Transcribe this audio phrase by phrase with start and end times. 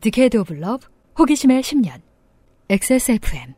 [0.00, 0.86] Decade of Love
[1.18, 2.00] 호기심의 10년
[2.70, 3.54] XSFM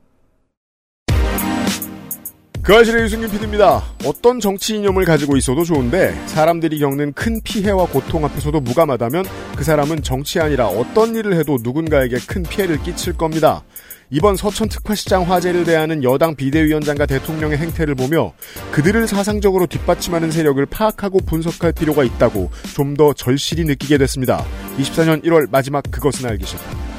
[2.62, 3.82] 그알싫의 유승균 PD입니다.
[4.04, 9.24] 어떤 정치 이념을 가지고 있어도 좋은데 사람들이 겪는 큰 피해와 고통 앞에서도 무감하다면
[9.56, 13.62] 그 사람은 정치 아니라 어떤 일을 해도 누군가에게 큰 피해를 끼칠 겁니다.
[14.10, 18.32] 이번 서천 특화시장 화재를 대하는 여당 비대위원장과 대통령의 행태를 보며
[18.72, 24.44] 그들을 사상적으로 뒷받침하는 세력을 파악하고 분석할 필요가 있다고 좀 더 절실히 느끼게 됐습니다.
[24.76, 26.89] 24년 1월 마지막 그것은 알기 싫다.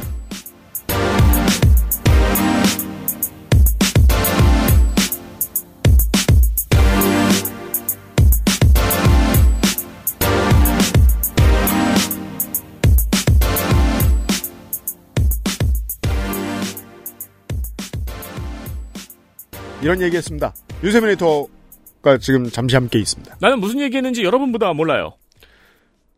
[19.82, 20.54] 이런 얘기했습니다.
[20.84, 23.38] 유세민 에디터가 지금 잠시 함께 있습니다.
[23.40, 25.14] 나는 무슨 얘기했는지 여러분보다 몰라요.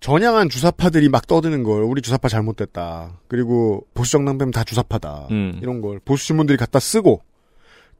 [0.01, 3.19] 전향한 주사파들이 막 떠드는 걸 우리 주사파 잘못됐다.
[3.29, 5.27] 그리고 보수정당배면 다 주사파다.
[5.31, 5.59] 음.
[5.61, 7.21] 이런 걸 보수 신문들이 갖다 쓰고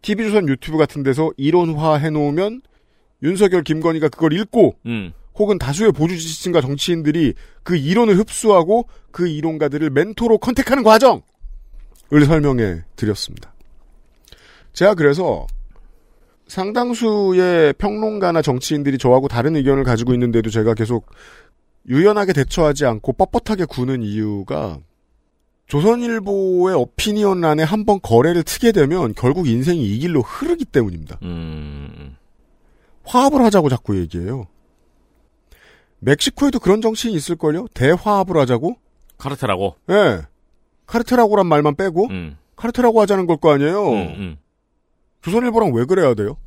[0.01, 2.61] TV조선 유튜브 같은 데서 이론화 해놓으면
[3.23, 5.13] 윤석열 김건희가 그걸 읽고 음.
[5.35, 11.21] 혹은 다수의 보수 지지층과 정치인들이 그 이론을 흡수하고 그 이론가들을 멘토로 컨택하는 과정을
[12.27, 13.52] 설명해 드렸습니다.
[14.73, 15.45] 제가 그래서
[16.47, 21.07] 상당수의 평론가나 정치인들이 저하고 다른 의견을 가지고 있는데도 제가 계속
[21.88, 24.79] 유연하게 대처하지 않고 뻣뻣하게 구는 이유가
[25.67, 31.19] 조선일보의 어피니언란에 한번 거래를 트게 되면 결국 인생이 이 길로 흐르기 때문입니다.
[31.23, 32.16] 음.
[33.05, 34.47] 화합을 하자고 자꾸 얘기해요.
[35.99, 37.67] 멕시코에도 그런 정치인이 있을걸요?
[37.73, 38.75] 대화합을 하자고?
[39.17, 39.75] 카르텔하고.
[39.89, 40.21] 예.
[40.85, 42.38] 카르텔하고란 말만 빼고 음.
[42.55, 43.89] 카르텔하고 하자는 걸 거 아니에요.
[43.91, 44.38] 음, 음.
[45.23, 46.38] 조선일보랑 왜 그래야 돼요?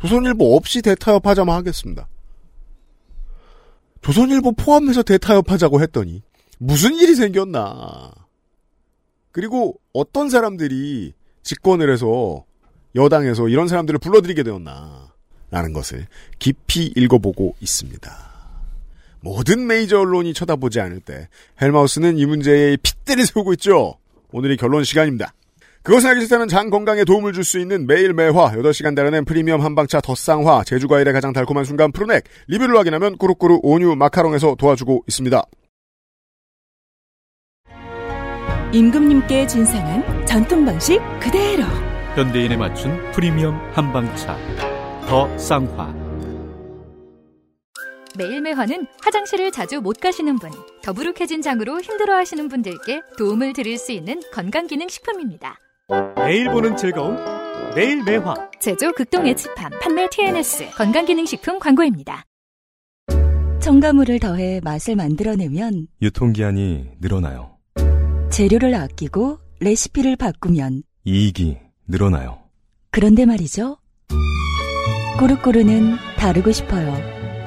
[0.00, 2.08] 조선일보 없이 대타협하자만 하겠습니다.
[4.02, 6.22] 조선일보 포함해서 대타협하자고 했더니
[6.58, 8.12] 무슨 일이 생겼나.
[9.30, 12.44] 그리고 어떤 사람들이 집권을 해서
[12.94, 15.12] 여당에서 이런 사람들을 불러들이게 되었나.
[15.50, 16.06] 라는 것을
[16.38, 18.32] 깊이 읽어보고 있습니다.
[19.20, 21.28] 모든 메이저 언론이 쳐다보지 않을 때
[21.60, 23.98] 헬마우스는 이 문제에 핏대를 세우고 있죠.
[24.32, 25.34] 오늘이 결론 시간입니다.
[25.82, 28.52] 그것은 알기 싫다는 장 건강에 도움을 줄 수 있는 매일 매화.
[28.52, 30.62] 8시간 달아낸 프리미엄 한방차 덧쌍화.
[30.64, 32.22] 제주과일의 가장 달콤한 순간 푸르넥.
[32.46, 35.42] 리뷰를 확인하면 꾸루꾸루 온유 마카롱에서 도와주고 있습니다.
[38.72, 41.64] 임금님께 진상한 전통 방식 그대로.
[42.14, 44.38] 현대인에 맞춘 프리미엄 한방차.
[45.08, 45.94] 더 쌍화.
[48.16, 50.50] 매일매화는 화장실을 자주 못 가시는 분,
[50.82, 55.56] 더부룩해진 장으로 힘들어하시는 분들께 도움을 드릴 수 있는 건강기능식품입니다.
[56.16, 57.16] 매일 보는 즐거움
[57.74, 62.24] 매일 매화 제조 극동 에치팜 판매 TNS 건강기능식품 광고입니다.
[63.60, 67.56] 첨가물을 더해 맛을 만들어내면 유통기한이 늘어나요.
[68.30, 72.38] 재료를 아끼고 레시피를 바꾸면 이익이 늘어나요.
[72.90, 73.78] 그런데 말이죠.
[75.18, 76.94] 꼬르꼬르는 다르고 싶어요.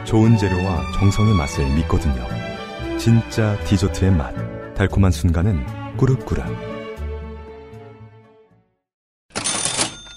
[0.06, 2.26] 좋은 재료와 정성의 맛을 믿거든요.
[2.98, 4.34] 진짜 디저트의 맛.
[4.76, 6.42] 달콤한 순간은 꾸르꾸르.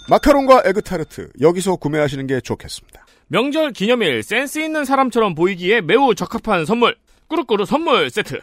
[0.08, 3.06] 마카롱과 에그타르트 여기서 구매하시는 게 좋겠습니다.
[3.28, 6.96] 명절 기념일 센스 있는 사람처럼 보이기에 매우 적합한 선물.
[7.28, 8.40] 꾸르꾸르 선물 세트.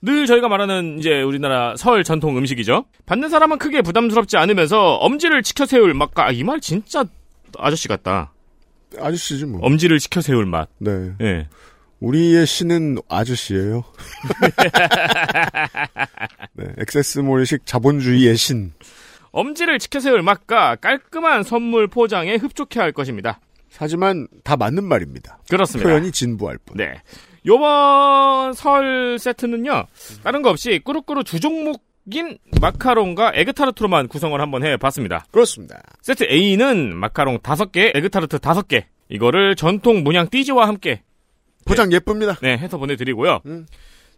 [0.00, 2.86] 늘 저희가 말하는 이제 우리나라 설 전통 음식이죠.
[3.06, 7.04] 받는 사람은 크게 부담스럽지 않으면서 엄지를 치켜 세울 맛과 아, 이 말 진짜
[7.58, 8.32] 아저씨 같다.
[8.98, 9.60] 아저씨지 뭐.
[9.62, 10.68] 엄지를 치켜 세울 맛.
[10.78, 11.12] 네.
[11.20, 11.48] 예.
[12.00, 13.84] 우리의 신은 아저씨예요.
[16.54, 18.72] 네, XS몰식 자본주의의 신.
[19.32, 23.40] 엄지를 치켜 세울 맛과 깔끔한 선물 포장에 흡족해 할 것입니다.
[23.76, 25.38] 하지만 다 맞는 말입니다.
[25.48, 25.88] 그렇습니다.
[25.88, 26.76] 표현이 진부할 뿐.
[26.76, 27.00] 네.
[27.46, 29.86] 요번 설 세트는요,
[30.22, 35.24] 다른 거 없이 꾸루꾸루 두 종목 인 마카롱과 에그타르트로만 구성을 한번 해봤습니다.
[35.30, 35.80] 그렇습니다.
[36.00, 38.84] 세트 A는 마카롱 5개, 에그타르트 5개.
[39.08, 41.02] 이거를 전통 문양 띠지와 함께
[41.64, 42.34] 포장 예쁩니다.
[42.42, 43.42] 네, 해서 보내드리고요.
[43.46, 43.66] 음.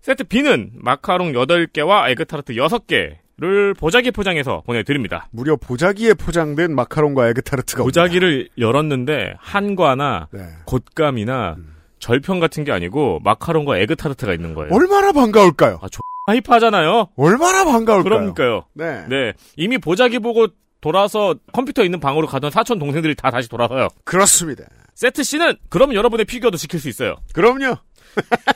[0.01, 5.27] 세트 B는 마카롱 8개와 에그타르트 6개 를 보자기 포장해서 보내드립니다.
[5.33, 10.47] 무려 보자기에 포장된 마카롱과 에그타르트가 보자기를 열었는데 한과나 옵니다.
[10.47, 10.57] 네.
[10.66, 11.57] 곶감이나
[11.98, 14.72] 절편 같은 게 아니고 마카롱과 에그타르트가 있는 거예요.
[14.72, 15.81] 얼마나 반가울까요?
[15.83, 15.86] 아,
[16.28, 17.09] 하이파잖아요.
[17.16, 18.03] 얼마나 반가울까요?
[18.04, 18.66] 그러니까요.
[18.75, 19.04] 네.
[19.09, 19.33] 네.
[19.57, 20.47] 이미 보자기 보고
[20.81, 23.89] 돌아서 컴퓨터 있는 방으로 가던 사촌 동생들이 다 다시 돌아서요.
[24.04, 24.65] 그렇습니다.
[24.95, 27.16] 세트 C는 그럼 여러분의 피규어도 지킬 수 있어요.
[27.33, 27.78] 그럼요.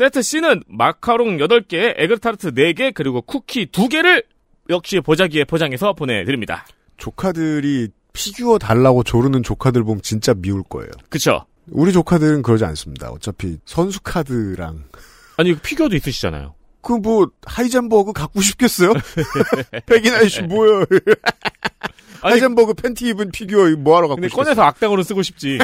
[0.00, 4.24] 세트 C는 마카롱 8개, 에그타르트 4개, 그리고 쿠키 2개를
[4.70, 6.64] 역시 보자기에 포장해서 보내드립니다.
[6.96, 10.88] 조카들이 피규어 달라고 조르는 조카들 보면 진짜 미울 거예요.
[11.10, 11.44] 그쵸?
[11.70, 13.10] 우리 조카들은 그러지 않습니다.
[13.10, 14.84] 어차피 선수 카드랑
[15.36, 16.54] 아니, 피규어도 있으시잖아요.
[16.80, 18.94] 그 뭐 하이젠버그 갖고 싶겠어요?
[19.84, 20.86] 백인 아저씨 뭐야?
[22.22, 24.44] 하이젠버그 팬티 입은 피규어 뭐하러 갖고 싶겠어요?
[24.44, 25.58] 꺼내서 악당으로 쓰고 싶지.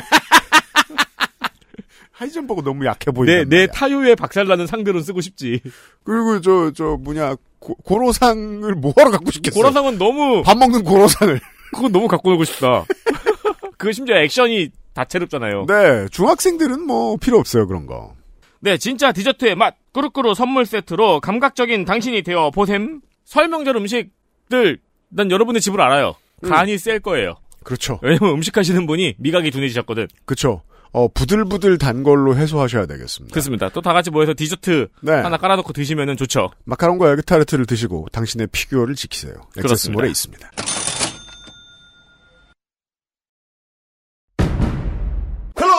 [2.19, 3.33] 하이젠버그 너무 약해 보인다.
[3.33, 5.61] 내, 내 타요에 박살나는 상대로 쓰고 싶지.
[6.03, 9.61] 그리고 저 저 뭐냐 고, 고로상을 뭐하러 갖고 싶겠어요?
[9.61, 11.39] 고로상은 너무, 밥 먹는 고로상을.
[11.75, 12.85] 그거 너무 갖고 놀고 싶다.
[13.77, 15.67] 그거 심지어 액션이 다채롭잖아요.
[15.67, 18.15] 네, 중학생들은 뭐 필요 없어요 그런 거.
[18.61, 23.03] 네, 진짜 디저트의 맛 꾸루꾸루 선물 세트로 감각적인 당신이 되어 보셈.
[23.27, 24.79] 설명절 음식들
[25.11, 26.15] 난 여러분의 집을 알아요.
[26.43, 27.35] 간이 셀 거예요.
[27.65, 27.99] 그렇죠.
[28.01, 30.07] 왜냐면 음식 하시는 분이 미각이 둔해지셨거든.
[30.25, 30.63] 그렇죠.
[30.93, 33.33] 어 부들부들 단 걸로 해소하셔야 되겠습니다.
[33.33, 33.69] 그렇습니다.
[33.71, 35.12] 또 다 같이 모여서 디저트 네.
[35.12, 36.50] 하나 깔아놓고 드시면은 좋죠.
[36.65, 39.35] 마카롱과 에그타르트를 드시고 당신의 피규어를 지키세요.
[39.59, 40.50] 액세스몰에 있습니다.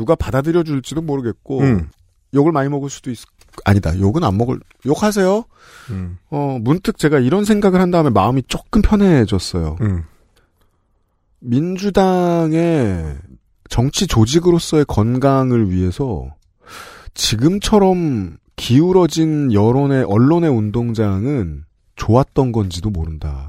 [0.00, 1.90] 누가 받아들여 줄지도 모르겠고 음.
[2.32, 3.18] 욕을 많이 먹을 수도 있.
[3.66, 3.98] 아니다.
[3.98, 4.58] 욕은 안 먹을.
[4.86, 5.44] 욕하세요.
[5.90, 6.16] 음.
[6.30, 9.76] 어 문득 제가 이런 생각을 한 다음에 마음이 조금 편해졌어요.
[9.82, 10.04] 음.
[11.40, 13.18] 민주당의
[13.68, 16.34] 정치 조직으로서의 건강을 위해서
[17.12, 21.64] 지금처럼 기울어진 여론의 언론의 운동장은
[21.96, 23.48] 좋았던 건지도 모른다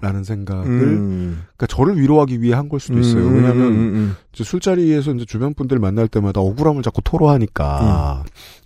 [0.00, 0.24] 라는 음.
[0.24, 1.42] 생각을 음.
[1.56, 3.26] 그러니까 저를 위로하기 위해 한 걸 수도 있어요.
[3.26, 8.22] 음, 왜냐하면 음, 음, 이제 술자리에서 이제 주변 분들 만날 때마다 억울함을 자꾸 토로하니까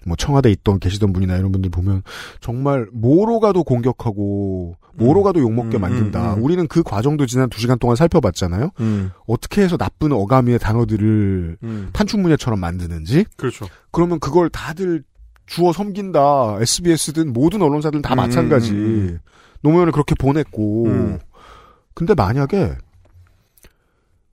[0.07, 2.03] 뭐 청와대 있던 계시던 분이나 이런 분들 보면
[2.41, 6.35] 정말 뭐로 가도 공격하고 뭐로 가도 욕먹게 음, 만든다.
[6.35, 6.45] 음, 음.
[6.45, 8.71] 우리는 그 과정도 지난 두 시간 동안 살펴봤잖아요.
[8.81, 9.11] 음.
[9.27, 11.89] 어떻게 해서 나쁜 어감의 단어들을 음.
[11.95, 13.25] 탄축문예처럼 만드는지.
[13.37, 15.03] 그렇죠 그러면 그걸 다들
[15.47, 16.59] 주어 섬긴다.
[16.61, 18.71] SBS든 모든 언론사들은 다 음, 마찬가지.
[18.73, 19.19] 음, 음,
[19.63, 20.87] 노무현을 그렇게 보냈고.
[20.87, 21.19] 음.
[21.95, 22.77] 근데 만약에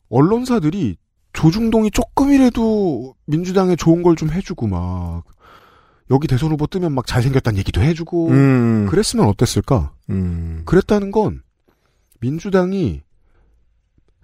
[0.09, 0.97] 언론사들이
[1.33, 5.23] 조중동이 조금이라도 민주당에 좋은 걸 좀 해주고 막
[6.09, 8.87] 여기 대선 후보 뜨면 막 잘생겼다는 얘기도 해주고 음.
[8.89, 9.93] 그랬으면 어땠을까?
[10.09, 10.63] 음.
[10.65, 11.41] 그랬다는 건
[12.19, 13.01] 민주당이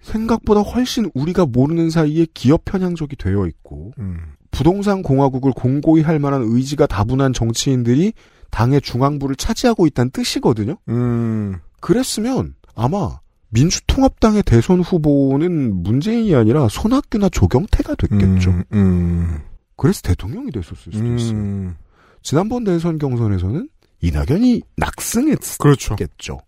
[0.02, 4.34] 생각보다 훨씬 우리가 모르는 사이에 기업 편향적이 되어 있고 음.
[4.50, 8.12] 부동산 공화국을 공고히 할 만한 의지가 다분한 정치인들이
[8.50, 10.76] 당의 중앙부를 차지하고 있다는 뜻이거든요.
[10.88, 11.58] 음.
[11.80, 13.18] 그랬으면 아마
[13.50, 18.50] 민주통합당의 대선 후보는 문재인이 아니라 손학규나 조경태가 됐겠죠.
[18.50, 18.64] 음.
[18.72, 19.38] 음.
[19.76, 21.36] 그래서 대통령이 됐었을 수도 있어요.
[21.36, 21.76] 음.
[22.22, 23.68] 지난번 대선 경선에서는
[24.00, 25.96] 이낙연이 낙승했겠죠.
[25.96, 26.40] 그렇죠.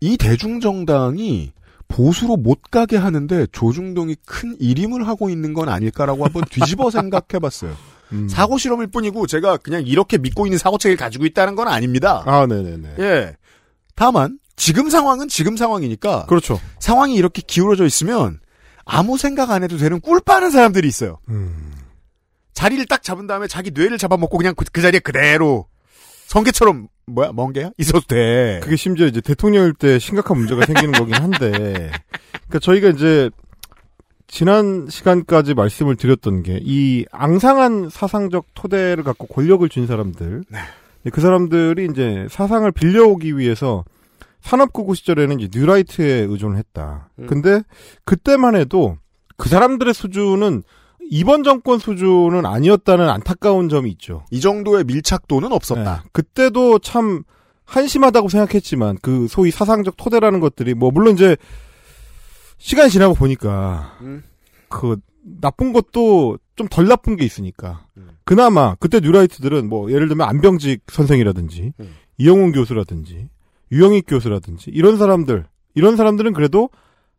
[0.00, 1.52] 이 대중정당이
[1.88, 7.74] 보수로 못 가게 하는데 조중동이 큰 일임을 하고 있는 건 아닐까라고 한번 뒤집어 생각해 봤어요.
[8.12, 8.28] 음.
[8.28, 12.22] 사고 실험일 뿐이고 제가 그냥 이렇게 믿고 있는 사고책을 가지고 있다는 건 아닙니다.
[12.26, 12.94] 아, 네네네.
[12.98, 13.36] 예.
[13.94, 16.60] 다만 지금 상황은 지금 상황이니까 그렇죠.
[16.78, 18.40] 상황이 이렇게 기울어져 있으면
[18.84, 21.18] 아무 생각 안 해도 되는 꿀 빠는 사람들이 있어요.
[21.28, 21.72] 음.
[22.52, 25.66] 자리를 딱 잡은 다음에 자기 뇌를 잡아먹고 그냥 그, 그 자리에 그대로
[26.26, 28.60] 성게처럼 뭐야 멍게야 있어도 돼.
[28.62, 31.90] 그게 심지어 이제 대통령일 때 심각한 문제가 생기는 거긴 한데,
[32.46, 33.28] 그러니까 저희가 이제
[34.26, 40.58] 지난 시간까지 말씀을 드렸던 게 이 앙상한 사상적 토대를 갖고 권력을 쥔 사람들, 네.
[41.10, 43.84] 그 사람들이 이제 사상을 빌려오기 위해서
[44.44, 47.08] 산업구구 시절에는 이제 뉴라이트에 의존을 했다.
[47.18, 47.26] 음.
[47.26, 47.62] 근데
[48.04, 48.98] 그때만 해도
[49.36, 50.62] 그 사람들의 수준은
[51.10, 54.24] 이번 정권 수준은 아니었다는 안타까운 점이 있죠.
[54.30, 56.02] 이 정도의 밀착도는 없었다.
[56.02, 56.08] 네.
[56.12, 57.24] 그때도 참
[57.64, 61.36] 한심하다고 생각했지만 그 소위 사상적 토대라는 것들이 뭐 물론 이제
[62.58, 64.22] 시간이 지나고 보니까 음.
[64.68, 64.96] 그
[65.40, 68.10] 나쁜 것도 좀 덜 나쁜 게 있으니까 음.
[68.24, 71.94] 그나마 그때 뉴라이트들은 뭐 예를 들면 안병직 선생이라든지 음.
[72.18, 73.28] 이영훈 교수라든지
[73.74, 76.70] 유영익 교수라든지 이런 사람들 이런 사람들은 그래도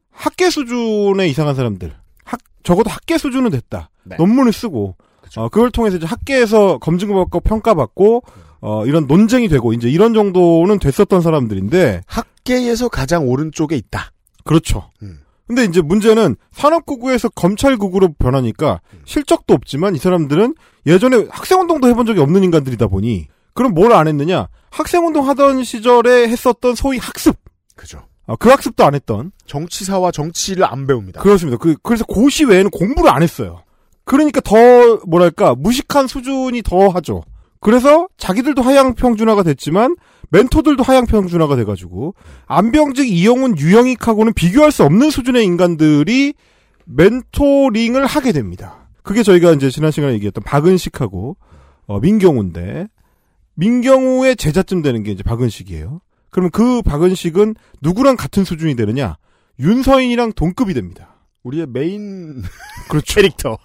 [0.10, 1.94] 학계 수준의 이상한 사람들
[2.24, 4.16] 학 적어도 학계 수준은 됐다 네.
[4.18, 5.42] 논문을 쓰고 그쵸.
[5.42, 8.24] 어, 그걸 통해서 이제 학계에서 검증받고 평가받고
[8.62, 14.12] 어, 이런 논쟁이 되고 이제 이런 정도는 됐었던 사람들인데 학계에서 가장 오른쪽에 있다.
[14.44, 14.90] 그렇죠.
[15.04, 15.20] 음.
[15.48, 19.02] 근데 이제 문제는 산업구구에서 검찰구구로 변하니까 음.
[19.06, 20.56] 실적도 없지만 이 사람들은
[20.88, 24.48] 예전에 학생운동도 해본 적이 없는 인간들이다 보니 그럼 뭘 안 했느냐?
[24.70, 27.36] 학생운동 하던 시절에 했었던 소위 학습.
[27.76, 28.04] 그죠.
[28.28, 29.32] 아, 그 학습도 안 했던.
[29.48, 31.22] 정치사와 정치를 안 배웁니다.
[31.22, 31.58] 그렇습니다.
[31.58, 33.64] 그, 그래서 고시 외에는 공부를 안 했어요.
[34.04, 34.56] 그러니까 더,
[35.08, 37.24] 뭐랄까, 무식한 수준이 더 하죠.
[37.62, 39.96] 그래서 자기들도 하향평준화가 됐지만
[40.30, 42.14] 멘토들도 하향평준화가 돼가지고
[42.46, 46.34] 안병직, 이영훈, 유영익하고는 비교할 수 없는 수준의 인간들이
[46.86, 48.90] 멘토링을 하게 됩니다.
[49.04, 51.38] 그게 저희가 이제 지난 시간에 얘기했던 박은식하고
[51.88, 52.88] 어, 민경우인데
[53.56, 56.02] 민경우의 제자쯤 되는 게 이제 박은식이에요.
[56.30, 59.18] 그러면 그 박은식은 누구랑 같은 수준이 되느냐?
[59.60, 61.16] 윤서인이랑 동급이 됩니다.
[61.44, 62.44] 우리의 메인
[62.90, 63.16] 그렇죠.
[63.16, 63.58] 캐릭터.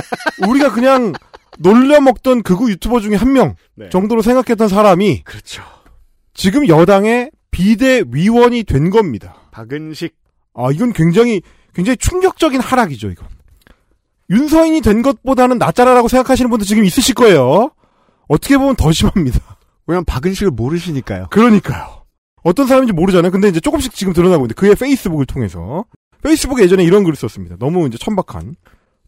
[0.48, 1.12] 우리가 그냥
[1.58, 3.88] 놀려 먹던 극우 유튜버 중에 한명 네.
[3.88, 5.62] 정도로 생각했던 사람이 그렇죠.
[6.34, 9.34] 지금 여당의 비대위원이 된 겁니다.
[9.50, 10.14] 박은식.
[10.54, 11.40] 아, 이건 굉장히,
[11.74, 13.26] 굉장히 충격적인 하락이죠, 이건.
[14.30, 17.70] 윤서인이 된 것보다는 낫자라라고 생각하시는 분도 지금 있으실 거예요.
[18.28, 19.40] 어떻게 보면 더 심합니다.
[19.86, 21.28] 왜냐면 박은식을 모르시니까요.
[21.30, 22.04] 그러니까요.
[22.42, 23.30] 어떤 사람인지 모르잖아요.
[23.32, 25.84] 근데 이제 조금씩 지금 드러나고 있는데 그의 페이스북을 통해서
[26.22, 27.56] 페이스북에 예전에 이런 글을 썼습니다.
[27.58, 28.54] 너무 이제 천박한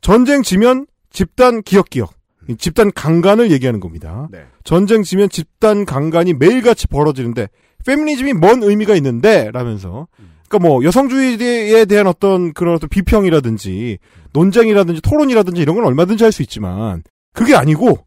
[0.00, 2.12] 전쟁 지면 집단 기억 기억
[2.48, 4.28] 이 집단 강간을 얘기하는 겁니다.
[4.30, 4.44] 네.
[4.64, 7.48] 전쟁 지면 집단 강간이 매일같이 벌어지는데
[7.86, 10.08] 페미니즘이 뭔 의미가 있는데 라면서
[10.48, 13.98] 그러니까 뭐 여성주의에 대한 어떤 그런 어떤 비평이라든지
[14.32, 17.02] 논쟁이라든지 토론이라든지 이런 건 얼마든지 할 수 있지만
[17.34, 17.98] 그게 아니고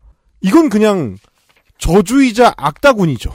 [0.44, 1.18] 이건 그냥
[1.80, 3.32] 저주의자 악다군이죠.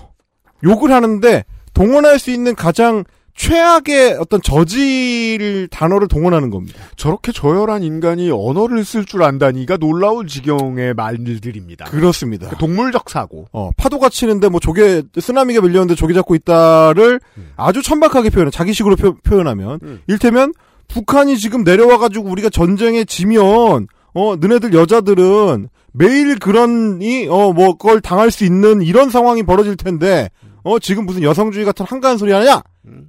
[0.65, 3.05] 욕을 하는데 동원할 수 있는 가장
[3.39, 6.81] 최악의 어떤 저질 단어를 동원하는 겁니다.
[6.97, 11.85] 저렇게 저열한 인간이 언어를 쓸 줄 안다니가 놀라울 지경의 말들입니다.
[11.85, 12.51] 그렇습니다.
[12.57, 13.47] 동물적 사고.
[13.53, 17.21] 어, 파도가 치는데 뭐 조개 쓰나미가 밀렸는데 조개 잡고 있다를
[17.57, 20.03] 아주 천박하게 표현해 자기식으로 표, 현하면 음.
[20.09, 20.53] 일테면
[20.89, 28.01] 북한이 지금 내려와 가지고 우리가 전쟁에 지면 어 너네들 여자들은 매일 그런이 어 뭐 그걸
[28.01, 30.31] 당할 수 있는 이런 상황이 벌어질 텐데
[30.63, 32.63] 어 지금 무슨 여성주의 같은 한가한 소리 하냐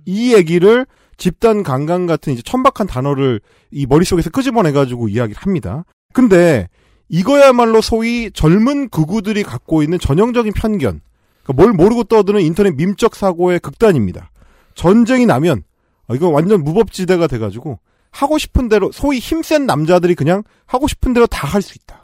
[0.05, 0.86] 이 얘기를
[1.17, 3.41] 집단 강간 같은 이제 천박한 단어를
[3.72, 5.84] 이 머릿속에서 끄집어내 가지고 이야기를 합니다.
[6.13, 6.67] 근데
[7.10, 11.01] 이거야말로 소위 젊은 극우들이 갖고 있는 전형적인 편견.
[11.43, 14.31] 그러니까 뭘 모르고 떠드는 인터넷 밈적 사고의 극단입니다.
[14.75, 15.63] 전쟁이 나면
[16.08, 17.79] 어, 이거 완전 무법지대가 돼 가지고
[18.12, 21.99] 하고 싶은 대로 소위 힘센 남자들이 그냥 하고 싶은 대로 다 할 수 있다.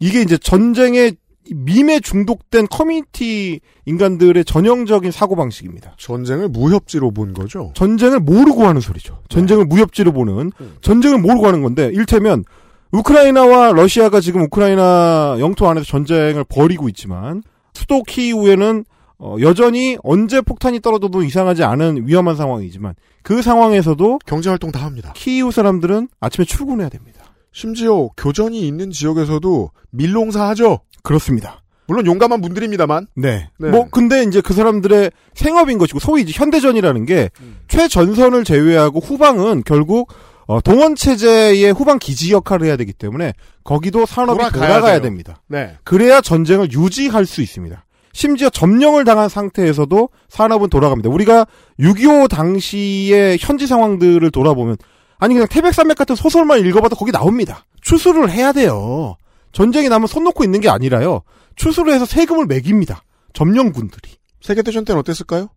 [0.00, 1.16] 이게 이제 전쟁의
[1.50, 5.94] 밈에 중독된 커뮤니티 인간들의 전형적인 사고 방식입니다.
[5.96, 7.72] 전쟁을 무협지로 본 거죠.
[7.74, 9.22] 전쟁을 모르고 하는 소리죠.
[9.28, 10.52] 전쟁을 무협지로 보는
[10.82, 12.44] 전쟁을 모르고 하는 건데 일테면
[12.92, 18.84] 우크라이나와 러시아가 지금 우크라이나 영토 안에서 전쟁을 벌이고 있지만 수도 키이우에는
[19.20, 25.12] 어, 여전히 언제 폭탄이 떨어져도 이상하지 않은 위험한 상황이지만 그 상황에서도 경제 활동 다 합니다.
[25.16, 27.24] 키이우 사람들은 아침에 출근해야 됩니다.
[27.58, 30.78] 심지어 교전이 있는 지역에서도 밀농사 하죠.
[31.02, 31.60] 그렇습니다.
[31.88, 33.08] 물론 용감한 분들입니다만.
[33.16, 33.50] 네.
[33.58, 33.70] 네.
[33.70, 37.30] 뭐 근데 이제 그 사람들의 생업인 것이고 소위 이제 현대전이라는 게
[37.66, 40.12] 최전선을 제외하고 후방은 결국
[40.46, 43.32] 어, 동원 체제의 후방 기지 역할을 해야 되기 때문에
[43.64, 45.00] 거기도 산업이 돌아가야 돌아가야.
[45.00, 45.42] 됩니다.
[45.48, 45.74] 네.
[45.82, 47.84] 그래야 전쟁을 유지할 수 있습니다.
[48.12, 51.10] 심지어 점령을 당한 상태에서도 산업은 돌아갑니다.
[51.10, 51.46] 우리가
[51.80, 54.76] 6.25 당시의 현지 상황들을 돌아보면
[55.18, 57.64] 아니 그냥 태백산맥 같은 소설만 읽어봐도 거기 나옵니다.
[57.82, 59.16] 추수를 해야 돼요.
[59.52, 61.22] 전쟁이 나면 손 놓고 있는 게 아니라요.
[61.56, 63.02] 추수를 해서 세금을 매깁니다.
[63.32, 64.16] 점령군들이.
[64.40, 65.48] 세계대전 때는 어땠을까요?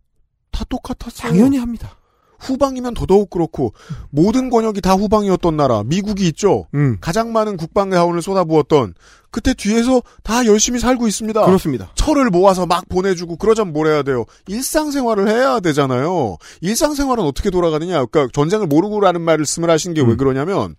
[0.50, 1.30] 다 똑같았어요.
[1.30, 1.96] 당연히 합니다.
[2.42, 3.72] 후방이면 더더욱 그렇고
[4.10, 6.66] 모든 권역이 다 후방이었던 나라 미국이 있죠.
[6.74, 6.98] 음.
[7.00, 8.94] 가장 많은 국방 자원을 쏟아부었던
[9.30, 11.44] 그때 뒤에서 다 열심히 살고 있습니다.
[11.46, 11.90] 그렇습니다.
[11.94, 14.26] 철을 모아서 막 보내주고 그러자면 뭘 해야 돼요?
[14.46, 16.36] 일상생활을 해야 되잖아요.
[16.60, 18.04] 일상생활은 어떻게 돌아가느냐?
[18.04, 20.16] 그러니까 전쟁을 모르고라는 말씀을 하신 게왜 음.
[20.18, 20.76] 그러냐면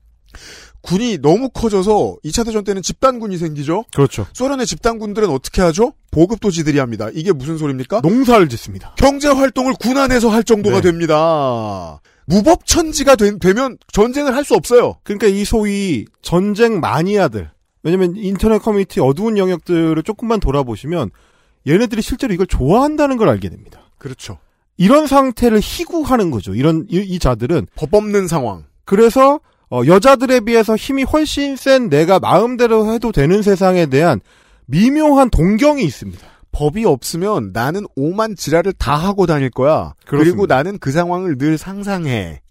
[0.83, 3.85] 군이 너무 커져서 2차 대전 때는 집단군이 생기죠.
[3.95, 4.27] 그렇죠.
[4.33, 5.93] 소련의 집단군들은 어떻게 하죠?
[6.11, 7.09] 보급도 지들이 합니다.
[7.13, 8.01] 이게 무슨 소리입니까?
[8.01, 8.93] 농사를 짓습니다.
[8.97, 10.81] 경제 활동을 군 안에서 할 정도가 네.
[10.91, 12.01] 됩니다.
[12.25, 14.95] 무법천지가 된- 되면 전쟁을 할 수 없어요.
[15.03, 17.49] 그러니까 이 소위 전쟁 마니아들.
[17.81, 21.11] 왜냐면 인터넷 커뮤니티 어두운 영역들을 조금만 돌아보시면
[21.67, 23.89] 얘네들이 실제로 이걸 좋아한다는 걸 알게 됩니다.
[23.97, 24.37] 그렇죠.
[24.77, 26.55] 이런 상태를 희구하는 거죠.
[26.55, 28.65] 이런 이, 이 자들은 법 없는 상황.
[28.85, 29.39] 그래서
[29.73, 34.21] 어, 여자들에 비해서 힘이 훨씬 센 내가 마음대로 해도 되는 세상에 대한
[34.67, 36.21] 미묘한 동경이 있습니다.
[36.51, 39.95] 법이 없으면 나는 오만 지랄을 다 하고 다닐 거야.
[40.05, 40.55] 그리고 그렇습니다.
[40.57, 42.41] 나는 그 상황을 늘 상상해.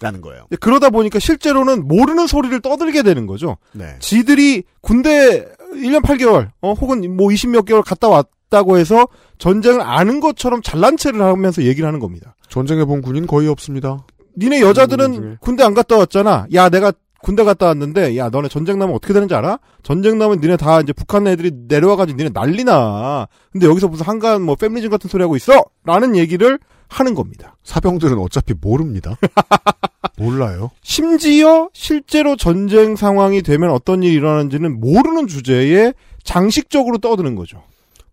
[0.00, 0.46] 라는 거예요.
[0.48, 3.58] 근데 그러다 보니까 실제로는 모르는 소리를 떠들게 되는 거죠.
[3.70, 3.94] 네.
[4.00, 9.06] 지들이 군대 1년 8개월, 어, 혹은 뭐 20몇 개월 갔다 왔다고 해서
[9.38, 12.34] 전쟁을 아는 것처럼 잘난 체를 하면서 얘기를 하는 겁니다.
[12.48, 14.04] 전쟁에 본 군인 거의 없습니다.
[14.36, 15.36] 니네 군인 여자들은 중에.
[15.40, 16.46] 군대 안 갔다 왔잖아.
[16.54, 19.58] 야, 내가 군대 갔다 왔는데, 야, 너네 전쟁 나면 어떻게 되는지 알아?
[19.82, 23.28] 전쟁 나면 니네 다 이제 북한 애들이 내려와가지고 니네 난리나.
[23.52, 25.62] 근데 여기서 무슨 한간 뭐 페미니즘 같은 소리 하고 있어?
[25.84, 26.58] 라는 얘기를
[26.88, 27.56] 하는 겁니다.
[27.62, 29.16] 사병들은 어차피 모릅니다.
[30.18, 30.70] 몰라요.
[30.82, 37.62] 심지어 실제로 전쟁 상황이 되면 어떤 일이 일어나는지는 모르는 주제에 장식적으로 떠드는 거죠.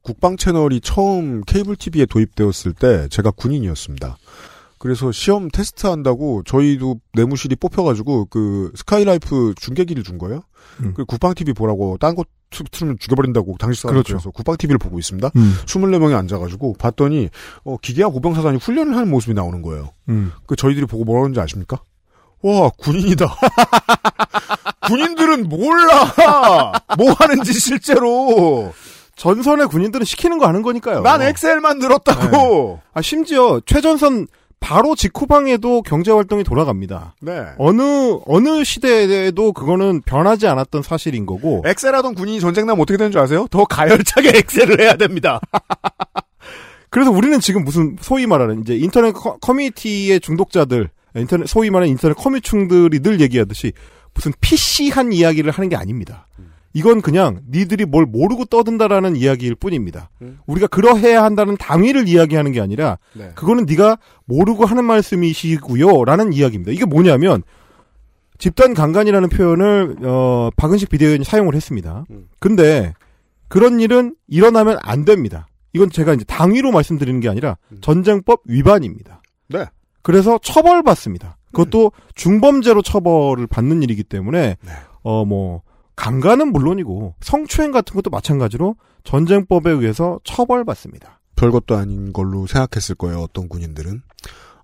[0.01, 4.17] 국방 채널이 처음 케이블 TV에 도입되었을 때 제가 군인이었습니다.
[4.79, 10.41] 그래서 시험 테스트 한다고 저희도 내무실이 뽑혀가지고 그 스카이라이프 중계기를 준 거예요.
[10.81, 10.93] 음.
[10.95, 12.23] 그 국방 TV 보라고 딴 거
[12.71, 14.13] 틀으면 죽여버린다고 당시 사람 그렇죠.
[14.13, 15.29] 그래서 국방 TV를 보고 있습니다.
[15.35, 15.53] 음.
[15.65, 17.29] 24명이 앉아가지고 봤더니
[17.63, 19.89] 어, 기계화 보병사단이 훈련을 하는 모습이 나오는 거예요.
[20.07, 20.31] 음.
[20.47, 21.81] 그 저희들이 보고 뭐라는지 아십니까?
[22.41, 23.27] 와 군인이다.
[24.87, 26.73] 군인들은 몰라.
[26.97, 28.73] 뭐 하는지 실제로.
[29.15, 31.01] 전선의 군인들은 시키는 거 하는 거니까요.
[31.01, 32.79] 난 엑셀만 늘었다고.
[32.93, 34.27] 아, 심지어 최전선
[34.59, 37.15] 바로 직후방에도 경제 활동이 돌아갑니다.
[37.21, 37.45] 네.
[37.57, 37.81] 어느
[38.25, 41.63] 어느 시대에도 그거는 변하지 않았던 사실인 거고.
[41.65, 43.47] 엑셀하던 군인이 전쟁 나면 어떻게 되는 줄 아세요?
[43.49, 45.39] 더 가열차게 엑셀을 해야 됩니다.
[46.89, 52.15] 그래서 우리는 지금 무슨 소위 말하는 이제 인터넷 커, 커뮤니티의 중독자들, 인터넷 소위 말하는 인터넷
[52.15, 53.73] 커뮤충들이 늘 얘기하듯이
[54.13, 56.27] 무슨 PC한 이야기를 하는 게 아닙니다.
[56.73, 60.09] 이건 그냥 니들이 뭘 모르고 떠든다라는 이야기일 뿐입니다.
[60.21, 60.39] 음.
[60.45, 63.31] 우리가 그러해야 한다는 당위를 이야기하는 게 아니라 네.
[63.35, 66.71] 그거는 네가 모르고 하는 말씀이시고요라는 이야기입니다.
[66.71, 67.41] 이게 뭐냐면
[68.37, 72.05] 집단 강간이라는 표현을 어 박은식 비대위원이 사용을 했습니다.
[72.11, 72.27] 음.
[72.39, 72.93] 근데
[73.47, 75.47] 그런 일은 일어나면 안 됩니다.
[75.73, 79.21] 이건 제가 이제 당위로 말씀드리는 게 아니라 전쟁법 위반입니다.
[79.49, 79.65] 네.
[80.01, 81.37] 그래서 처벌받습니다.
[81.51, 84.57] 그것도 중범죄로 처벌을 받는 일이기 때문에
[85.01, 85.61] 어뭐
[85.99, 91.19] 강간은 물론이고 성추행 같은 것도 마찬가지로 전쟁법에 의해서 처벌받습니다.
[91.35, 93.19] 별것도 아닌 걸로 생각했을 거예요.
[93.19, 94.01] 어떤 군인들은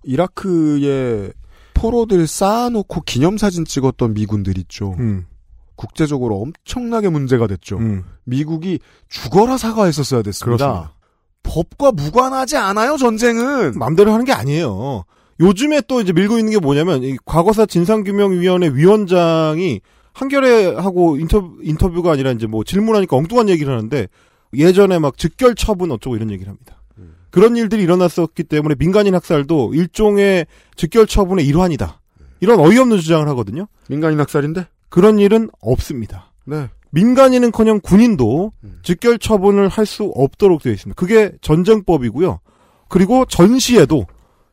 [0.02, 1.30] 이라크에
[1.74, 4.94] 포로들 쌓아놓고 기념사진 찍었던 미군들 있죠.
[4.98, 5.26] 음.
[5.74, 7.76] 국제적으로 엄청나게 문제가 됐죠.
[7.76, 8.04] 음.
[8.24, 8.78] 미국이
[9.10, 10.56] 죽어라 사과했었어야 됐습니다.
[10.56, 10.94] 그렇습니다.
[11.42, 13.78] 법과 무관하지 않아요, 전쟁은.
[13.78, 15.04] 마음대로 하는 게 아니에요.
[15.40, 19.82] 요즘에 또 이제 밀고 있는 게 뭐냐면 이 과거사 진상규명위원회 위원장이
[20.16, 24.08] 한겨레 하고 인터뷰, 인터뷰가 아니라 이제 뭐 질문하니까 엉뚱한 얘기를 하는데
[24.54, 26.82] 예전에 막 즉결 처분 어쩌고 이런 얘기를 합니다.
[27.30, 32.00] 그런 일들이 일어났었기 때문에 민간인 학살도 일종의 즉결 처분의 일환이다.
[32.40, 33.66] 이런 어이없는 주장을 하거든요.
[33.90, 34.66] 민간인 학살인데?
[34.88, 36.32] 그런 일은 없습니다.
[36.46, 36.70] 네.
[36.90, 40.98] 민간인은커녕 군인도 즉결 처분을 할 수 없도록 되어 있습니다.
[40.98, 42.40] 그게 전쟁법이고요.
[42.88, 44.06] 그리고 전시에도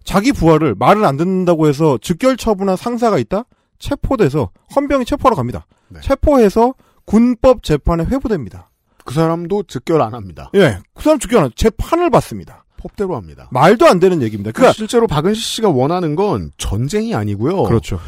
[0.03, 3.45] 자기 부하를 말을 안 듣는다고 해서 즉결 처분한 상사가 있다?
[3.79, 5.65] 체포돼서 헌병이 체포하러 갑니다.
[6.01, 6.73] 체포해서
[7.05, 8.69] 군법 재판에 회부됩니다.
[9.05, 10.49] 그 사람도 즉결 안 합니다.
[10.55, 11.55] 예, 그 사람 즉결 안 하죠.
[11.55, 12.63] 재판을 받습니다.
[12.77, 13.47] 법대로 합니다.
[13.51, 14.51] 말도 안 되는 얘기입니다.
[14.51, 17.63] 그러니까 그러니까 실제로 박은시 씨가 원하는 건 전쟁이 아니고요.
[17.63, 17.99] 그렇죠.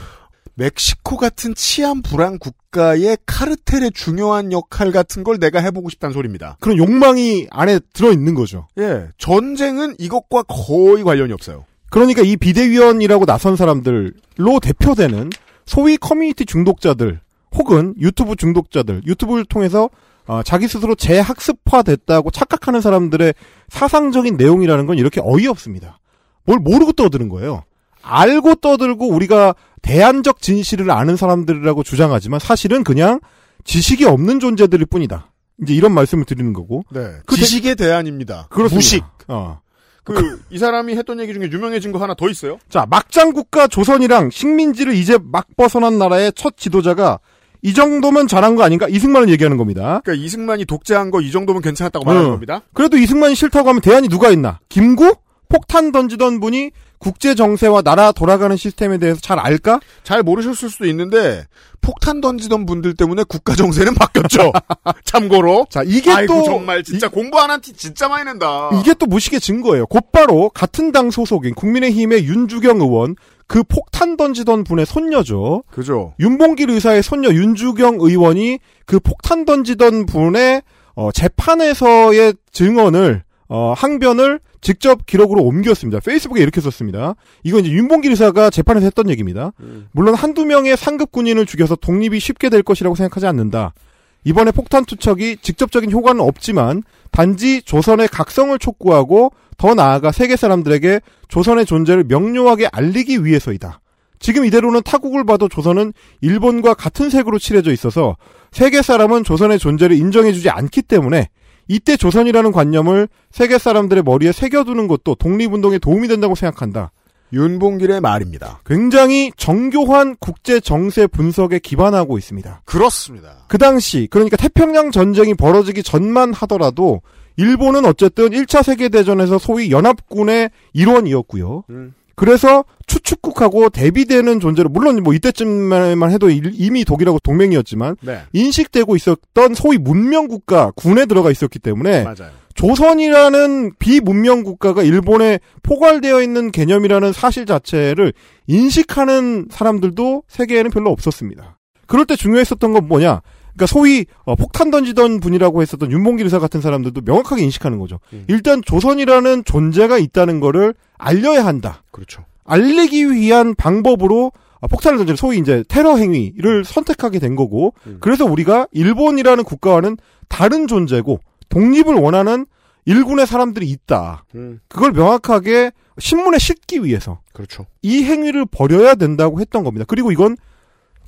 [0.55, 6.57] 멕시코 같은 치안 불안 국가의 카르텔의 중요한 역할 같은 걸 내가 해보고 싶다는 소리입니다.
[6.61, 8.67] 그런 욕망이 안에 들어 있는 거죠.
[8.77, 11.65] 예, 전쟁은 이것과 거의 관련이 없어요.
[11.89, 15.29] 그러니까 이 비대위원이라고 나선 사람들로 대표되는
[15.65, 17.21] 소위 커뮤니티 중독자들
[17.55, 19.89] 혹은 유튜브 중독자들, 유튜브를 통해서
[20.27, 23.33] 어, 자기 스스로 재학습화됐다고 착각하는 사람들의
[23.69, 25.99] 사상적인 내용이라는 건 이렇게 어이없습니다.
[26.45, 27.63] 뭘 모르고 떠드는 거예요.
[28.01, 33.19] 알고 떠들고 우리가 대안적 진실을 아는 사람들이라고 주장하지만 사실은 그냥
[33.63, 35.31] 지식이 없는 존재들일 뿐이다.
[35.61, 36.83] 이제 이런 말씀을 드리는 거고.
[36.91, 38.47] 네, 그 지식의 대 안입니다.
[38.49, 38.75] 그렇습니다.
[38.75, 39.03] 무식.
[39.27, 39.59] 어.
[40.05, 42.57] 그 이 사람이 했던 얘기 중에 유명해진 거 하나 더 있어요.
[42.69, 47.19] 자, 막장 국가 조선이랑 식민지를 이제 막 벗어난 나라의 첫 지도자가
[47.61, 48.87] 이 정도면 잘한 거 아닌가?
[48.87, 50.01] 이승만을 얘기하는 겁니다.
[50.05, 52.31] 그러니까 이승만이 독재한 거 이 정도면 괜찮았다고 말하는 응.
[52.33, 52.61] 겁니다.
[52.73, 54.59] 그래도 이승만이 싫다고 하면 대안이 누가 있나?
[54.69, 55.15] 김구?
[55.49, 59.79] 폭탄 던지던 분이 국제 정세와 나라 돌아가는 시스템에 대해서 잘 알까?
[60.03, 61.45] 잘 모르셨을 수도 있는데
[61.81, 64.51] 폭탄 던지던 분들 때문에 국가 정세는 바뀌었죠.
[65.05, 65.67] 참고로.
[65.69, 68.71] 자, 이게 아이고 또 정말 진짜 공부 안 한 티 진짜 많이 낸다.
[68.81, 69.85] 이게 또 무식의 증거예요.
[69.87, 73.15] 곧바로 같은 당 소속인 국민의힘의 윤주경 의원
[73.47, 75.63] 그 폭탄 던지던 분의 손녀죠.
[75.69, 76.15] 그죠.
[76.19, 80.63] 윤봉길 의사의 손녀 윤주경 의원이 그 폭탄 던지던 분의
[80.95, 85.99] 어, 재판에서의 증언을 어, 항변을 직접 기록으로 옮겼습니다.
[85.99, 87.13] 페이스북에 이렇게 썼습니다.
[87.43, 89.51] 이건 이제 윤봉길 의사가 재판에서 했던 얘기입니다.
[89.91, 93.75] 물론 한두 명의 상급 군인을 죽여서 독립이 쉽게 될 것이라고 생각하지 않는다.
[94.23, 101.67] 이번에 폭탄 투척이 직접적인 효과는 없지만 단지 조선의 각성을 촉구하고 더 나아가 세계 사람들에게 조선의
[101.67, 103.81] 존재를 명료하게 알리기 위해서이다.
[104.17, 108.17] 지금 이대로는 타국을 봐도 조선은 일본과 같은 색으로 칠해져 있어서
[108.51, 111.29] 세계 사람은 조선의 존재를 인정해주지 않기 때문에
[111.67, 116.91] 이때 조선이라는 관념을 세계 사람들의 머리에 새겨두는 것도 독립운동에 도움이 된다고 생각한다.
[117.33, 118.61] 윤봉길의 말입니다.
[118.65, 122.61] 굉장히 정교한 국제 정세 분석에 기반하고 있습니다.
[122.65, 123.45] 그렇습니다.
[123.47, 127.01] 그 당시 그러니까 태평양 전쟁이 벌어지기 전만 하더라도
[127.37, 131.63] 일본은 어쨌든 1차 세계 대전에서 소위 연합군의 일원이었고요.
[131.69, 131.93] 음.
[132.15, 138.21] 그래서 추축국하고 대비되는 존재로 물론 뭐 이때쯤만 해도 일- 이미 독일하고 동맹이었지만 네.
[138.33, 142.31] 인식되고 있었던 소위 문명 국가 군에 들어가 있었기 때문에 맞아요.
[142.53, 148.13] 조선이라는 비문명 국가가 일본에 포괄되어 있는 개념이라는 사실 자체를
[148.47, 151.57] 인식하는 사람들도 세계에는 별로 없었습니다.
[151.85, 153.21] 그럴 때 중요했었던 건 뭐냐?
[153.55, 157.99] 그러니까 소위 어, 폭탄 던지던 분이라고 했었던 윤봉길 의사 같은 사람들도 명확하게 인식하는 거죠.
[158.13, 158.25] 음.
[158.27, 161.83] 일단 조선이라는 존재가 있다는 거를 알려야 한다.
[161.91, 162.25] 그렇죠.
[162.43, 167.97] 알리기 위한 방법으로 아, 폭탄을 던지는 소위 이제 테러 행위를 선택하게 된 거고 음.
[168.01, 172.45] 그래서 우리가 일본이라는 국가와는 다른 존재고 독립을 원하는
[172.85, 174.25] 일군의 사람들이 있다.
[174.35, 174.59] 음.
[174.67, 177.65] 그걸 명확하게 신문에 싣기 위해서 그렇죠.
[177.81, 179.85] 이 행위를 벌여야 된다고 했던 겁니다.
[179.87, 180.35] 그리고 이건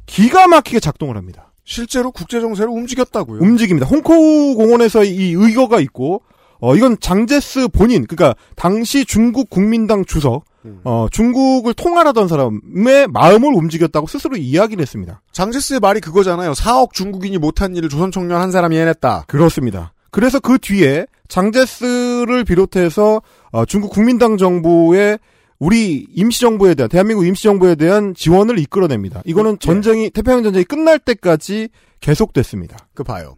[0.06, 1.47] 기가 막히게 작동을 합니다.
[1.68, 3.42] 실제로 국제 정세를 움직였다고요.
[3.42, 3.86] 움직입니다.
[3.86, 6.22] 홍콩 공원에서 이 의거가 있고
[6.60, 10.80] 어 이건 장제스 본인 그러니까 당시 중국 국민당 주석 음.
[10.86, 15.22] 어 중국을 통할하던 사람의 마음을 움직였다고 스스로 이야기를 했습니다.
[15.34, 16.54] 장제스의 말이 그거잖아요.
[16.54, 19.26] 4억 중국인이 못한 일을 조선 청년 한 사람이 해냈다.
[19.28, 19.92] 그렇습니다.
[20.10, 25.20] 그래서 그 뒤에 장제스를 비롯해서 어, 중국 국민당 정부의
[25.60, 29.24] 우리 임시정부에 대한 대한민국 임시정부에 대한 지원을 이끌어냅니다.
[29.26, 32.78] 이거는 전쟁이 태평양 전쟁이 끝날 때까지 계속됐습니다.
[32.94, 33.36] 그 봐요.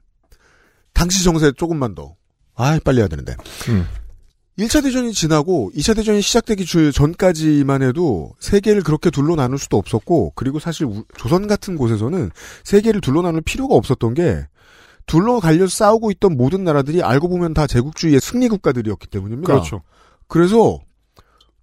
[0.93, 2.15] 당시 정세 조금만 더.
[2.55, 3.35] 아, 빨리 해야 되는데.
[3.69, 3.85] 음.
[4.57, 10.33] 1차 대전이 지나고 2차 대전이 시작되기 주- 전까지만 해도 세계를 그렇게 둘로 나눌 수도 없었고
[10.35, 12.29] 그리고 사실 우- 조선 같은 곳에서는
[12.65, 14.45] 세계를 둘로 나눌 필요가 없었던 게
[15.05, 19.53] 둘로 갈려서 싸우고 있던 모든 나라들이 알고 보면 다 제국주의의 승리 국가들이었기 때문입니다.
[19.53, 19.81] 그렇죠.
[20.27, 20.81] 그래서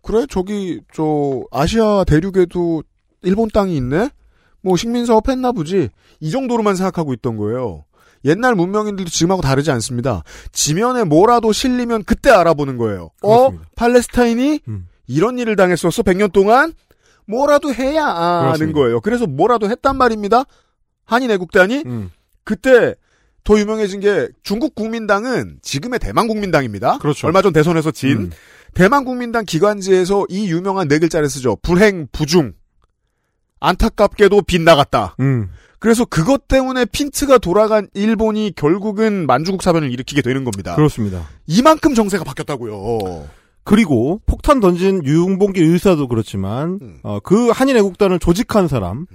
[0.07, 2.85] 그래 저기 저 아시아 대륙에도
[3.23, 4.09] 일본 땅이 있네.
[4.62, 5.88] 뭐 식민 사업했나 보지.
[6.21, 7.85] 이 정도로만 생각하고 있던 거예요.
[8.25, 10.23] 옛날 문명인들도 지금하고 다르지 않습니다.
[10.53, 13.11] 지면에 뭐라도 실리면 그때 알아보는 거예요.
[13.21, 13.64] 그렇습니다.
[13.64, 13.71] 어?
[13.75, 14.87] 팔레스타인이 음.
[15.09, 16.03] 이런 일을 당했었어.
[16.05, 16.73] 100년 동안
[17.27, 18.79] 뭐라도 해야 아는 그렇습니다.
[18.79, 19.01] 거예요.
[19.01, 20.45] 그래서 뭐라도 했단 말입니다.
[21.05, 22.11] 한인 애국단이 음.
[22.45, 22.95] 그때
[23.42, 26.99] 더 유명해진 게 중국 국민당은 지금의 대만 국민당입니다.
[26.99, 27.27] 그렇죠.
[27.27, 28.31] 얼마 전 대선에서 진 음.
[28.77, 31.57] 대만 국민당 기관지에서 이 유명한 네 글자를 쓰죠.
[31.62, 32.53] 불행, 부중.
[33.59, 35.17] 안타깝게도 빗나갔다.
[35.19, 35.49] 음.
[35.79, 40.75] 그래서 그것 때문에 핀트가 돌아간 일본이 결국은 만주국 사변을 일으키게 되는 겁니다.
[40.77, 41.27] 그렇습니다.
[41.47, 43.27] 이만큼 정세가 바뀌었다고요.
[43.65, 46.99] 그리고 폭탄 던진 유흥봉기 의사도 그렇지만 음.
[47.03, 49.07] 어, 그 한인 애국단을 조직한 사람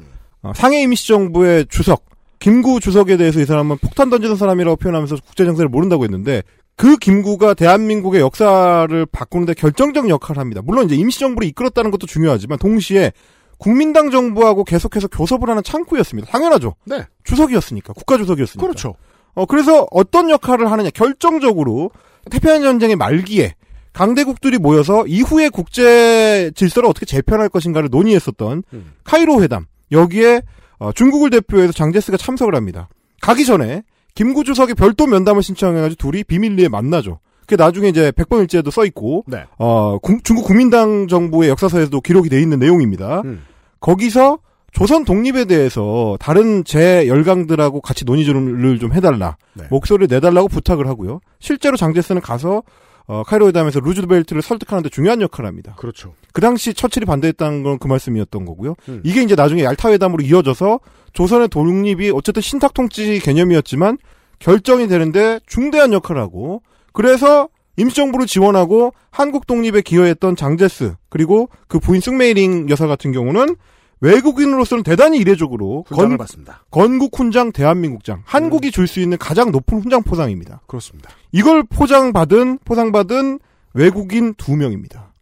[0.41, 2.05] 어, 상해 임시정부의 주석
[2.39, 6.41] 김구 주석에 대해서 이 사람은 폭탄 던지는 사람이라고 표현하면서 국제 정세를 모른다고 했는데
[6.75, 10.61] 그 김구가 대한민국의 역사를 바꾸는데 결정적 역할을 합니다.
[10.63, 13.11] 물론 이제 임시정부를 이끌었다는 것도 중요하지만 동시에
[13.57, 16.31] 국민당 정부하고 계속해서 교섭을 하는 창구였습니다.
[16.31, 16.75] 당연하죠.
[16.85, 17.05] 네.
[17.23, 18.65] 주석이었으니까 국가 주석이었으니까.
[18.65, 18.95] 그렇죠.
[19.33, 20.89] 어, 그래서 어떤 역할을 하느냐.
[20.89, 21.91] 결정적으로
[22.31, 23.53] 태평양 전쟁의 말기에
[23.93, 28.93] 강대국들이 모여서 이후의 국제 질서를 어떻게 재편할 것인가를 논의했었던 음.
[29.03, 29.65] 카이로 회담.
[29.91, 30.41] 여기에
[30.79, 32.89] 어, 중국을 대표해서 장제스가 참석을 합니다.
[33.21, 33.83] 가기 전에
[34.15, 37.19] 김구 주석이 별도 면담을 신청해가지고 둘이 비밀리에 만나죠.
[37.41, 39.43] 그게 나중에 이제 백번 일지에도 써 있고 네.
[39.57, 43.21] 어, 국- 중국 국민당 정부의 역사서에도 기록이 돼 있는 내용입니다.
[43.25, 43.41] 음.
[43.79, 44.39] 거기서
[44.71, 49.35] 조선 독립에 대해서 다른 제 열강들하고 같이 논의를 좀 해달라.
[49.53, 49.65] 네.
[49.69, 51.19] 목소리를 내달라고 부탁을 하고요.
[51.39, 52.63] 실제로 장제스는 가서
[53.07, 55.75] 어, 카이로 회담에서 루즈벨트를 설득하는데 중요한 역할을 합니다.
[55.77, 56.13] 그렇죠.
[56.31, 58.75] 그 당시 처칠이 반대했다는 건 그 말씀이었던 거고요.
[58.87, 59.01] 음.
[59.03, 60.79] 이게 이제 나중에 얄타 회담으로 이어져서
[61.13, 63.97] 조선의 독립이 어쨌든 신탁 통치 개념이었지만
[64.39, 66.61] 결정이 되는데 중대한 역할을 하고
[66.93, 73.55] 그래서 임시정부를 지원하고 한국 독립에 기여했던 장제스 그리고 그 부인 승메이링 여사 같은 경우는
[74.01, 76.65] 외국인으로서는 대단히 이례적으로 건, 받습니다.
[76.71, 80.61] 건국 훈장 대한민국장 한국이 줄수 있는 가장 높은 훈장 포상입니다.
[80.65, 81.11] 그렇습니다.
[81.31, 83.39] 이걸 포장받은 포상받은
[83.73, 85.13] 외국인 두 명입니다.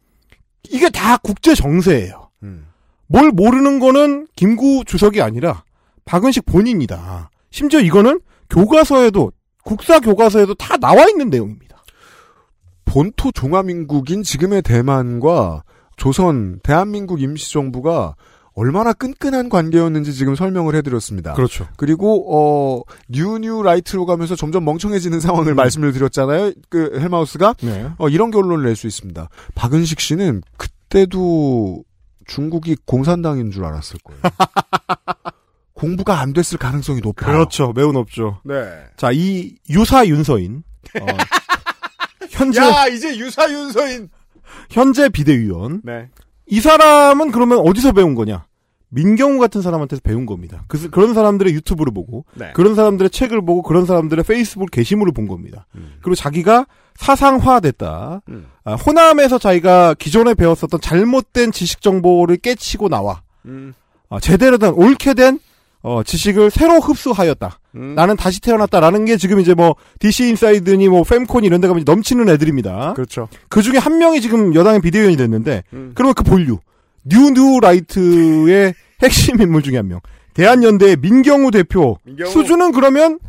[0.69, 2.29] 이게 다 국제 정세예요.
[2.43, 2.67] 음.
[3.07, 5.63] 뭘 모르는 거는 김구 주석이 아니라
[6.09, 7.29] 박은식 본인이다.
[7.51, 8.19] 심지어 이거는
[8.49, 9.31] 교과서에도
[9.63, 11.83] 국사 교과서에도 다 나와 있는 내용입니다.
[12.83, 15.61] 본토 중화민국인 지금의 대만과
[15.97, 18.15] 조선 대한민국 임시정부가
[18.53, 21.33] 얼마나 끈끈한 관계였는지 지금 설명을 해드렸습니다.
[21.33, 21.67] 그렇죠.
[21.77, 26.53] 그리고 어 뉴뉴 라이트로 가면서 점점 멍청해지는 상황을 말씀을 드렸잖아요.
[26.69, 27.87] 그 헬마우스가 네.
[27.99, 29.29] 어, 이런 결론을 낼 수 있습니다.
[29.53, 31.83] 박은식 씨는 그때도
[32.25, 34.21] 중국이 공산당인 줄 알았을 거예요.
[35.79, 37.31] 공부가 안 됐을 가능성이 높아요.
[37.31, 37.71] 그렇죠.
[37.73, 38.41] 매우 높죠.
[38.43, 38.55] 네.
[38.97, 40.63] 자, 이 유사 윤서인
[40.99, 41.05] 어,
[42.29, 44.09] 현재 야 이제 유사 윤서인.
[44.69, 46.09] 현재 비대위원 네.
[46.47, 48.45] 이 사람은 그러면 어디서 배운 거냐?
[48.89, 50.63] 민경우 같은 사람한테서 배운 겁니다.
[50.67, 52.51] 그, 그런 사람들의 유튜브를 보고, 네.
[52.55, 55.67] 그런 사람들의 책을 보고, 그런 사람들의 페이스북 게시물을 본 겁니다.
[55.75, 55.93] 음.
[56.01, 56.65] 그리고 자기가
[56.95, 58.23] 사상화됐다.
[58.29, 58.47] 음.
[58.63, 63.21] 아, 호남에서 자기가 기존에 배웠었던 잘못된 지식 정보를 깨치고 나와.
[63.45, 63.75] 음.
[64.09, 65.39] 어, 제대로 된 옳게 된
[65.81, 67.59] 어, 지식을 새로 흡수하였다.
[67.75, 67.95] 음.
[67.95, 72.27] 나는 다시 태어났다라는 게 지금 이제 뭐 DC 인사이드니 뭐 펨코 이런 데 가면 넘치는
[72.29, 72.93] 애들입니다.
[72.95, 73.29] 그렇죠.
[73.47, 75.91] 그 중에 한 명이 지금 여당의 비대위원이 됐는데 음.
[75.95, 76.57] 그러면 그 본류
[77.05, 79.99] 뉴 뉴 라이트의 핵심 인물 중에 한 명.
[80.33, 82.29] 대안연대의 민경우 대표 민경우.
[82.31, 83.19] 수준은 그러면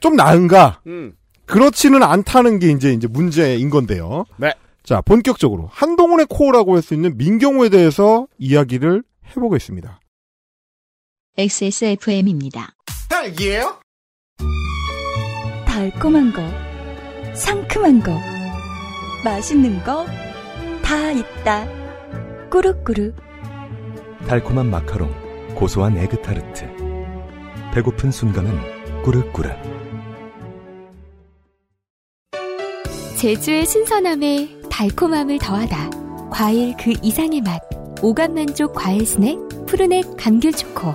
[0.00, 0.80] 좀 나은가?
[0.88, 1.12] 음.
[1.46, 4.24] 그렇지는 않다는 게 이제 이제 문제인 건데요.
[4.36, 4.52] 네.
[4.82, 9.02] 자, 본격적으로 한동훈의 코어라고 할 수 있는 민경우에 대해서 이야기를
[9.36, 9.99] 해보겠습니다.
[11.40, 12.74] XSFM입니다.
[13.08, 13.80] 딸기예요?
[15.66, 16.42] 달콤한 거,
[17.34, 18.12] 상큼한 거,
[19.24, 20.04] 맛있는 거
[20.82, 21.66] 다 있다.
[22.50, 23.14] 꾸룩꾸룩.
[24.26, 26.66] 달콤한 마카롱, 고소한 에그타르트.
[27.72, 29.48] 배고픈 순간은 꾸르꾸르.
[33.16, 36.28] 제주의 신선함에 달콤함을 더하다.
[36.30, 37.60] 과일 그 이상의 맛.
[38.02, 40.94] 오감 만족 과일 스낵 푸르넥 감귤 초코.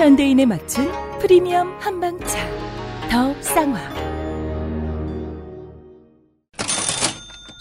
[0.00, 2.38] 현대인에 맞춘 프리미엄 한방차.
[3.10, 3.78] 더 쌍화.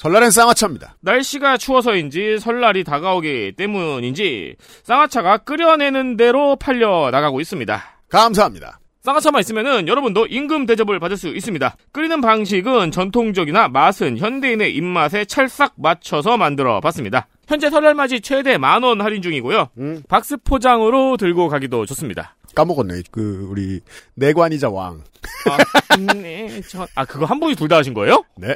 [0.02, 0.96] 설날엔 쌍화차입니다.
[1.02, 7.84] 날씨가 추워서인지 설날이 다가오기 때문인지 쌍화차가 끓여내는 대로 팔려 나가고 있습니다.
[8.08, 8.80] 감사합니다.
[9.02, 11.76] 쌍화차만 있으면은 여러분도 임금 대접을 받을 수 있습니다.
[11.92, 17.28] 끓이는 방식은 전통적이나 맛은 현대인의 입맛에 찰싹 맞춰서 만들어 봤습니다.
[17.50, 19.70] 현재 설날맞이 최대 만 원 할인 중이고요.
[19.80, 20.04] 음.
[20.08, 22.36] 박스 포장으로 들고 가기도 좋습니다.
[22.56, 23.02] 까먹었네.
[23.12, 23.82] 그 우리
[24.14, 25.02] 내관이자 왕.
[25.50, 28.24] 아, 네, 저, 아 그거 한 분이 둘 다 하신 거예요?
[28.38, 28.56] 네.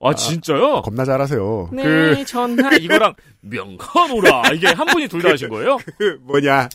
[0.00, 0.82] 아, 진짜요?
[0.82, 1.70] 겁나 잘하세요.
[1.72, 5.76] 네, 그, 전하 이거랑 명카노라 이게 한 분이 둘 다 하신 거예요?
[5.98, 6.68] 그 뭐냐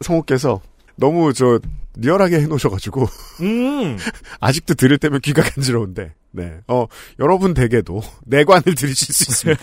[0.00, 0.60] 성우께서
[0.96, 1.60] 너무 저
[1.96, 3.06] 리얼하게 해놓으셔가지고
[3.42, 3.96] 음,
[4.40, 6.60] 아직도 들을 때면 귀가 간지러운데 네.
[6.68, 6.86] 어
[7.18, 9.62] 여러분 댁에도 내관을 들으실 수 있습니다.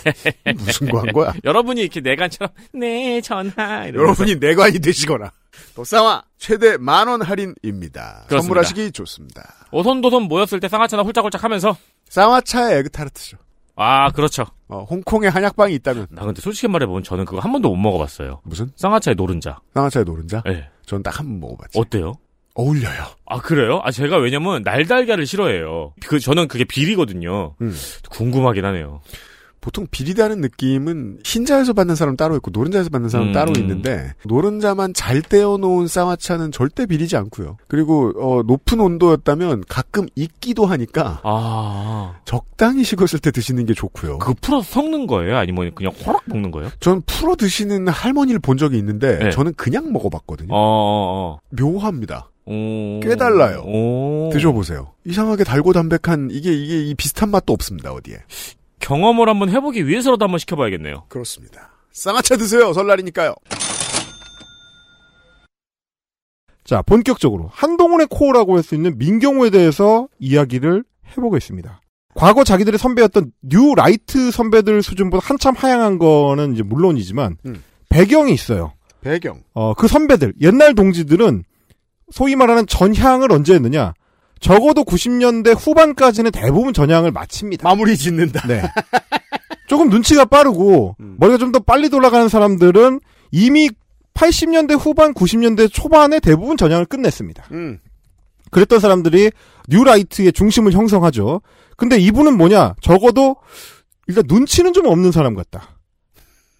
[0.63, 1.33] 무슨 광고야?
[1.43, 3.99] 여러분이 이렇게 내관처럼 네 전하 이러면서.
[3.99, 5.31] 여러분이 내관이 되시거나
[5.75, 8.25] 또 쌍화 최대 만원 할인입니다.
[8.27, 8.41] 그렇습니다.
[8.41, 9.55] 선물하시기 좋습니다.
[9.71, 11.75] 오손도손 모였을 때 쌍화차나 홀짝홀짝 하면서
[12.09, 13.37] 쌍화차의 에그타르트죠.
[13.75, 14.45] 아 그렇죠.
[14.67, 18.41] 어, 홍콩에 한약방이 있다면 나 근데 솔직히 말해보면 저는 그거 한 번도 못 먹어봤어요.
[18.43, 19.59] 무슨 쌍화차의 노른자.
[19.73, 20.43] 쌍화차의 노른자?
[20.45, 20.69] 네.
[20.89, 21.78] 전 딱 한 번 먹어봤지.
[21.80, 22.13] 어때요?
[22.56, 23.06] 어울려요.
[23.25, 23.80] 아 그래요?
[23.84, 25.93] 아 제가 왜냐면 날달걀을 싫어해요.
[26.06, 27.56] 그 저는 그게 비리거든요.
[27.62, 27.73] 음.
[28.10, 29.02] 궁금하긴 하네요.
[29.61, 33.59] 보통 비리다는 느낌은 흰자에서 받는 사람 따로 있고 노른자에서 받는 사람 음, 따로 음.
[33.59, 37.57] 있는데 노른자만 잘 떼어놓은 쌍화차는 절대 비리지 않고요.
[37.67, 44.19] 그리고 어, 높은 온도였다면 가끔 익기도 하니까 아 적당히 식었을 때 드시는 게 좋고요.
[44.19, 45.37] 그거 풀어서 섞는 거예요?
[45.37, 46.69] 아니면 그냥 호락 먹는 거예요?
[46.79, 49.31] 전 풀어 드시는 할머니를 본 적이 있는데 네.
[49.31, 50.53] 저는 그냥 먹어봤거든요.
[50.53, 51.39] 어, 어, 어.
[51.49, 52.29] 묘합니다.
[52.45, 52.99] 오.
[53.01, 53.61] 꽤 달라요.
[53.65, 54.29] 오.
[54.33, 54.93] 드셔보세요.
[55.05, 58.17] 이상하게 달고 담백한 이게 이게 이 비슷한 맛도 없습니다 어디에.
[58.79, 61.05] 경험을 한번 해보기 위해서라도 한번 시켜봐야겠네요.
[61.09, 61.71] 그렇습니다.
[61.91, 62.71] 쌍화차 드세요.
[62.73, 63.35] 설날이니까요.
[66.63, 70.83] 자, 본격적으로 한동훈의 코어라고 할 수 있는 민경우에 대해서 이야기를
[71.17, 71.81] 해보겠습니다.
[72.15, 77.63] 과거 자기들의 선배였던 뉴 라이트 선배들 수준보다 한참 하향한 거는 이제 물론이지만 음.
[77.89, 78.73] 배경이 있어요.
[79.01, 79.41] 배경.
[79.53, 81.43] 어, 그 선배들, 옛날 동지들은
[82.11, 83.93] 소위 말하는 전향을 언제 했느냐?
[84.39, 87.67] 적어도 90년대 후반까지는 대부분 전향을 마칩니다.
[87.67, 88.47] 마무리 짓는다.
[88.47, 88.62] 네.
[89.67, 91.15] 조금 눈치가 빠르고 음.
[91.19, 92.99] 머리가 좀 더 빨리 돌아가는 사람들은
[93.32, 93.69] 이미
[94.13, 97.45] 80년대 후반, 90년대 초반에 대부분 전향을 끝냈습니다.
[97.52, 97.80] 음.
[98.52, 99.32] 그랬던 사람들이
[99.67, 101.41] 뉴라이트의 중심을 형성하죠.
[101.78, 102.75] 근데 이분은 뭐냐?
[102.82, 103.36] 적어도
[104.08, 105.78] 일단 눈치는 좀 없는 사람 같다.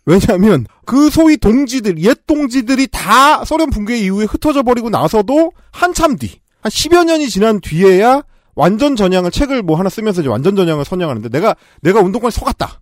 [0.06, 6.40] 왜냐하면 그 소위 동지들, 옛 동지들이 다 소련 붕괴 이후에 흩어져 버리고 나서도 한참 뒤,
[6.62, 8.24] 한 10여 년이 지난 뒤에야
[8.56, 12.82] 완전 전향을 책을 뭐 하나 쓰면서 이제 완전 전향을 선양하는데 내가 내가 운동권에 속았다.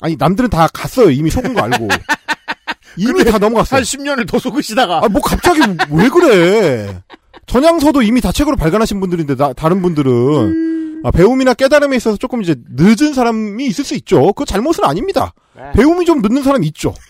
[0.00, 1.10] 아니 남들은 다 갔어요.
[1.10, 1.88] 이미 속은 거 알고.
[2.98, 3.78] 이미 다 넘어갔어요.
[3.78, 5.60] 한 10년을 더 속으시다가 아, 뭐 갑자기
[5.90, 7.00] 왜 그래?
[7.46, 12.54] 전향서도 이미 다 책으로 발간하신 분들인데 나- 다른 분들은 아, 배움이나 깨달음에 있어서 조금 이제
[12.76, 14.32] 늦은 사람이 있을 수 있죠.
[14.34, 15.32] 그 잘못은 아닙니다.
[15.56, 15.62] 네.
[15.74, 16.94] 배움이 좀 늦는 사람이 있죠.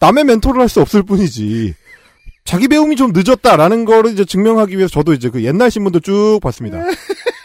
[0.00, 1.74] 남의 멘토를 할 수 없을 뿐이지.
[2.48, 6.78] 자기 배움이 좀 늦었다라는 거를 이제 증명하기 위해서 저도 이제 그 옛날 신문도 쭉 봤습니다.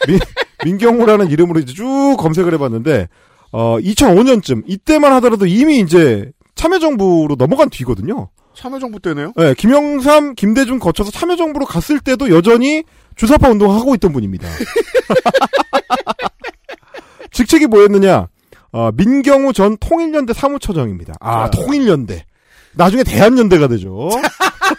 [0.08, 0.18] 민,
[0.64, 3.08] 민경호라는 이름으로 이제 쭉 검색을 해봤는데,
[3.52, 8.30] 어, 2005년쯤, 이때만 하더라도 이미 이제 참여정부로 넘어간 뒤거든요.
[8.54, 9.34] 참여정부 때네요?
[9.36, 12.84] 네, 김영삼, 김대중 거쳐서 참여정부로 갔을 때도 여전히
[13.16, 14.48] 주사파 운동을 하고 있던 분입니다.
[17.30, 18.28] 직책이 뭐였느냐?
[18.72, 21.12] 어, 민경우 전 통일연대 사무처장입니다.
[21.20, 22.24] 아, 통일연대.
[22.72, 24.08] 나중에 대한연대가 되죠.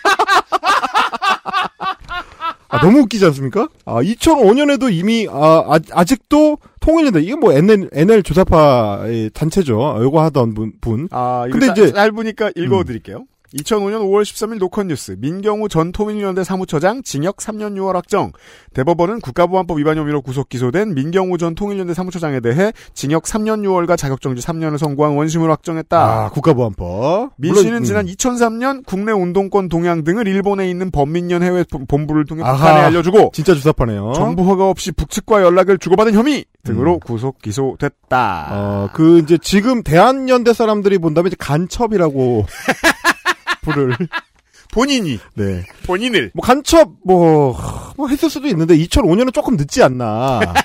[2.76, 3.68] 아, 너무 웃기지 않습니까?
[3.86, 9.98] 아, 2005년에도 이미, 아, 아, 직도 통일연대, 이게 뭐 NL, NL 조사파의 단체죠.
[10.02, 10.74] 요거 하던 분.
[10.82, 11.08] 분.
[11.12, 11.94] 아, 근데 이제- 음.
[11.94, 13.26] 짧으니까 읽어드릴게요.
[13.56, 18.34] 2005년 5월 13일 녹화뉴스 민경우 전 통일연대 사무처장 징역 3년 6월 확정
[18.74, 24.46] 대법원은 국가보안법 위반 혐의로 구속 기소된 민경우 전 통일연대 사무처장에 대해 징역 3년 6월과 자격정지
[24.46, 26.26] 3년을 선고한 원심을 확정했다.
[26.26, 27.32] 아, 국가보안법.
[27.38, 27.84] 민 물론, 씨는 음.
[27.84, 32.44] 지난 2003년 국내 운동권 동향 등을 일본에 있는 범민련 해외 본부를 통해.
[32.44, 34.14] 북한에 알려주고 진짜 주사파네요.
[34.14, 37.00] 정부 허가 없이 북측과 연락을 주고받은 혐의 등으로 음.
[37.00, 38.48] 구속 기소됐다.
[38.52, 42.46] 어, 그, 이제 지금 대한연대 사람들이 본다면 이제 간첩이라고
[43.66, 43.96] 부를.
[44.74, 45.64] 본인이 네.
[45.86, 47.58] 본인을 뭐 간첩, 뭐,
[47.96, 50.40] 뭐 했을 수도 있는데 2005년은 조금 늦지 않나.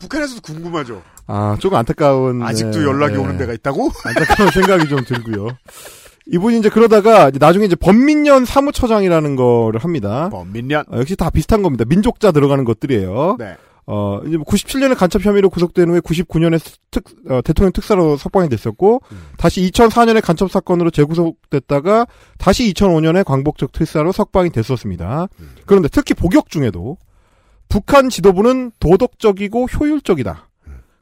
[0.00, 1.02] 북한에서도 궁금하죠.
[1.26, 2.42] 아, 조금 안타까운.
[2.42, 3.20] 아직도 네, 연락이 네.
[3.20, 3.90] 오는 데가 있다고?
[4.04, 5.48] 안타까운 생각이 좀 들고요.
[6.30, 10.28] 이분이 이제 그러다가 이제 나중에 이제 범민련 사무처장이라는 거를 합니다.
[10.30, 10.84] 범민련.
[10.90, 11.84] 어, 역시 다 비슷한 겁니다.
[11.86, 13.36] 민족자 들어가는 것들이에요.
[13.38, 13.56] 네.
[13.90, 19.00] 어, 이제 97년에 간첩 혐의로 구속된 후에 99년에 특, 어, 대통령 특사로 석방이 됐었고,
[19.38, 25.28] 다시 2004년에 간첩 사건으로 재구속됐다가, 다시 2005년에 광복적 특사로 석방이 됐었습니다.
[25.64, 26.98] 그런데 특히 복역 중에도,
[27.70, 30.50] 북한 지도부는 도덕적이고 효율적이다.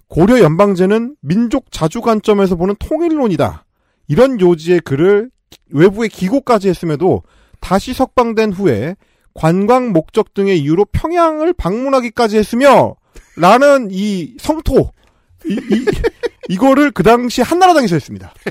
[0.07, 3.65] 고려 연방제는 민족 자주 관점에서 보는 통일론이다.
[4.07, 5.31] 이런 요지의 글을
[5.71, 7.25] 외부에 기고까지 했음에도
[7.59, 8.95] 다시 석방된 후에
[9.37, 12.97] 관광 목적 등의 이유로 평양을 방문하기까지 했으며
[13.37, 14.91] 라는 이 성토
[15.45, 15.87] 이, 이,
[16.49, 18.33] 이거를 그 당시 한나라당에서 했습니다.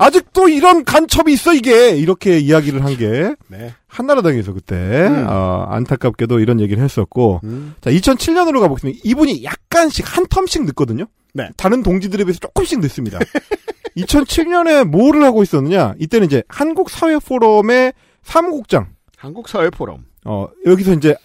[0.00, 3.74] 아직도 이런 간첩이 있어 이게 이렇게 이야기를 한게 네.
[3.88, 5.26] 한나라당에서 그때 음.
[5.28, 7.74] 어, 안타깝게도 이런 얘기를 했었고 음.
[7.80, 9.00] 자 2007년으로 가보겠습니다.
[9.02, 11.06] 이분이 약간씩 한 텀씩 늦거든요.
[11.34, 11.50] 네.
[11.56, 13.18] 다른 동지들에 비해서 조금씩 늦습니다.
[13.96, 15.94] 2007년에 뭐를 하고 있었느냐?
[15.98, 17.92] 이때는 이제 한국 사회 포럼의
[18.28, 18.88] 사무국장.
[19.16, 20.04] 한국 사회 포럼.
[20.24, 21.16] 어 여기서 이제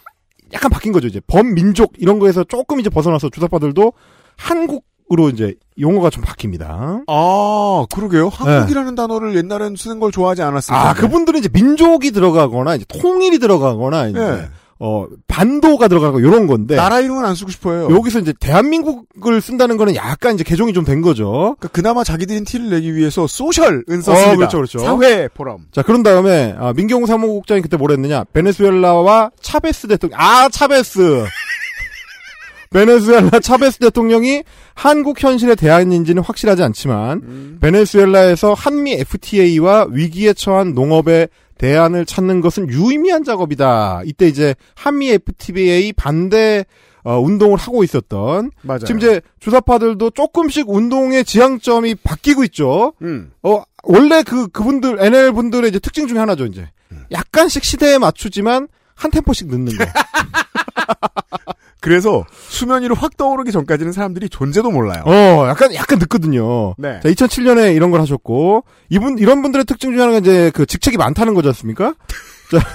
[0.53, 1.07] 약간 바뀐 거죠.
[1.07, 3.91] 이제 범민족 이런 거에서 조금 이제 벗어나서 주사파들도
[4.37, 7.03] 한국으로 이제 용어가 좀 바뀝니다.
[7.07, 8.29] 아, 그러게요.
[8.29, 10.89] 한국이라는 단어를 옛날엔 쓰는 걸 좋아하지 텐데.
[10.89, 14.49] 아 그분들은 이제 민족이 들어가거나 이제 통일이 들어가거나 이제 네.
[14.85, 17.87] 어 반도가 들어가고 이런 건데 나라 이름은 안 쓰고 싶어요.
[17.89, 21.55] 여기서 이제 대한민국을 쓴다는 거는 약간 이제 개종이 좀 된 거죠.
[21.57, 24.33] 그러니까 그나마 자기들인 티를 내기 위해서 소셜은 썼습니다.
[24.33, 24.79] 어, 그렇죠, 그렇죠.
[24.79, 25.59] 사회 포럼.
[25.71, 28.25] 자, 그런 다음에, 아, 민경우 사무국장이 그때 뭐라 했느냐.
[28.33, 31.23] 베네수엘라와 차베스 대통령, 아, 차베스!
[32.71, 34.43] 베네수엘라 차베스 대통령이
[34.73, 37.57] 한국 현실에 대안인지는 확실하지 않지만, 음.
[37.61, 41.29] 베네수엘라에서 한미 FTA와 위기에 처한 농업의
[41.63, 44.01] 대안을 찾는 것은 유의미한 작업이다.
[44.03, 46.65] 이때 이제 한미 FTA 반대
[47.05, 48.79] 어, 운동을 하고 있었던 맞아요.
[48.79, 52.91] 지금 이제 주사파들도 조금씩 운동의 지향점이 바뀌고 있죠.
[53.01, 53.31] 음.
[53.43, 56.69] 어, 원래 그, 그분들, NL 분들의 이제 특징 중에 하나죠, 이제.
[57.11, 59.85] 약간씩 시대에 맞추지만, 한 템포씩 늦는 거.
[61.83, 65.03] 그래서 수면 위로 확 떠오르기 전까지는 사람들이 존재도 몰라요.
[65.05, 66.75] 어, 약간, 약간 늦거든요.
[66.77, 67.01] 네.
[67.03, 71.33] 자, 2007년에 이런 걸 하셨고, 이분, 이런 분들의 특징 중에 하나가 이제 그 직책이 많다는
[71.33, 71.93] 거지 않습니까?
[72.49, 72.65] 자,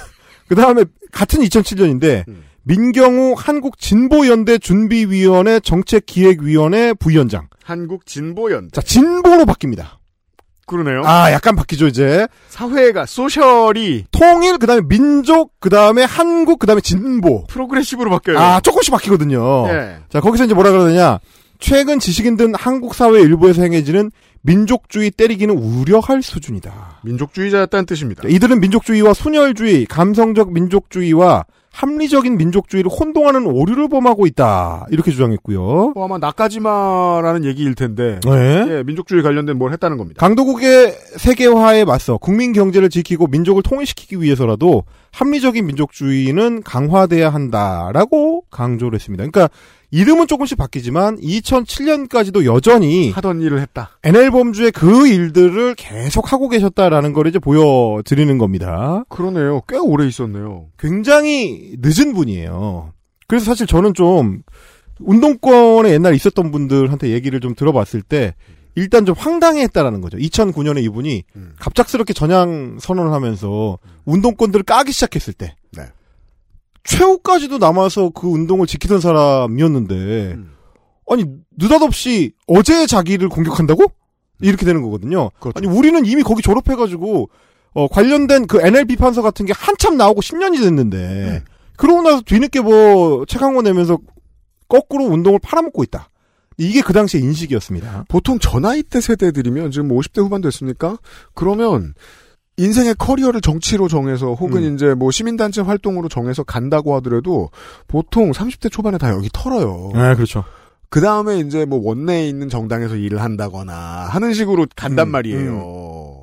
[0.47, 2.45] 그 다음에, 같은 2007년인데, 음.
[2.65, 7.49] 민경우 한국 진보연대 준비위원회 정책기획위원회 부위원장.
[7.65, 8.69] 한국 진보연.
[8.75, 9.98] 자, 진보로 바뀝니다.
[10.69, 11.03] 그러네요.
[11.05, 12.29] 아, 약간 바뀌죠, 이제.
[12.49, 17.45] 사회가 소셜이 통일, 그 다음에 민족, 그 다음에 한국, 그 다음에 진보.
[17.49, 18.39] 프로그레시브로 바뀌어요.
[18.39, 19.67] 아, 조금씩 바뀌거든요.
[19.67, 19.97] 네.
[20.09, 21.19] 자, 거기서 이제 뭐라 그러느냐.
[21.59, 27.01] 최근 지식인 등 한국 사회 일부에서 행해지는 민족주의 때리기는 우려할 수준이다.
[27.03, 28.23] 민족주의자였다는 뜻입니다.
[28.29, 31.45] 이들은 민족주의와 순혈주의, 감성적 민족주의와
[31.79, 34.87] 합리적인 민족주의를 혼동하는 오류를 범하고 있다.
[34.91, 35.93] 이렇게 주장했고요.
[35.95, 38.67] 뭐 아마 나까지마라는 얘기일 텐데 네.
[38.69, 40.19] 예, 민족주의 관련된 뭘 했다는 겁니다.
[40.19, 49.25] 강도국의 세계화에 맞서 국민 경제를 지키고 민족을 통일시키기 위해서라도 합리적인 민족주의는 강화돼야 한다라고 강조를 했습니다.
[49.25, 49.49] 그러니까
[49.91, 53.91] 이름은 조금씩 바뀌지만 2007년까지도 여전히 하던 일을 했다.
[54.03, 59.05] NL 범주의 그 일들을 계속 하고 계셨다라는 걸 이제 보여드리는 겁니다.
[59.09, 59.63] 그러네요.
[59.67, 60.67] 꽤 오래 있었네요.
[60.79, 62.93] 굉장히 늦은 분이에요.
[63.27, 64.43] 그래서 사실 저는 좀
[65.01, 68.35] 운동권에 옛날 있었던 분들한테 얘기를 좀 들어봤을 때
[68.75, 70.19] 일단 좀 황당해했다라는 거죠.
[70.19, 71.53] 2009년에 이분이 음.
[71.59, 75.85] 갑작스럽게 전향 선언을 하면서 운동권들을 까기 시작했을 때 네.
[76.85, 79.95] 최후까지도 남아서 그 운동을 지키던 사람이었는데
[80.35, 80.53] 음.
[81.11, 81.25] 아니
[81.57, 83.85] 느닷없이 어제 자기를 공격한다고
[84.41, 85.31] 이렇게 되는 거거든요.
[85.41, 85.59] 그렇죠.
[85.59, 87.29] 아니 우리는 이미 거기 졸업해가지고
[87.75, 91.43] 어, 관련된 그 NL 비판서 같은 게 한참 나오고 10년이 됐는데 네.
[91.77, 93.99] 그러고 나서 뒤늦게 뭐 책 한 권 내면서
[94.69, 96.11] 거꾸로 운동을 팔아먹고 있다.
[96.59, 98.07] 이게 그 당시의 인식이었습니다.
[98.09, 100.99] 보통 저 나이 대 세대들이면 지금 50대 후반 됐습니까?
[101.35, 101.95] 그러면
[102.59, 104.75] 인생의 커리어를 정치로 정해서 혹은 음.
[104.75, 107.51] 이제 뭐 시민단체 활동으로 정해서 간다고 하더라도
[107.87, 109.93] 보통 30대 초반에 다 여기 털어요.
[109.95, 110.45] 네, 그렇죠.
[110.91, 116.19] 그 다음에 이제 뭐 원내에 있는 정당에서 일을 한다거나 하는 식으로 간단 음, 말이에요.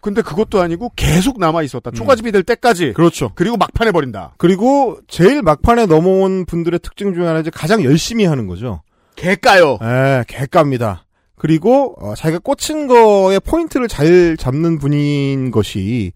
[0.00, 1.90] 근데 그것도 아니고 계속 남아 있었다.
[1.90, 2.92] 초가집이 될 때까지.
[2.92, 3.32] 그렇죠.
[3.34, 4.34] 그리고 막판에 버린다.
[4.38, 8.82] 그리고 제일 막판에 넘어온 분들의 특징 중에 하나 이제 가장 열심히 하는 거죠.
[9.16, 9.78] 개값요.
[9.82, 11.04] 예, 개값니다.
[11.38, 16.12] 그리고 어, 자기가 꽂힌 거에 포인트를 잘 잡는 분인 것이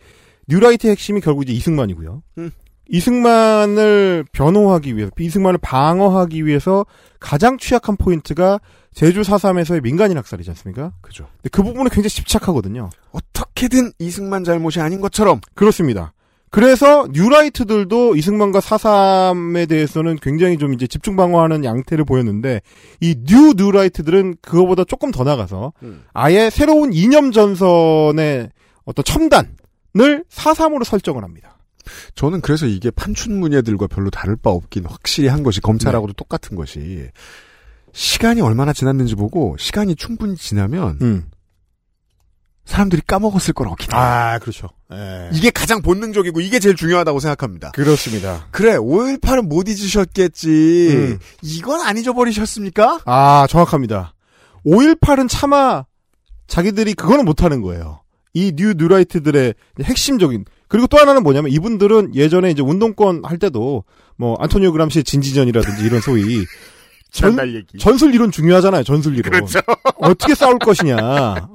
[0.48, 2.22] 뉴라이트의 핵심이 결국 이제 이승만이고요.
[2.38, 2.50] 음.
[2.88, 6.84] 이승만을 변호하기 위해서, 이승만을 방어하기 위해서
[7.20, 8.60] 가장 취약한 포인트가
[8.92, 10.92] 제주 4.3에서의 민간인 학살이지 않습니까?
[11.00, 11.26] 그죠.
[11.36, 12.90] 근데 그 부분에 굉장히 집착하거든요.
[13.12, 15.40] 어떻게든 이승만 잘못이 아닌 것처럼.
[15.54, 16.12] 그렇습니다.
[16.52, 22.60] 그래서 뉴라이트들도 이승만과 4.3에 대해서는 굉장히 좀 이제 집중 방어하는 양태를 보였는데
[23.00, 26.04] 이 뉴 뉴라이트들은 그거보다 조금 더 나가서 음.
[26.12, 28.50] 아예 새로운 이념 전선의
[28.84, 31.56] 어떤 첨단을 4.3으로 설정을 합니다.
[32.14, 37.08] 저는 그래서 이게 판춘문예들과 별로 다를 바 없긴 확실히 한 것이 검찰하고도 똑같은 것이
[37.92, 41.24] 시간이 얼마나 지났는지 보고 시간이 충분히 지나면 음.
[42.64, 44.04] 사람들이 까먹었을 거라고 기대해요.
[44.06, 44.68] 아, 그렇죠.
[44.92, 45.30] 예.
[45.32, 47.72] 이게 가장 본능적이고 이게 제일 중요하다고 생각합니다.
[47.72, 48.46] 그렇습니다.
[48.50, 50.88] 그래 5.18은 못 잊으셨겠지.
[50.94, 51.18] 음.
[51.42, 53.00] 이건 안 잊어버리셨습니까?
[53.04, 54.14] 아, 정확합니다.
[54.64, 55.84] 5.18은 차마
[56.46, 58.00] 자기들이 그거는 못하는 거예요.
[58.34, 63.84] 이 뉴 뉴라이트들의 핵심적인 그리고 또 하나는 뭐냐면 이분들은 예전에 이제 운동권 할 때도
[64.16, 66.44] 뭐 안토니오 그람시의 진지전이라든지 이런 소위
[67.12, 67.78] 전, 얘기.
[67.78, 68.84] 전술 이론 중요하잖아요.
[68.84, 69.30] 전술 이론.
[69.30, 69.60] 그렇죠.
[69.98, 70.96] 어떻게 싸울 것이냐.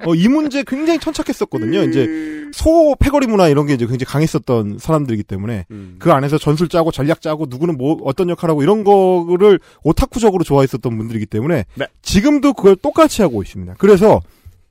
[0.06, 1.82] 어, 이 문제 굉장히 천착했었거든요.
[1.82, 2.06] 이제
[2.52, 5.96] 소 패거리 문화 이런 게 이제 굉장히 강했었던 사람들이기 때문에 음.
[5.98, 11.26] 그 안에서 전술 짜고 전략 짜고 누구는 뭐 어떤 역할하고 이런 거를 오타쿠적으로 좋아했었던 분들이기
[11.26, 11.86] 때문에 네.
[12.02, 13.74] 지금도 그걸 똑같이 하고 있습니다.
[13.78, 14.20] 그래서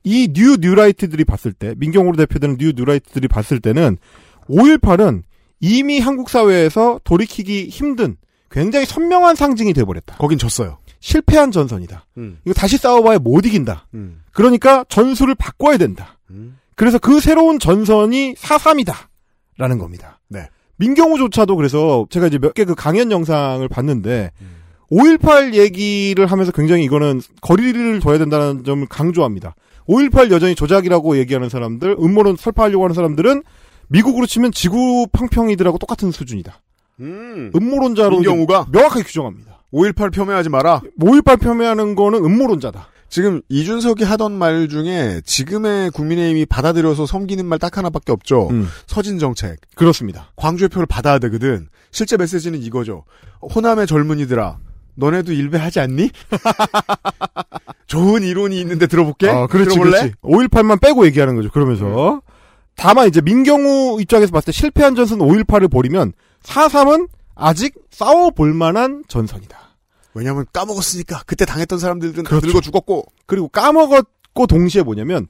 [0.04, 3.98] 이 뉴 뉴라이트들이 봤을 때 민경우로 대표되는 뉴 뉴라이트들이 봤을 때는
[4.48, 5.22] 5.18은
[5.60, 8.16] 이미 한국 사회에서 돌이키기 힘든
[8.50, 10.16] 굉장히 선명한 상징이 돼버렸다.
[10.16, 10.78] 거긴 졌어요.
[11.00, 12.06] 실패한 전선이다.
[12.16, 12.38] 음.
[12.44, 13.86] 이거 다시 싸워봐야 못 이긴다.
[13.94, 14.20] 음.
[14.32, 16.18] 그러니까 전술을 바꿔야 된다.
[16.30, 16.58] 음.
[16.74, 18.94] 그래서 그 새로운 전선이 4.3이다.
[19.58, 20.20] 라는 겁니다.
[20.28, 20.48] 네.
[20.76, 24.30] 민경우조차도 그래서 제가 이제 몇 개 그 강연 영상을 봤는데
[24.90, 29.54] 5.18 얘기를 하면서 굉장히 이거는 거리를 둬야 된다는 점을 강조합니다.
[29.88, 33.42] 5.18 여전히 조작이라고 얘기하는 사람들, 음모론 설파하려고 하는 사람들은
[33.88, 36.60] 미국으로 치면 지구 평평이들하고 똑같은 수준이다.
[37.00, 37.50] 음.
[37.54, 38.66] 음모론자로 민경우가?
[38.68, 39.58] 이제 명확하게 규정합니다.
[39.72, 40.80] 5.18 폄훼하지 마라.
[41.00, 42.88] 5.18 폄훼하는 거는 음모론자다.
[43.10, 48.48] 지금 이준석이 하던 말 중에 지금의 국민의힘이 받아들여서 섬기는 말 딱 하나밖에 없죠.
[48.50, 48.68] 음.
[48.86, 49.56] 서진 정책.
[49.74, 50.30] 그렇습니다.
[50.36, 51.68] 광주의 표를 받아야 되거든.
[51.90, 53.04] 실제 메시지는 이거죠.
[53.54, 54.58] 호남의 젊은이들아,
[54.96, 56.10] 너네도 일배하지 않니?
[57.86, 59.28] 좋은 이론이 있는데 들어볼게.
[59.28, 59.98] 어, 그렇지, 들어볼래?
[60.00, 60.14] 그렇지.
[60.22, 61.50] 5.18만 빼고 얘기하는 거죠.
[61.50, 62.20] 그러면서.
[62.78, 66.12] 다만 이제 민경우 입장에서 봤을 때 실패한 전선 5.18을 버리면
[66.44, 69.58] 4.3은 아직 싸워볼 만한 전선이다.
[70.14, 72.46] 왜냐면 까먹었으니까 그때 당했던 사람들은 다 그렇죠.
[72.46, 75.26] 늙어 죽었고 그리고 까먹었고 동시에 뭐냐면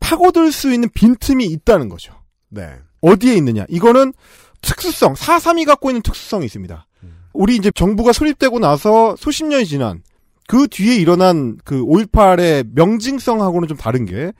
[0.00, 2.12] 파고들 수 있는 빈틈이 있다는 거죠.
[2.50, 2.74] 네.
[3.00, 3.64] 어디에 있느냐?
[3.70, 4.12] 이거는
[4.60, 6.86] 특수성, 4.3이 갖고 있는 특수성이 있습니다.
[7.32, 10.02] 우리 이제 정부가 수립되고 나서 수십 년이 지난
[10.46, 14.32] 그 뒤에 일어난 그 5.18의 명징성하고는 좀 다른 게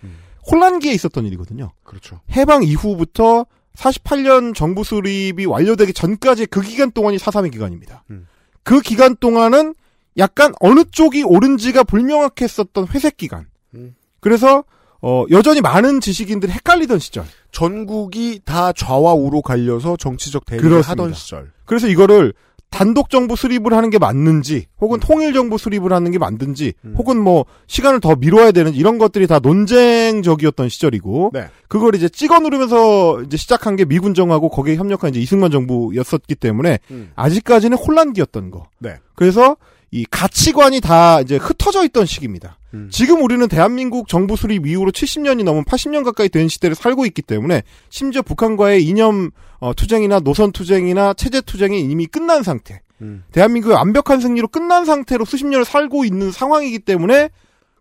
[0.51, 1.73] 혼란기에 있었던 일이거든요.
[1.85, 2.21] 그렇죠.
[2.31, 8.05] 해방 이후부터 48년 정부 수립이 완료되기 전까지 그 기간 동안이 4.3의 기간입니다.
[8.11, 8.27] 음.
[8.63, 9.75] 그 기간 동안은
[10.19, 13.47] 약간 어느 쪽이 옳은지가 불명확했었던 회색 기간.
[13.75, 13.95] 음.
[14.21, 14.65] 그래서
[15.03, 17.27] 어, 여전히 많은 지식인들이 헷갈리던 시절.
[17.53, 20.91] 전국이 다 좌와 우로 갈려서 정치적 대립을 그렇습니다.
[21.03, 21.53] 하던 시절.
[21.65, 22.33] 그래서 이거를
[22.71, 27.47] 단독 정부 수립을 하는 게 맞는지 혹은 통일 정부 수립을 하는 게 맞는지 혹은 뭐
[27.69, 31.47] 시간을 더 미뤄야 되는 이런 것들이 다 논쟁적이었던 시절이고 네.
[31.69, 36.79] 그걸 이제 찍어 누르면서 이제 시작한 게 미군 정하고 거기에 협력한 이제 이승만 정부였었기 때문에
[36.91, 37.13] 음.
[37.17, 38.69] 아직까지는 혼란기였던 거.
[38.79, 38.97] 네.
[39.15, 39.57] 그래서
[39.97, 42.59] 이 가치관이 다 이제 흩어져 있던 시기입니다.
[42.75, 42.91] 음.
[42.93, 47.63] 지금 우리는 대한민국 정부 수립 이후로 70년이 넘은 80년 가까이 된 시대를 살고 있기 때문에
[47.89, 52.83] 심지어 북한과의 이념 어, 투쟁이나 노선 투쟁이나 체제 투쟁이 이미 끝난 상태.
[53.01, 53.25] 음.
[53.33, 57.31] 대한민국의 완벽한 승리로 끝난 상태로 수십 년을 살고 있는 상황이기 때문에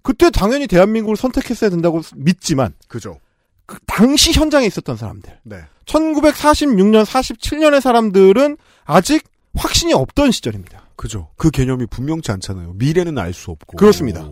[0.02, 3.20] 그때 당연히 대한민국을 선택했어야 된다고 믿지만 그죠.
[3.66, 5.38] 그 당시 현장에 있었던 사람들.
[5.44, 5.58] 네.
[5.86, 8.56] 1946년, 47년의 사람들은
[8.86, 10.85] 아직 확신이 없던 시절입니다.
[10.96, 11.30] 그죠.
[11.38, 12.74] 그 개념이 분명치 않잖아요.
[12.74, 13.78] 미래는 알 수 없고.
[13.78, 14.30] 그렇습니다.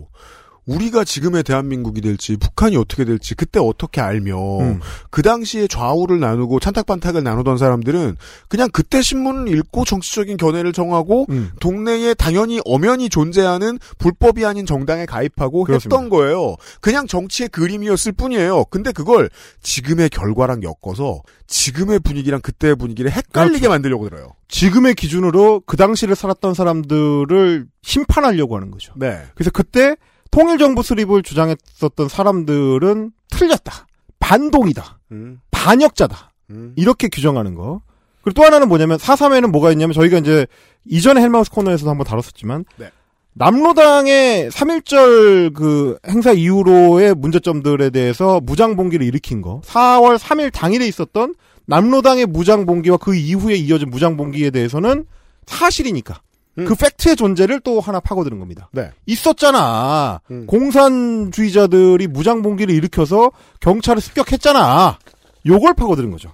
[0.66, 4.80] 우리가 지금의 대한민국이 될지 북한이 어떻게 될지 그때 어떻게 알며 음.
[5.10, 8.16] 그 당시에 좌우를 나누고 찬탁반탁을 나누던 사람들은
[8.48, 11.50] 그냥 그때 신문을 읽고 정치적인 견해를 정하고 음.
[11.60, 15.96] 동네에 당연히 엄연히 존재하는 불법이 아닌 정당에 가입하고 그렇습니다.
[15.96, 16.56] 했던 거예요.
[16.80, 18.64] 그냥 정치의 그림이었을 뿐이에요.
[18.66, 19.28] 근데 그걸
[19.62, 23.68] 지금의 결과랑 엮어서 지금의 분위기랑 그때의 분위기를 헷갈리게 그렇죠.
[23.68, 24.34] 만들려고 들어요.
[24.48, 28.92] 지금의 기준으로 그 당시를 살았던 사람들을 심판하려고 하는 거죠.
[28.96, 29.22] 네.
[29.34, 29.96] 그래서 그때
[30.34, 33.86] 통일정부 수립을 주장했었던 사람들은 틀렸다.
[34.18, 34.98] 반동이다.
[35.12, 35.40] 음.
[35.52, 36.32] 반역자다.
[36.50, 36.72] 음.
[36.74, 37.82] 이렇게 규정하는 거.
[38.22, 40.48] 그리고 또 하나는 뭐냐면 4.3에는 뭐가 있냐면 저희가 이제
[40.86, 42.90] 이전에 헬마우스 코너에서도 한번 다뤘었지만 네.
[43.34, 49.60] 남로당의 3.1절 그 행사 이후로의 문제점들에 대해서 무장봉기를 일으킨 거.
[49.64, 55.04] 4월 3일 당일에 있었던 남로당의 무장봉기와 그 이후에 이어진 무장봉기에 대해서는
[55.46, 56.23] 사실이니까.
[56.54, 58.68] 그 팩트의 존재를 또 하나 파고드는 겁니다.
[58.72, 58.90] 네.
[59.06, 60.20] 있었잖아.
[60.46, 63.30] 공산주의자들이 무장봉기를 일으켜서
[63.60, 64.98] 경찰을 습격했잖아.
[65.46, 66.32] 요걸 파고드는 거죠.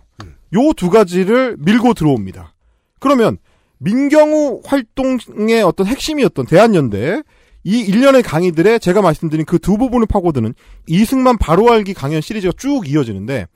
[0.55, 2.55] 요두 가지를 밀고 들어옵니다.
[2.99, 3.39] 그러면
[3.79, 7.23] 민경우 활동의 어떤 핵심이었던 대한연대
[7.65, 10.55] 이 일련의 강의들에 제가 말씀드린 그 두 부분을 파고드는
[10.87, 13.47] 이승만 바로 알기 강연 시리즈가 쭉 이어지는데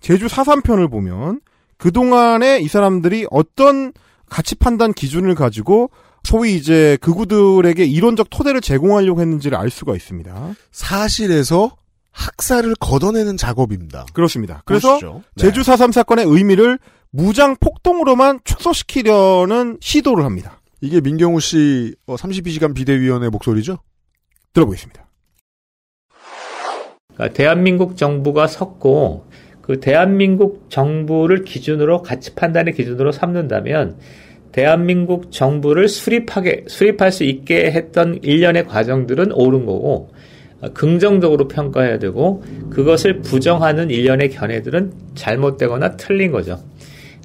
[0.00, 1.40] 제주 4.3편을 보면
[1.78, 3.92] 그동안에 이 사람들이 어떤
[4.28, 5.90] 가치 판단 기준을 가지고
[6.26, 10.54] 소위 이제 그구들에게 이론적 토대를 제공하려고 했는지를 알 수가 있습니다.
[10.72, 11.76] 사실에서
[12.10, 14.06] 학살을 걷어내는 작업입니다.
[14.12, 14.62] 그렇습니다.
[14.64, 14.98] 그래서.
[15.00, 15.20] 네.
[15.36, 16.80] 제주 4.3 사건의 의미를
[17.12, 20.60] 무장 폭동으로만 축소시키려는 시도를 합니다.
[20.80, 23.78] 이게 민경우 씨 32시간 비대위원회 목소리죠?
[24.52, 25.06] 들어보겠습니다.
[27.14, 29.26] 그러니까 대한민국 정부가 섰고
[29.60, 33.98] 그 대한민국 정부를 기준으로 가치 판단의 기준으로 삼는다면
[34.56, 40.08] 대한민국 정부를 수립하게 수립할 수 있게 했던 일련의 과정들은 옳은 거고
[40.62, 46.58] 어, 긍정적으로 평가해야 되고 그것을 부정하는 일련의 견해들은 잘못되거나 틀린 거죠.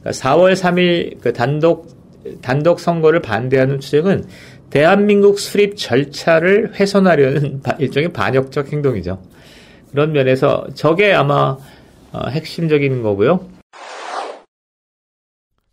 [0.02, 1.88] 그러니까 4월 3일 그 단독
[2.42, 4.26] 단독 선거를 반대하는 추정은
[4.70, 9.22] 대한민국 수립 절차를 훼손하려는 바- 일종의 반역적 행동이죠.
[9.92, 11.58] 그런 면에서 저게 아마
[12.12, 13.61] 어, 핵심적인 거고요.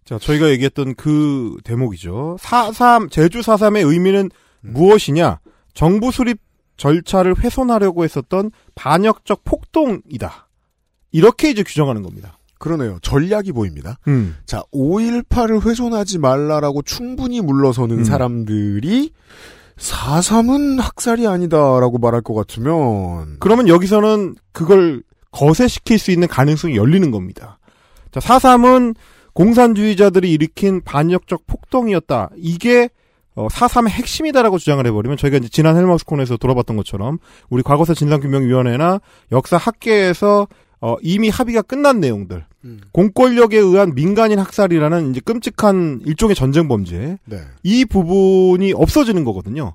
[0.09, 2.39] 자, 저희가 얘기했던 그 대목이죠.
[2.41, 4.31] 4.3, 제주 4.3의 의미는
[4.63, 5.39] 무엇이냐?
[5.75, 6.39] 정부 수립
[6.79, 10.49] 절차를 훼손하려고 했었던 반역적 폭동이다.
[11.13, 12.39] 이렇게 이제 규정하는 겁니다.
[12.59, 12.99] 그러네요.
[13.03, 13.99] 전략이 보입니다.
[14.09, 14.35] 음.
[14.47, 18.05] 자, 5.18을 훼손하지 말라라고 충분히 물러서는 음.
[18.05, 19.13] 사람들이
[19.77, 25.03] 4.3은 학살이 아니다라고 말할 것 같으면 그러면 여기서는 그걸
[25.33, 27.59] 거세시킬 수 있는 가능성이 열리는 겁니다.
[28.11, 28.95] 자, 4.3은
[29.39, 32.31] 공산주의자들이 일으킨 반역적 폭동이었다.
[32.37, 32.89] 이게
[33.37, 37.19] 어, 4.3의 핵심이다라고 주장을 해버리면 저희가 이제 지난 헬마우스콘에서 돌아봤던 것처럼
[37.49, 40.49] 우리 과거사 진상규명위원회나 역사 학계에서
[40.81, 42.45] 어, 이미 합의가 끝난 내용들,
[42.93, 47.41] 공권력에 의한 민간인 학살이라는 이제 끔찍한 일종의 전쟁 범죄, 네.
[47.63, 49.75] 이 부분이 없어지는 거거든요.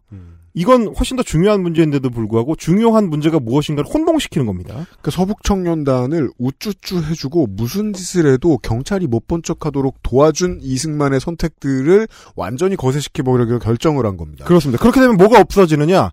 [0.56, 4.86] 이건 훨씬 더 중요한 문제인데도 불구하고 중요한 문제가 무엇인가를 혼동시키는 겁니다.
[5.01, 12.08] 그 서북 청년단을 우쭈쭈 해주고 무슨 짓을 해도 경찰이 못 본 척하도록 도와준 이승만의 선택들을
[12.36, 14.45] 완전히 거세시켜 보려고 결정을 한 겁니다.
[14.45, 14.82] 그렇습니다.
[14.82, 16.12] 그렇게 되면 뭐가 없어지느냐?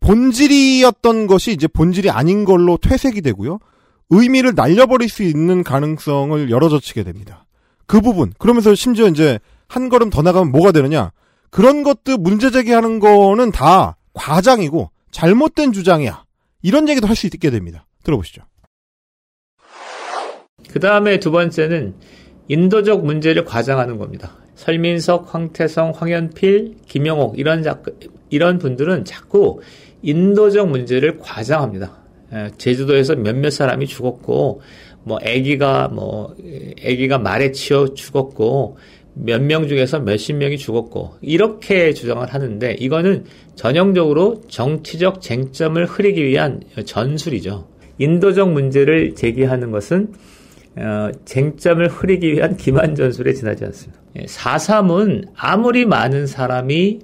[0.00, 3.58] 본질이었던 것이 이제 본질이 아닌 걸로 퇴색이 되고요.
[4.10, 7.46] 의미를 날려버릴 수 있는 가능성을 열어젖히게 됩니다.
[7.86, 8.32] 그 부분.
[8.38, 9.38] 그러면서 심지어 이제
[9.68, 11.12] 한 걸음 더 나가면 뭐가 되느냐?
[11.52, 16.24] 그런 것들 문제 제기하는 거는 다 과장이고 잘못된 주장이야.
[16.62, 17.86] 이런 얘기도 할 수 있게 됩니다.
[18.04, 18.42] 들어보시죠.
[20.70, 21.94] 그 다음에 두 번째는
[22.48, 24.38] 인도적 문제를 과장하는 겁니다.
[24.54, 27.84] 설민석, 황태성, 황현필, 김영옥 이런 작
[28.30, 29.60] 이런 분들은 자꾸
[30.00, 31.98] 인도적 문제를 과장합니다.
[32.32, 34.62] 예, 제주도에서 몇몇 사람이 죽었고
[35.04, 36.34] 뭐 아기가 뭐
[36.82, 38.78] 아기가 말에 치여 죽었고
[39.14, 46.60] 몇 명 중에서 몇십 명이 죽었고 이렇게 주장을 하는데 이거는 전형적으로 정치적 쟁점을 흐리기 위한
[46.84, 47.68] 전술이죠.
[47.98, 50.12] 인도적 문제를 제기하는 것은
[50.76, 54.00] 어, 쟁점을 흐리기 위한 기만 전술에 지나지 않습니다.
[54.16, 57.00] 4.3은 아무리 많은 사람이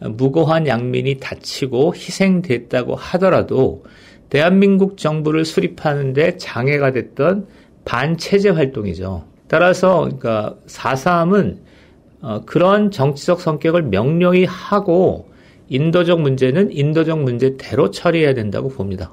[0.00, 3.84] 무고한 양민이 다치고 희생됐다고 하더라도
[4.30, 7.46] 대한민국 정부를 수립하는데 장애가 됐던
[7.84, 9.24] 반체제 활동이죠.
[9.48, 11.58] 따라서 그러니까 4.3은
[12.20, 15.28] 어, 그런 정치적 성격을 명료히 하고
[15.68, 19.12] 인도적 문제는 인도적 문제대로 처리해야 된다고 봅니다.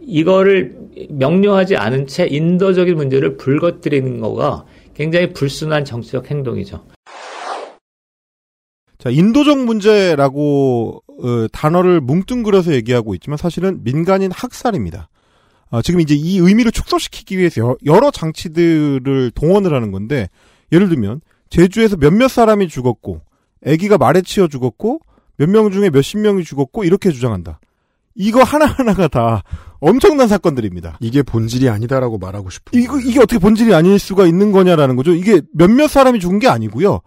[0.00, 0.76] 이거를
[1.10, 4.64] 명료하지 않은 채 인도적인 문제를 불거뜨리는 거가
[4.94, 6.84] 굉장히 불순한 정치적 행동이죠.
[8.98, 15.08] 자, 인도적 문제라고 어, 단어를 뭉뚱그려서 얘기하고 있지만 사실은 민간인 학살입니다.
[15.72, 20.28] 아, 지금 이제 이 의미를 축소시키기 위해서 여러 장치들을 동원을 하는 건데
[20.70, 23.22] 예를 들면 제주에서 몇몇 사람이 죽었고
[23.66, 25.00] 아기가 말에 치여 죽었고
[25.38, 27.58] 몇 명 중에 몇십 명이 죽었고 이렇게 주장한다.
[28.14, 29.42] 이거 하나하나가 다
[29.80, 30.98] 엄청난 사건들입니다.
[31.00, 35.14] 이게 본질이 아니다라고 말하고 싶은 이거 이게 어떻게 본질이 아닐 수가 있는 거냐라는 거죠.
[35.14, 37.00] 이게 몇몇 사람이 죽은 게 아니고요.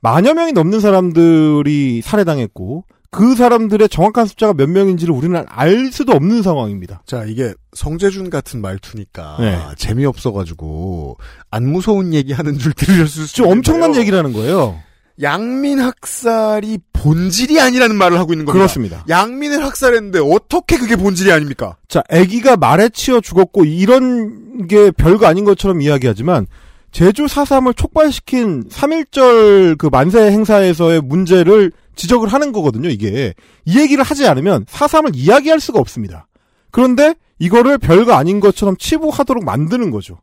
[0.00, 2.84] 만여 명이 넘는 사람들이 살해당했고
[3.16, 7.02] 그 사람들의 정확한 숫자가 몇 명인지를 우리는 알 수도 없는 상황입니다.
[7.06, 9.58] 자, 이게 성재준 같은 말투니까 네.
[9.76, 11.16] 재미없어가지고
[11.50, 13.96] 안 무서운 얘기하는 줄 들으셨을 수좀 엄청난.
[13.96, 14.78] 얘기라는 거예요.
[15.22, 18.58] 양민 학살이 본질이 아니라는 말을 하고 있는 겁니다.
[18.58, 19.04] 그렇습니다.
[19.08, 21.76] 양민을 학살했는데 어떻게 그게 본질이 아닙니까?
[21.88, 26.46] 자, 아기가 말에 치여 죽었고 이런 게 별거 아닌 것처럼 이야기하지만
[26.92, 33.34] 제주 4.3을 촉발시킨 3.1절 그 만세 행사에서의 문제를 지적을 하는 거거든요, 이게.
[33.64, 36.28] 이 얘기를 하지 않으면 4.3을 이야기할 수가 없습니다.
[36.70, 40.18] 그런데 이거를 별거 아닌 것처럼 치부하도록 만드는 거죠.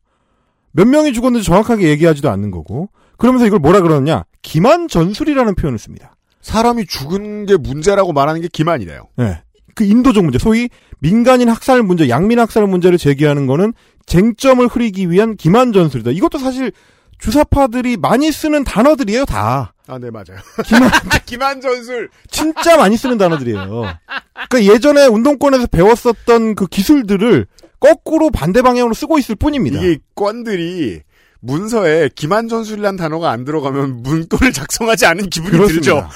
[0.71, 2.89] 몇 명이 죽었는지 정확하게 얘기하지도 않는 거고.
[3.17, 4.23] 그러면서 이걸 뭐라 그러느냐?
[4.41, 6.15] 기만 전술이라는 표현을 씁니다.
[6.41, 9.07] 사람이 죽은 게 문제라고 말하는 게 기만이래요.
[9.17, 9.41] 네.
[9.75, 10.69] 그 인도적 문제, 소위
[10.99, 13.73] 민간인 학살 문제, 양민 학살 문제를 제기하는 거는
[14.05, 16.11] 쟁점을 흐리기 위한 기만 전술이다.
[16.11, 16.71] 이것도 사실
[17.23, 19.73] 주사파들이 많이 쓰는 단어들이에요, 다.
[19.87, 20.39] 아, 네, 맞아요.
[20.67, 20.91] 기만,
[21.25, 22.09] 기만 전술.
[22.29, 23.63] 진짜 많이 쓰는 단어들이에요.
[24.49, 27.45] 그러니까 예전에 운동권에서 배웠었던 그 기술들을
[27.79, 29.79] 거꾸로 반대 방향으로 쓰고 있을 뿐입니다.
[29.79, 31.01] 이게 건들이
[31.39, 35.81] 문서에 기만 전술이란 단어가 안 들어가면 문구를 작성하지 않은 기분이 그렇습니다.
[35.81, 36.09] 들죠.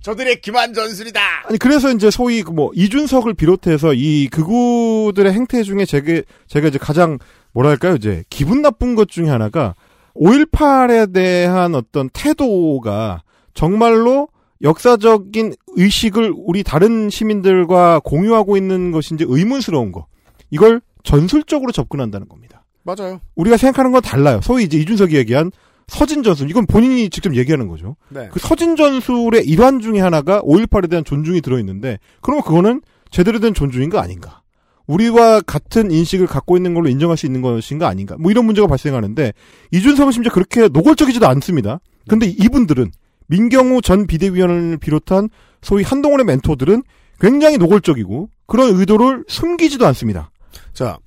[0.00, 1.20] 저들의 기만 전술이다.
[1.46, 7.18] 아니 그래서 이제 소위 그뭐 이준석을 비롯해서 이 극우들의 행태 중에 제게 제가 이제 가장
[7.58, 9.74] 뭐랄까요 이제 기분 나쁜 것 중에 하나가
[10.14, 14.28] 5.18에 대한 어떤 태도가 정말로
[14.62, 20.06] 역사적인 의식을 우리 다른 시민들과 공유하고 있는 것인지 의문스러운 거
[20.50, 22.64] 이걸 전술적으로 접근한다는 겁니다.
[22.84, 23.20] 맞아요.
[23.34, 24.40] 우리가 생각하는 건 달라요.
[24.42, 25.50] 소위 이제 이준석이 얘기한
[25.88, 27.96] 서진 전술 이건 본인이 직접 얘기하는 거죠.
[28.08, 28.28] 네.
[28.30, 34.00] 그 서진 전술의 일환 중에 하나가 5.18에 대한 존중이 들어있는데, 그러면 그거는 제대로 된 존중인가
[34.00, 34.42] 아닌가?
[34.88, 38.16] 우리와 같은 인식을 갖고 있는 걸로 인정할 수 있는 것인가 아닌가?
[38.18, 39.32] 뭐 이런 문제가 발생하는데,
[39.70, 41.78] 이준석은 심지어 그렇게 노골적이지도 않습니다.
[42.08, 42.90] 근데 이분들은,
[43.28, 45.28] 민경우 전 비대위원을 비롯한
[45.60, 46.82] 소위 한동훈의 멘토들은
[47.20, 50.30] 굉장히 노골적이고, 그런 의도를 숨기지도 않습니다.
[50.72, 50.98] 자,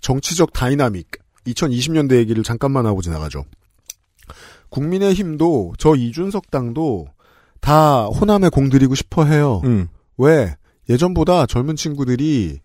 [0.00, 1.08] 정치적 다이나믹.
[1.46, 3.44] 2020년대 얘기를 잠깐만 하고 지나가죠.
[4.68, 7.06] 국민의힘도 저 이준석 당도
[7.60, 9.62] 다 호남에 공들이고 싶어 해요.
[9.64, 9.88] 음.
[10.18, 10.54] 왜?
[10.88, 12.60] 예전보다 젊은 친구들이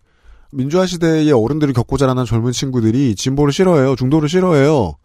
[0.54, 3.96] 민주화 시대의 어른들을 겪고 자라난 젊은 친구들이 진보를 싫어해요.
[3.96, 4.96] 중도를 싫어해요.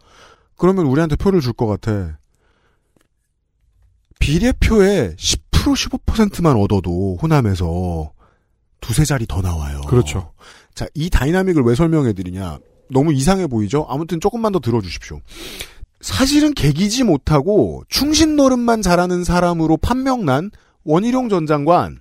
[0.57, 2.17] 그러면 우리한테 표를 줄 것 같아.
[4.19, 8.11] 비례표에 10% 15%만 얻어도 호남에서
[8.81, 9.81] 두세 자리 더 나와요.
[9.87, 10.31] 그렇죠.
[10.73, 12.59] 자, 이 dynamic을 왜 설명해 드리냐?
[12.91, 13.85] 너무 이상해 보이죠?
[13.89, 15.19] 아무튼 조금만 더 들어주십시오.
[16.01, 20.49] 사실은 개기지 못하고 충신 노릇만 잘하는 사람으로 판명난
[20.85, 21.99] 원희룡 전 장관.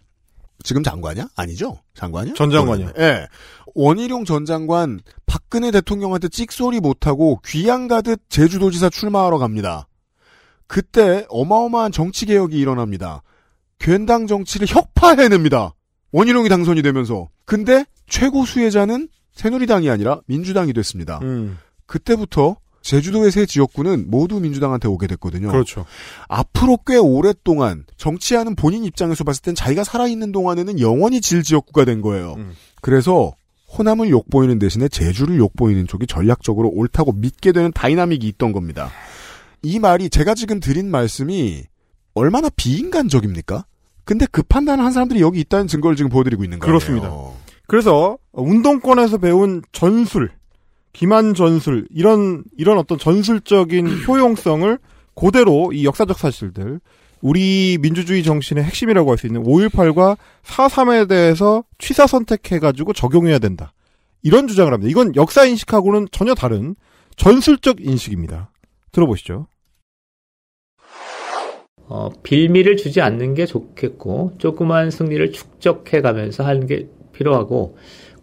[0.65, 1.29] 지금 장관이야?
[1.37, 1.79] 아니죠?
[1.95, 2.35] 장관이야?
[2.35, 2.93] 전 장관이요.
[2.99, 3.29] 예.
[3.75, 9.87] 원희룡 전 장관 박근혜 대통령한테 찍소리 못하고 귀양 가듯 제주도지사 출마하러 갑니다.
[10.67, 13.23] 그때 어마어마한 정치 개혁이 일어납니다.
[13.79, 15.75] 괜당 정치를 혁파해냅니다.
[16.13, 17.29] 원희룡이 당선이 되면서.
[17.45, 21.21] 근데 최고 수혜자는 새누리당이 아니라 민주당이 됐습니다.
[21.23, 21.59] 음.
[21.87, 22.57] 그때부터
[22.89, 25.49] 제주도의 세 지역구는 모두 민주당한테 오게 됐거든요.
[25.49, 25.85] 그렇죠.
[26.27, 32.01] 앞으로 꽤 오랫동안 정치하는 본인 입장에서 봤을 땐 자기가 살아있는 동안에는 영원히 질 지역구가 된
[32.01, 32.37] 거예요.
[32.39, 32.55] 음.
[32.81, 33.33] 그래서
[33.77, 38.91] 호남을 욕보이는 대신에 제주를 욕보이는 쪽이 전략적으로 옳다고 믿게 되는 dynamic이 있던 겁니다.
[39.63, 41.65] 이 말이 제가 지금 드린 말씀이
[42.15, 43.67] 얼마나 비인간적입니까?
[44.05, 46.73] 근데 그 판단을 한 사람들이 여기 있다는 증거를 지금 보여드리고 있는 거예요.
[46.73, 47.13] 그렇습니다.
[47.67, 50.31] 그래서 운동권에서 배운 전술,
[50.99, 54.79] 기만 전술 이런 이런 어떤 전술적인 효용성을
[55.15, 56.81] 그대로 이 역사적 사실들
[57.21, 63.73] 우리 민주주의 정신의 핵심이라고 할 수 있는 5.18과 4.3에 대해서 취사 선택해가지고 적용해야 된다.
[64.25, 64.91] 이런 주장을 합니다.
[64.91, 66.75] 이건 역사 인식하고는 전혀 다른
[67.15, 68.51] 전술적 인식입니다.
[68.91, 69.47] 들어보시죠.
[71.87, 77.77] 어, 빌미를 주지 않는 게 좋겠고 조그만 승리를 축적해 가면서 하는 게 필요하고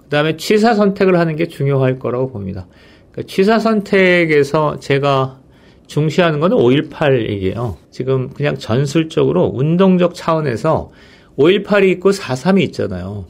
[0.05, 2.67] 그 다음에 취사 선택을 하는 게 중요할 거라고 봅니다.
[3.11, 5.39] 그러니까 취사 선택에서 제가
[5.87, 7.77] 중시하는 거는 5.18 얘기예요.
[7.91, 10.91] 지금 그냥 전술적으로 운동적 차원에서
[11.37, 13.25] 5.18이 있고 4.3이 있잖아요.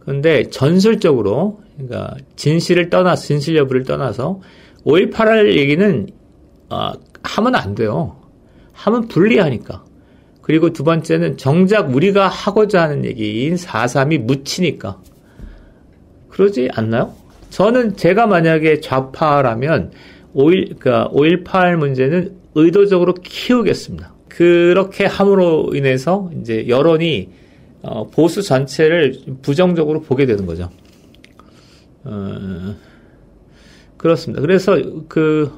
[0.00, 4.40] 그런데 전술적으로 그러니까 진실을 떠나 진실 여부를 떠나서
[4.84, 6.06] 5.18할 얘기는
[6.70, 6.92] 어,
[7.22, 8.16] 하면 안 돼요.
[8.72, 9.84] 하면 불리하니까.
[10.42, 15.00] 그리고 두 번째는 정작 우리가 하고자 하는 얘기인 4.3이 묻히니까.
[16.34, 17.14] 그러지 않나요?
[17.50, 19.92] 저는 제가 만약에 좌파라면
[20.34, 24.12] 5.1, 그러니까 5.18 문제는 의도적으로 키우겠습니다.
[24.28, 27.28] 그렇게 함으로 인해서 이제 여론이
[27.82, 30.70] 어, 보수 전체를 부정적으로 보게 되는 거죠.
[32.02, 32.74] 어,
[33.96, 34.42] 그렇습니다.
[34.42, 34.76] 그래서
[35.08, 35.52] 그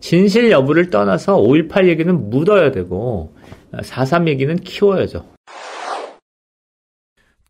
[0.00, 3.34] 진실 여부를 떠나서 5.18 얘기는 묻어야 되고
[3.72, 5.35] 4.3 얘기는 키워야죠.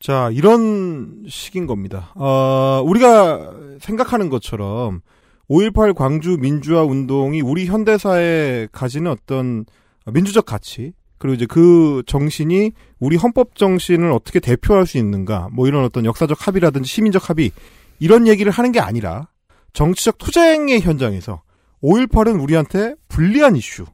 [0.01, 2.13] 자, 이런 식인 겁니다.
[2.15, 5.01] 어, 우리가 생각하는 것처럼
[5.49, 9.65] 5.18 광주 민주화 운동이 우리 현대사에 가지는 어떤
[10.07, 15.85] 민주적 가치, 그리고 이제 그 정신이 우리 헌법 정신을 어떻게 대표할 수 있는가, 뭐 이런
[15.85, 17.51] 어떤 역사적 합의라든지 시민적 합의,
[17.99, 19.29] 이런 얘기를 하는 게 아니라
[19.73, 21.43] 정치적 투쟁의 현장에서
[21.83, 23.85] 5.18은 우리한테 불리한 이슈,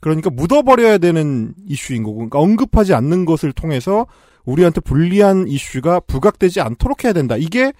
[0.00, 4.06] 그러니까 묻어버려야 되는 이슈인 거고, 그러니까 언급하지 않는 것을 통해서
[4.44, 7.36] 우리한테 불리한 이슈가 부각되지 않도록 해야 된다.
[7.36, 7.72] 이게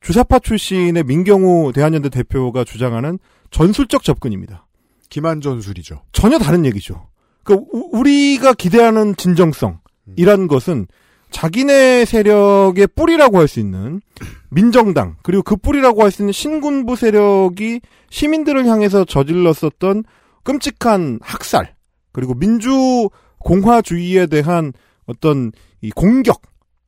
[0.00, 3.18] 주사파 출신의 민경우 대한연대 대표가 주장하는
[3.50, 4.66] 전술적 접근입니다.
[5.08, 6.02] 기만 전술이죠.
[6.12, 7.08] 전혀 다른 얘기죠.
[7.44, 7.60] 그
[7.92, 10.86] 우리가 기대하는 진정성이란 것은
[11.30, 14.00] 자기네 세력의 뿌리라고 할 수 있는
[14.48, 20.04] 민정당 그리고 그 뿌리라고 할 수 있는 신군부 세력이 시민들을 향해서 저질렀었던
[20.46, 21.74] 끔찍한 학살
[22.12, 24.72] 그리고 민주 공화주의에 대한
[25.06, 26.40] 어떤 이 공격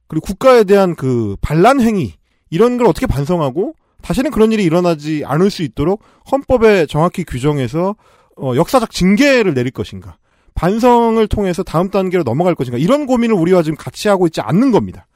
[0.06, 2.14] 그리고 국가에 대한 그 반란 행위
[2.50, 7.96] 이런 걸 어떻게 반성하고 다시는 그런 일이 일어나지 않을 수 있도록 헌법에 정확히 규정해서
[8.36, 10.16] 어, 역사적 징계를 내릴 것인가
[10.54, 15.06] 반성을 통해서 다음 단계로 넘어갈 것인가 이런 고민을 우리와 지금 같이 하고 있지 않는 겁니다.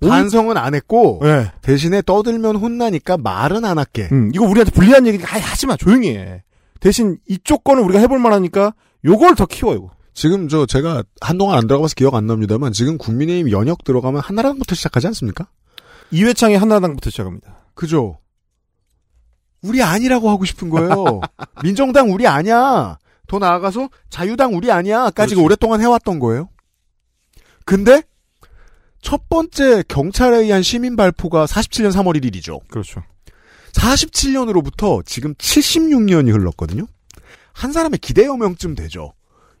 [0.00, 1.46] 반성은 안 했고 네.
[1.60, 4.08] 대신에 떠들면 혼나니까 말은 안 할게.
[4.10, 6.42] 음, 이거 우리한테 불리한 얘기니까 하지 마 조용히 해.
[6.82, 8.74] 대신 이쪽 거는 우리가 해볼 만하니까
[9.04, 9.90] 요걸 더 키워요.
[10.14, 15.06] 지금 저 제가 한동안 안 들어가봐서 기억 안 납니다만 지금 국민의힘 연역 들어가면 한나라당부터 시작하지
[15.06, 15.46] 않습니까?
[16.10, 17.56] 이회창이 한나라당부터 시작합니다.
[17.74, 18.18] 그죠.
[19.62, 21.20] 우리 아니라고 하고 싶은 거예요.
[21.62, 22.98] 민정당 우리 아니야.
[23.28, 26.48] 더 나아가서 자유당 우리 아니야.까지 오랫동안 해왔던 거예요.
[27.64, 28.02] 근데
[29.00, 32.60] 첫 번째 경찰에 의한 시민 발포가 47년 3월 1일이죠.
[32.68, 33.04] 그렇죠.
[33.72, 36.86] 47년으로부터 지금 76년이 흘렀거든요.
[37.52, 39.12] 한 사람의 기대여명쯤 되죠.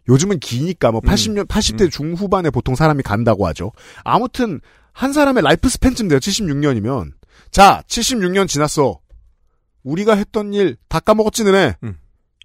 [0.08, 3.72] 요즘은 기니까 뭐 80년, 80대 중후반에 보통 사람이 간다고 하죠.
[4.04, 4.60] 아무튼
[4.92, 6.18] 한 사람의 life span쯤 돼요.
[6.18, 7.12] 76년이면.
[7.50, 8.98] 자, 76년 지났어.
[9.82, 11.76] 우리가 했던 일 다 까먹었지 너네.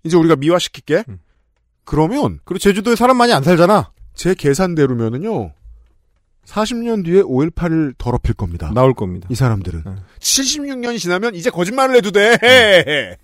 [0.04, 1.04] 이제 우리가 미화시킬게.
[1.84, 3.92] 그러면 그리고 제주도에 사람 많이 안 살잖아.
[4.14, 5.54] 제 계산대로면은요.
[6.48, 8.72] 40년 뒤에 5.18을 더럽힐 겁니다.
[8.74, 9.28] 나올 겁니다.
[9.30, 9.84] 이 사람들은.
[9.86, 9.92] 네.
[10.20, 13.18] 76년이 지나면 이제 거짓말을 해도 돼.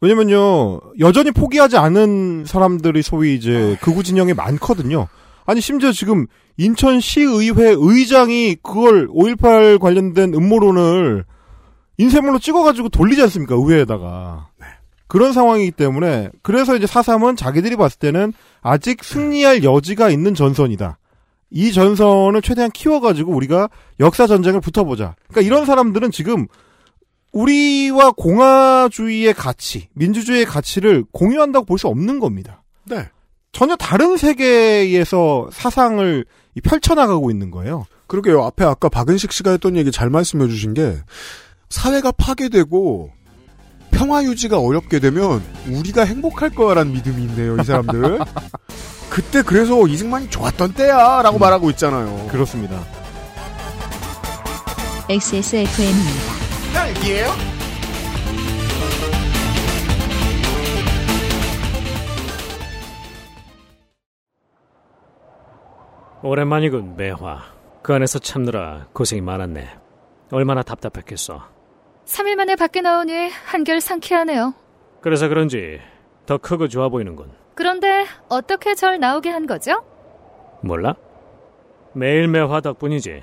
[0.00, 5.08] 왜냐면요, 여전히 포기하지 않은 사람들이 소위 이제 극우 진영에 많거든요.
[5.46, 6.26] 아니, 심지어 지금
[6.56, 11.24] 인천시의회 의장이 그걸 5.18 관련된 음모론을
[11.98, 13.54] 인쇄물로 찍어가지고 돌리지 않습니까?
[13.54, 14.48] 의회에다가.
[15.06, 18.32] 그런 상황이기 때문에, 그래서 이제 4.3은 자기들이 봤을 때는
[18.62, 20.98] 아직 승리할 여지가 있는 전선이다.
[21.50, 25.16] 이 전선을 최대한 키워가지고 우리가 역사 전쟁을 붙어보자.
[25.28, 26.46] 그러니까 이런 사람들은 지금
[27.32, 32.62] 우리와 공화주의의 가치, 민주주의의 가치를 공유한다고 볼 수 없는 겁니다.
[32.84, 33.08] 네.
[33.52, 36.24] 전혀 다른 세계에서 사상을
[36.62, 37.86] 펼쳐나가고 있는 거예요.
[38.06, 38.42] 그러게요.
[38.44, 40.96] 앞에 아까 박은식 씨가 했던 얘기 잘 말씀해 주신 게
[41.68, 43.10] 사회가 파괴되고
[43.92, 47.56] 평화 유지가 어렵게 되면 우리가 행복할 거야라는 믿음이 있네요.
[47.60, 48.18] 이 사람들.
[49.10, 52.28] 그때 그래서 이승만이 좋았던 때야 라고 말하고 있잖아요.
[52.28, 52.80] 그렇습니다.
[55.08, 56.72] XSFM입니다.
[56.72, 57.26] 딸기예요?
[66.22, 67.42] 오랜만이군 매화.
[67.82, 69.68] 그 안에서 참느라 고생이 많았네.
[70.30, 71.48] 얼마나 답답했겠어.
[72.04, 74.54] 3일 만에 밖에 나오니 한결 상쾌하네요.
[75.00, 75.80] 그래서 그런지
[76.26, 77.39] 더 크고 좋아 보이는군.
[77.60, 79.84] 그런데 어떻게 절 나오게 한 거죠?
[80.62, 80.94] 몰라?
[81.92, 83.22] 매일매화 덕분이지.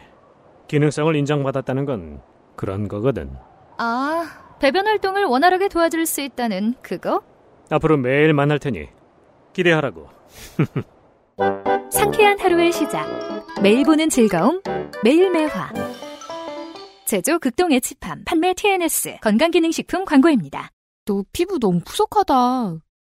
[0.67, 2.21] 기능성을 인정받았다는 건
[2.55, 3.35] 그런 거거든.
[3.79, 7.23] 아, 배변 활동을 원활하게 도와줄 수 있다는 그거?
[7.71, 8.89] 앞으로 매일 만날 테니
[9.53, 10.07] 기대하라고.
[11.89, 13.07] 상쾌한 하루의 시작.
[13.63, 14.61] 매일 보는 즐거움,
[15.03, 15.73] 매일 매화.
[17.07, 20.69] 제조 극동 에치팜, 판매 TNS, 건강기능식품 광고입니다.
[21.05, 22.86] 너 피부 너무 푸석하다.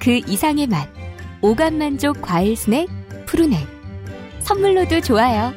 [0.00, 0.88] 그 이상의 맛.
[1.42, 2.88] 오감 만족 과일 스낵
[3.26, 3.58] 푸르넥.
[4.40, 5.52] 선물로도 좋아요.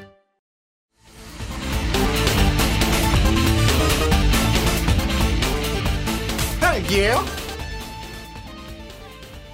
[6.60, 7.16] 딸기예요?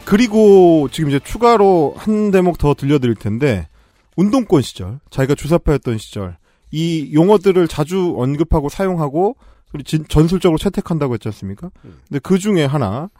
[0.05, 3.67] 그리고 지금 이제 추가로 한 대목 더 들려드릴 텐데
[4.17, 6.37] 운동권 시절 자기가 주사파였던 시절
[6.71, 9.35] 이 용어들을 자주 언급하고 사용하고
[10.07, 11.69] 전술적으로 채택한다고 했지 않습니까?
[12.07, 13.11] 근데 그 중에 하나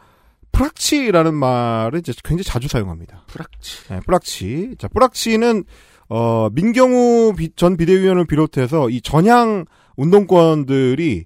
[0.52, 3.24] 프락치라는 말을 이제 굉장히 자주 사용합니다.
[3.28, 3.88] 프락치.
[3.88, 4.74] 네, 뿌락치.
[4.78, 5.64] 자, 뿌락치는
[6.08, 9.64] 어 민경우 비- 전 비대위원을 비롯해서 이 전향
[9.96, 11.24] 운동권들이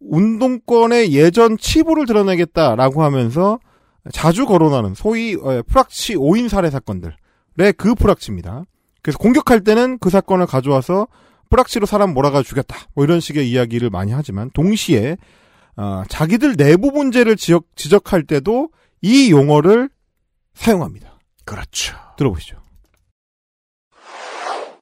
[0.00, 3.58] 운동권의 예전 치부를 드러내겠다라고 하면서
[4.12, 7.14] 자주 거론하는 소위 어, 프락치 5인 살해 사건들의
[7.76, 8.64] 그 프락치입니다.
[9.00, 11.06] 그래서 공격할 때는 그 사건을 가져와서
[11.50, 12.76] 프락치로 사람 몰아가 죽였다.
[12.94, 15.16] 뭐 이런 식의 이야기를 많이 하지만 동시에
[15.76, 18.68] 어, 자기들 내부 문제를 지적, 지적할 때도
[19.00, 19.88] 이 용어를
[20.54, 21.18] 사용합니다.
[21.44, 21.96] 그렇죠.
[22.16, 22.56] 들어보시죠.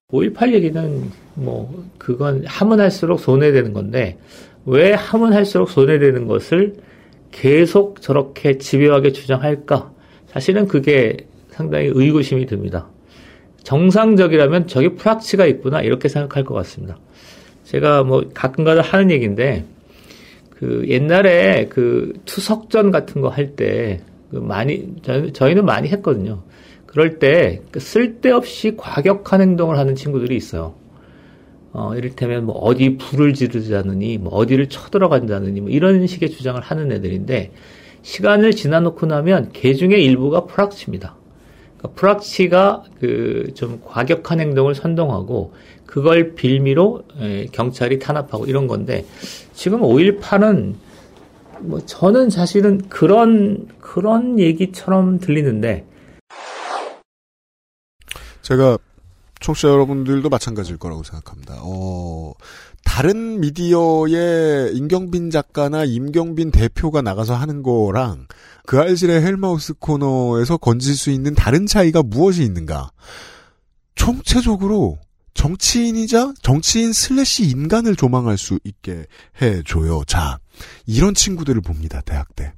[0.09, 4.18] 5.18 얘기는 뭐 그건 하면 할수록 손해되는 건데
[4.66, 6.74] 왜 하면 할수록 손해되는 것을
[7.30, 9.93] 계속 저렇게 집요하게 주장할까?
[10.26, 11.16] 사실은 그게
[11.51, 12.88] 상당히 의구심이 듭니다.
[13.62, 16.99] 정상적이라면 저기 프락치가 있구나 이렇게 생각할 것 같습니다.
[17.64, 19.64] 제가 뭐 가끔가다 하는 얘기인데
[20.61, 26.42] 그 옛날에 그 투석전 같은 거 할때그 많이 저희, 저희는 많이 했거든요.
[26.84, 30.74] 그럴 때그 쓸데없이 과격한 행동을 하는 친구들이 있어요.
[31.72, 37.52] 어, 이를테면 뭐 어디 불을 지르자느니 뭐 어디를 쳐들어간다느니 뭐 이런 식의 주장을 하는 애들인데
[38.02, 41.16] 시간을 지나놓고 나면 개 중에 일부가 프락치입니다.
[41.78, 45.52] 그러니까 프락치가 그 좀 과격한 행동을 선동하고
[45.91, 49.05] 그걸 빌미로 에, 경찰이 탄압하고 이런 건데
[49.53, 50.74] 지금 5.18은
[51.62, 55.84] 뭐 저는 사실은 그런 그런 얘기처럼 들리는데
[58.43, 58.78] 제가
[59.41, 61.59] 청취자 여러분들도 마찬가지일 거라고 생각합니다.
[61.62, 62.34] 어,
[62.84, 68.26] 다른 미디어의 임경빈 작가나 임경빈 대표가 나가서 하는 거랑
[68.64, 72.91] 그알싫의 헬마우스 코너에서 건질 수 있는 다른 차이가 무엇이 있는가?
[73.97, 74.99] 총체적으로
[75.35, 79.07] 정치인이자 정치인 슬래시 인간을 조망할 수 있게
[79.41, 80.03] 해줘요.
[80.07, 80.39] 자,
[80.87, 82.01] 이런 친구들을 봅니다.
[82.05, 82.53] 대학 때.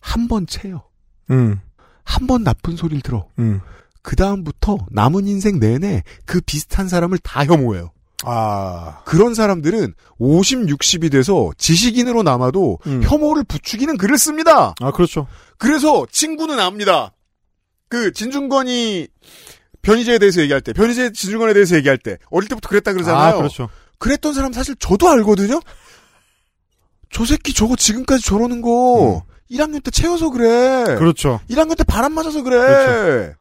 [0.00, 0.82] 한 번 채요.
[1.30, 1.60] 음.
[2.04, 3.28] 한 번 나쁜 소리를 들어.
[3.38, 3.60] 음.
[4.02, 7.92] 그 다음부터 남은 인생 내내 그 비슷한 사람을 다 혐오해요.
[8.24, 9.02] 아.
[9.04, 14.74] 그런 사람들은 50, 60이 돼서 지식인으로 남아도 혐오를 부추기는 글을 씁니다.
[14.80, 15.26] 아, 그렇죠.
[15.58, 17.12] 그래서 친구는 압니다.
[17.88, 19.06] 그 진중권이
[19.82, 23.34] 변희재에 대해서 얘기할 때, 변희재 진중권에 대해서 얘기할 때 어릴 때부터 그랬다 그러잖아요.
[23.34, 23.68] 아, 그렇죠.
[23.98, 25.60] 그랬던 사람 사실 저도 알거든요.
[27.10, 30.96] 저 새끼 저거 지금까지 저러는 거 1학년 때 채워서 그래.
[30.96, 31.40] 그렇죠.
[31.50, 33.34] 1학년 때 바람 맞아서 그래.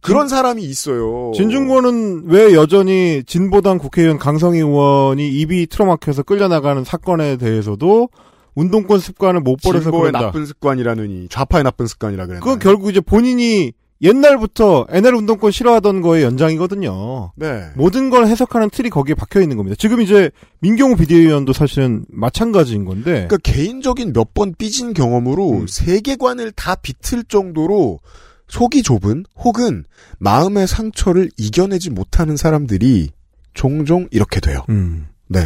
[0.00, 1.30] 그런 사람이 있어요.
[1.34, 8.08] 진중권은 왜 여전히 진보당 국회의원 강성희 의원이 입이 틀어막혀서 끌려나가는 사건에 대해서도
[8.54, 10.26] 운동권 습관을 못 버려서 진보의 그런다.
[10.26, 12.42] 나쁜 습관이라느니 좌파의 나쁜 습관이라 그랬나.
[12.44, 13.72] 그건 결국 이제 본인이
[14.02, 17.32] 옛날부터 NL 운동권 싫어하던 거의 연장이거든요.
[17.36, 17.68] 네.
[17.76, 19.76] 모든 걸 해석하는 틀이 거기에 박혀 있는 겁니다.
[19.78, 20.30] 지금 이제
[20.60, 23.26] 민경우 비대위원도 사실은 마찬가지인 건데.
[23.28, 25.66] 그러니까 개인적인 몇 번 삐진 경험으로 음.
[25.68, 28.00] 세계관을 다 비틀 정도로
[28.48, 29.84] 속이 좁은 혹은
[30.18, 33.10] 마음의 상처를 이겨내지 못하는 사람들이
[33.54, 34.64] 종종 이렇게 돼요.
[34.70, 35.06] 음.
[35.28, 35.40] 네.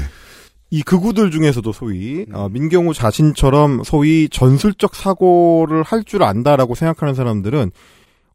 [0.70, 7.70] 이 극우들 중에서도 소위 어, 민경우 자신처럼 소위 전술적 사고를 할 줄 안다라고 생각하는 사람들은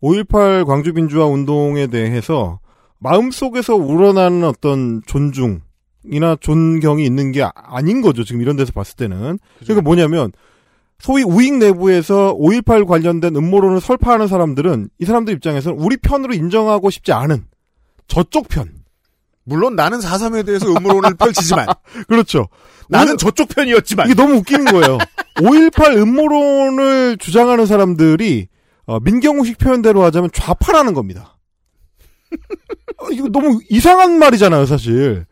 [0.02, 2.60] 5.18 광주민주화 운동에 대해서
[3.00, 8.24] 마음속에서 우러나는 어떤 존중이나 존경이 있는 게 아- 아닌 거죠.
[8.24, 9.40] 지금 이런 데서 봤을 때는.
[9.60, 10.32] 그러니까 뭐냐면
[11.00, 17.12] 소위 우익 내부에서 5.18 관련된 음모론을 설파하는 사람들은 이 사람들 입장에서는 우리 편으로 인정하고 싶지
[17.12, 17.46] 않은
[18.08, 18.70] 저쪽 편.
[19.44, 21.66] 물론 나는 4.3에 대해서 음모론을 펼치지만.
[22.08, 22.48] 그렇죠.
[22.90, 24.06] 나는 저쪽 편이었지만.
[24.08, 25.00] 이게 너무 웃기는 거예요.
[25.38, 28.48] 5.18 음모론을 주장하는 사람들이
[28.92, 31.38] 어, 민경우식 표현대로 하자면 좌파라는 겁니다.
[32.98, 35.26] 어, 이거 너무 이상한 말이잖아요, 사실.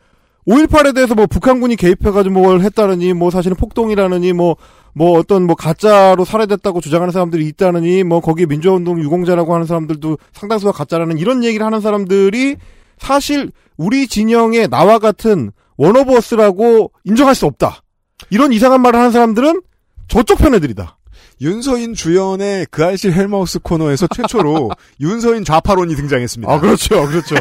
[0.47, 4.55] 5.18에 대해서 뭐 북한군이 개입해가지고 뭘 했다느니, 뭐 사실은 폭동이라느니, 뭐,
[4.93, 10.71] 뭐 어떤 뭐 가짜로 살해됐다고 주장하는 사람들이 있다느니, 뭐 거기에 민주화운동 유공자라고 하는 사람들도 상당수가
[10.71, 12.55] 가짜라는 이런 얘기를 하는 사람들이
[12.97, 17.83] 사실 우리 진영의 나와 같은 원오버스라고 인정할 수 없다.
[18.29, 19.61] 이런 이상한 말을 하는 사람들은
[20.07, 20.98] 저쪽 편 애들이다.
[21.41, 24.69] 윤서인 주연의 그 알실 헬마우스 코너에서 최초로
[24.99, 26.51] 윤서인 좌파론이 등장했습니다.
[26.51, 27.35] 아, 그렇죠, 그렇죠.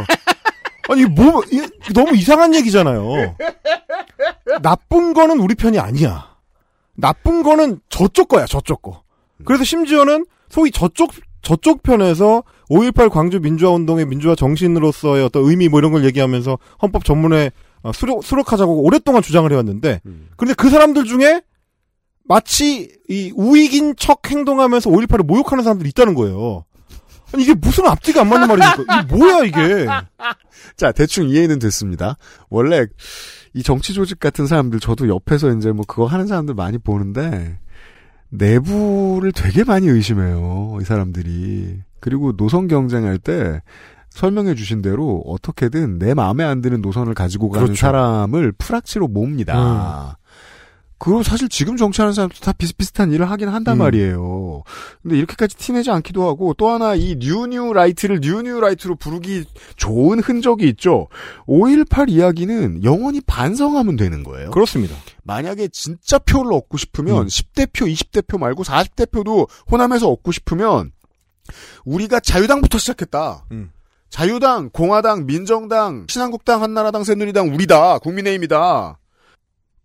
[0.89, 1.61] 아니, 뭐, 이,
[1.93, 3.37] 너무 이상한 얘기잖아요.
[4.63, 6.37] 나쁜 거는 우리 편이 아니야.
[6.95, 9.03] 나쁜 거는 저쪽 거야, 저쪽 거.
[9.45, 15.79] 그래서 심지어는 소위 저쪽, 저쪽 편에서 5.18 광주 민주화 운동의 민주화 정신으로서의 어떤 의미 뭐
[15.79, 17.51] 이런 걸 얘기하면서 헌법 전문에
[17.83, 20.01] 어, 수록, 수록하자고 오랫동안 주장을 해왔는데,
[20.37, 21.43] 근데 그 사람들 중에
[22.29, 26.65] 마치 이 우익인 척 행동하면서 5.18을 모욕하는 사람들이 있다는 거예요.
[27.33, 29.03] 아니, 이게 무슨 앞뒤가 안 맞는 말입니까?
[29.03, 29.87] 이게 뭐야, 이게.
[30.77, 32.17] 자, 대충 이해는 됐습니다.
[32.49, 32.87] 원래
[33.55, 37.59] 이 정치 조직 같은 사람들 저도 옆에서 이제 뭐 그거 하는 사람들 많이 보는데
[38.31, 40.79] 내부를 되게 많이 의심해요.
[40.81, 41.81] 이 사람들이.
[42.01, 43.61] 그리고 노선 경쟁할 때
[44.11, 47.81] 설명해 주신 대로 어떻게든 내 마음에 안 드는 노선을 가지고 가는 그렇죠.
[47.81, 50.19] 사람을 프락치로 몹니다.
[50.99, 53.79] 그리고 사실 지금 정치하는 사람도 다 비슷비슷한 일을 하긴 한단 음.
[53.79, 54.63] 말이에요.
[55.03, 59.45] 근데 이렇게까지 티내지 않기도 하고 또 하나 이 뉴뉴 라이트를 뉴뉴 라이트로 부르기
[59.77, 61.09] 좋은 흔적이 있죠.
[61.47, 64.51] 5.18 이야기는 영원히 반성하면 되는 거예요.
[64.51, 64.97] 그렇습니다.
[65.23, 67.27] 만약에 진짜 표를 얻고 싶으면 음.
[67.27, 70.91] 10대 표, 20대 표 말고 40대 표도 호남에서 얻고 싶으면
[71.85, 73.45] 우리가 자유당부터 시작했다.
[73.53, 73.71] 음.
[74.11, 78.99] 자유당, 공화당, 민정당, 신한국당, 한나라당, 새누리당, 우리다, 국민의힘이다.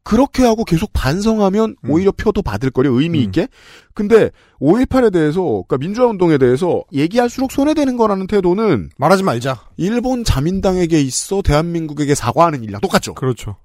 [0.04, 1.90] 그렇게 하고 계속 반성하면 음.
[1.90, 3.48] 오히려 표도 받을 거려 의미 있게.
[3.94, 4.30] 근데
[4.60, 9.62] 5.18에 대해서, 그러니까 민주화 운동에 대해서 얘기할수록 손해되는 거라는 태도는 말하지 말자.
[9.78, 13.14] 일본 자민당에게 있어 대한민국에게 사과하는 일이랑 똑같죠.
[13.14, 13.56] 그렇죠.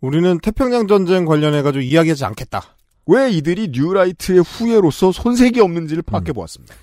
[0.00, 2.76] 우리는 태평양 전쟁 관련해 가지고 이야기하지 않겠다.
[3.06, 6.74] 왜 이들이 뉴라이트의 후예로서 손색이 없는지를 파악해 보았습니다.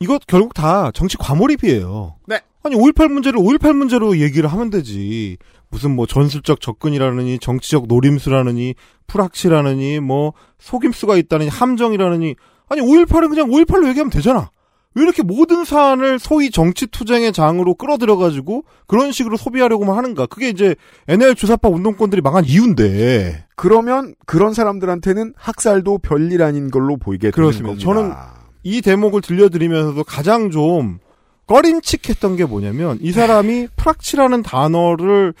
[0.00, 2.16] 이것 결국 다 정치 과몰입이에요.
[2.26, 2.40] 네.
[2.66, 5.36] 아니 5.18 문제를 5.18 문제로 얘기를 하면 되지.
[5.70, 8.74] 무슨 뭐 전술적 접근이라느니 정치적 노림수라느니
[9.06, 12.34] 프락치라느니 뭐 속임수가 있다느니 함정이라느니
[12.68, 14.50] 아니 5.18은 그냥 5.18로 얘기하면 되잖아.
[14.96, 20.26] 왜 이렇게 모든 사안을 소위 정치 투쟁의 장으로 끌어들여가지고 그런 식으로 소비하려고만 하는가?
[20.26, 20.74] 그게 이제
[21.06, 23.44] NL 주사파 운동권들이 망한 이유인데.
[23.54, 27.74] 그러면 그런 사람들한테는 학살도 별일 아닌 걸로 보이게 그렇습니다.
[27.74, 28.34] 되는 저는 겁니다.
[28.64, 30.98] 이 대목을 들려드리면서도 가장 좀
[31.46, 35.34] 꺼림칙했던 게 뭐냐면 이 사람이 프락치라는 단어를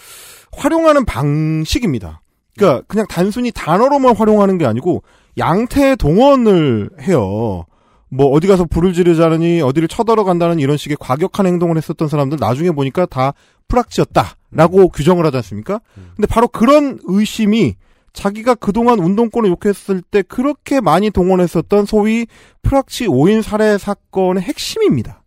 [0.52, 2.22] 활용하는 방식입니다.
[2.56, 5.02] 그러니까 그냥 단순히 단어로만 활용하는 게 아니고
[5.38, 7.66] 양태 동원을 해요.
[8.08, 12.70] 뭐 어디 가서 불을 지르자느니 어디를 쳐들어 간다는 이런 식의 과격한 행동을 했었던 사람들 나중에
[12.70, 13.34] 보니까 다
[13.68, 15.80] 프락치였다라고 규정을 하지 않습니까?
[16.14, 17.74] 근데 바로 그런 의심이
[18.12, 22.26] 자기가 그동안 운동권을 욕했을 때 그렇게 많이 동원했었던 소위
[22.62, 25.22] 프락치 5인 살해 사건의 핵심입니다.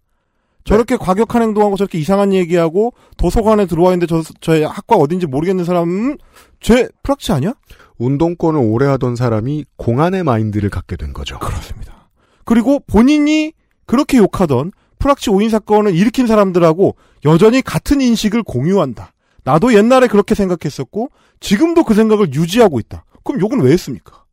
[0.69, 6.19] 저렇게 과격한 행동하고 저렇게 이상한 얘기하고 도서관에 들어와 있는데 저, 저의 학과 어딘지 모르겠는 사람은
[6.59, 7.55] 쟤 프락치 아니야?
[7.97, 11.39] 운동권을 오래 하던 사람이 공안의 마인드를 갖게 된 거죠.
[11.39, 12.11] 그렇습니다.
[12.45, 13.51] 그리고 본인이
[13.87, 16.95] 그렇게 욕하던 프락치 5인 사건을 일으킨 사람들하고
[17.25, 19.13] 여전히 같은 인식을 공유한다.
[19.45, 21.09] 나도 옛날에 그렇게 생각했었고
[21.39, 23.05] 지금도 그 생각을 유지하고 있다.
[23.23, 24.23] 그럼 욕은 왜 했습니까?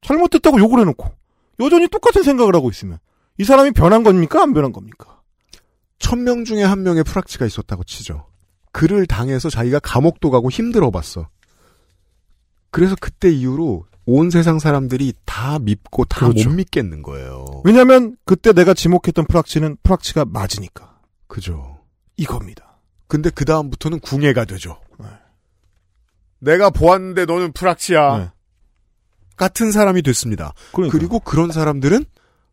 [0.00, 1.06] 잘못됐다고 욕을 해놓고
[1.60, 2.98] 여전히 똑같은 생각을 하고 있으면
[3.36, 4.42] 이 사람이 변한 겁니까?
[4.42, 5.11] 안 변한 겁니까?
[6.02, 8.26] 천명 중에 한 명의 프락치가 있었다고 치죠.
[8.72, 11.28] 그를 당해서 자기가 감옥도 가고 힘들어 봤어.
[12.70, 16.50] 그래서 그때 이후로 온 세상 사람들이 다 믿고 다못 그렇죠.
[16.50, 17.62] 믿겠는 거예요.
[17.64, 20.98] 왜냐하면 그때 내가 지목했던 프락치는 프락치가 맞으니까
[21.28, 21.78] 그죠.
[22.16, 22.78] 이겁니다.
[23.06, 24.80] 근데 그 다음부터는 궁예가 되죠.
[26.40, 28.18] 내가 보았는데 너는 프락치야.
[28.18, 28.30] 네.
[29.36, 30.52] 같은 사람이 됐습니다.
[30.72, 30.98] 그러니까.
[30.98, 32.04] 그리고 그런 사람들은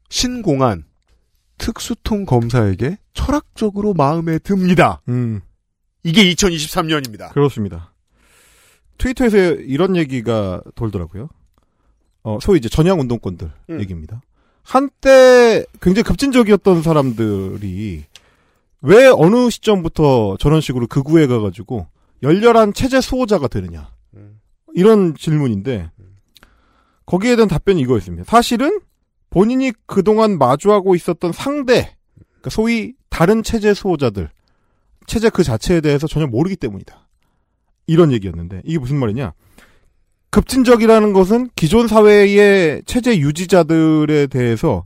[0.10, 0.86] 신공안
[1.60, 5.02] 특수통 검사에게 철학적으로 마음에 듭니다.
[5.08, 5.42] 음.
[6.04, 7.32] 이게 2023년입니다.
[7.34, 7.94] 그렇습니다.
[8.98, 11.30] 트위터에서 이런 얘기가 돌더라고요.
[12.24, 13.80] 어, 소위 이제 전향 운동권들 음.
[13.80, 14.22] 얘기입니다.
[14.64, 18.06] 한때 굉장히 급진적이었던 사람들이
[18.82, 21.88] 왜 어느 시점부터 저런 식으로 극우에 가가지고
[22.24, 23.90] 열렬한 체제 수호자가 되느냐.
[24.76, 25.90] 이런 질문인데,
[27.06, 28.24] 거기에 대한 답변이 이거였습니다.
[28.26, 28.80] 사실은
[29.30, 34.30] 본인이 그동안 마주하고 있었던 상대, 그러니까 소위 다른 체제 수호자들,
[35.06, 37.08] 체제 그 자체에 대해서 전혀 모르기 때문이다.
[37.88, 39.34] 이런 얘기였는데 이게 무슨 말이냐?
[40.32, 44.84] 급진적이라는 것은 기존 사회의 체제 유지자들에 대해서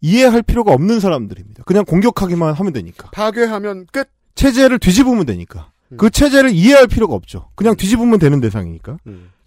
[0.00, 1.62] 이해할 필요가 없는 사람들입니다.
[1.64, 3.10] 그냥 공격하기만 하면 되니까.
[3.10, 4.08] 파괴하면 끝.
[4.34, 5.70] 체제를 뒤집으면 되니까.
[5.96, 7.50] 그 체제를 이해할 필요가 없죠.
[7.54, 8.98] 그냥 뒤집으면 되는 대상이니까.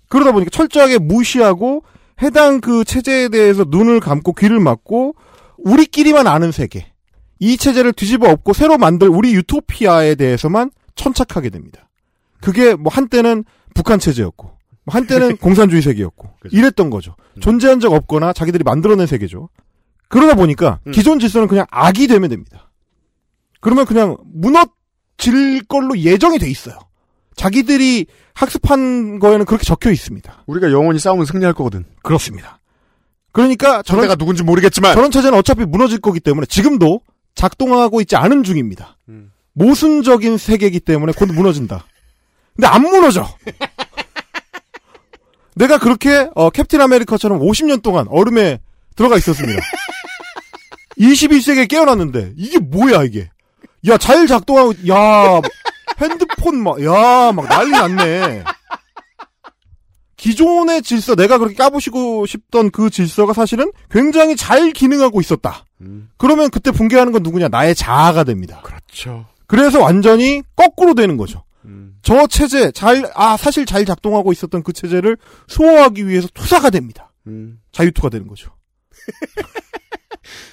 [0.10, 1.84] 그러다 보니까 철저하게 무시하고
[2.24, 5.16] 해당 그 체제에 대해서 눈을 감고 귀를 막고
[5.58, 6.88] 우리끼리만 아는 세계.
[7.40, 11.90] 이 체제를 뒤집어 엎고 새로 만들 우리 유토피아에 대해서만 천착하게 됩니다.
[12.42, 13.44] 그게 뭐 한때는
[13.74, 14.52] 북한 체제였고
[14.86, 17.16] 뭐 한때는 공산주의 세계였고 이랬던 거죠.
[17.42, 19.50] 존재한 적 없거나 자기들이 만들어낸 세계죠.
[20.08, 22.72] 그러다 보니까 기존 질서는 그냥 악이 되면 됩니다.
[23.60, 26.78] 그러면 그냥 무너질 걸로 예정이 돼 있어요.
[27.36, 30.44] 자기들이 학습한 거에는 그렇게 적혀 있습니다.
[30.48, 31.86] 우리가 영원히 싸우면 승리할 거거든.
[32.02, 32.60] 그렇습니다.
[33.32, 37.02] 그러니까 저런 상대가 누군지 모르겠지만 저런 체제는 어차피 무너질 거기 때문에 지금도
[37.36, 38.98] 작동하고 있지 않은 중입니다.
[39.54, 41.86] 모순적인 세계이기 때문에 곧 무너진다.
[42.56, 43.28] 근데 안 무너져.
[45.56, 48.60] 내가 그렇게 어, 캡틴 아메리카처럼 50년 동안 얼음에
[48.96, 49.62] 들어가 있었습니다.
[51.00, 53.30] 21세기에 깨어났는데 이게 뭐야 이게?
[53.88, 55.42] 야 잘 작동하고 야
[56.04, 58.44] 핸드폰 막 야 막 난리 났네.
[60.18, 65.66] 기존의 질서 내가 그렇게 까부시고 싶던 그 질서가 사실은 굉장히 잘 기능하고 있었다.
[66.18, 67.50] 그러면 그때 붕괴하는 건 누구냐?
[67.50, 68.62] 나의 자아가 됩니다.
[68.64, 69.26] 그렇죠.
[69.48, 71.44] 그래서 완전히 거꾸로 되는 거죠.
[72.02, 77.12] 저 체제 잘 아 사실 잘 작동하고 있었던 그 체제를 수호하기 위해서 투사가 됩니다.
[77.74, 78.52] 자유투가 되는 거죠.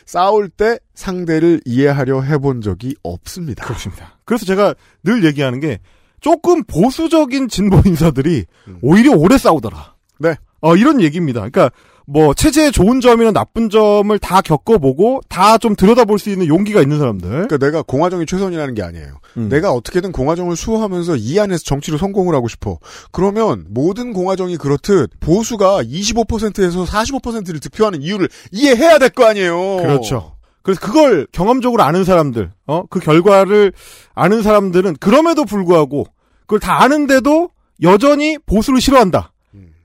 [0.05, 3.64] 싸울 때 상대를 이해하려 해본 적이 없습니다.
[3.64, 4.18] 그렇습니다.
[4.25, 5.79] 그래서 제가 늘 얘기하는 게
[6.21, 8.45] 조금 보수적인 진보 인사들이
[8.83, 9.95] 오히려 오래 싸우더라.
[10.18, 10.37] 네.
[10.61, 11.41] 어, 이런 얘기입니다.
[11.41, 11.71] 그러니까
[12.12, 16.98] 뭐 체제의 좋은 점이나 나쁜 점을 다 겪어보고 다 좀 들여다볼 수 있는 용기가 있는
[16.98, 17.28] 사람들.
[17.28, 19.18] 그러니까 내가 공화정이 최선이라는 게 아니에요.
[19.36, 19.48] 음.
[19.48, 22.78] 내가 어떻게든 공화정을 수호하면서 이 안에서 정치로 성공을 하고 싶어.
[23.12, 29.76] 그러면 모든 공화정이 그렇듯 보수가 25%에서 45%를 득표하는 이유를 이해해야 될 거 아니에요.
[29.78, 30.36] 그렇죠.
[30.62, 33.72] 그래서 그걸 경험적으로 아는 사람들, 어, 그 결과를
[34.14, 36.06] 아는 사람들은 그럼에도 불구하고
[36.42, 37.50] 그걸 다 아는데도
[37.82, 39.32] 여전히 보수를 싫어한다.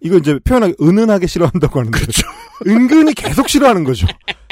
[0.06, 2.00] 이거 이제 표현하기 은은하게 싫어한다고 하는데.
[2.68, 4.06] 은근히 계속 싫어하는 거죠.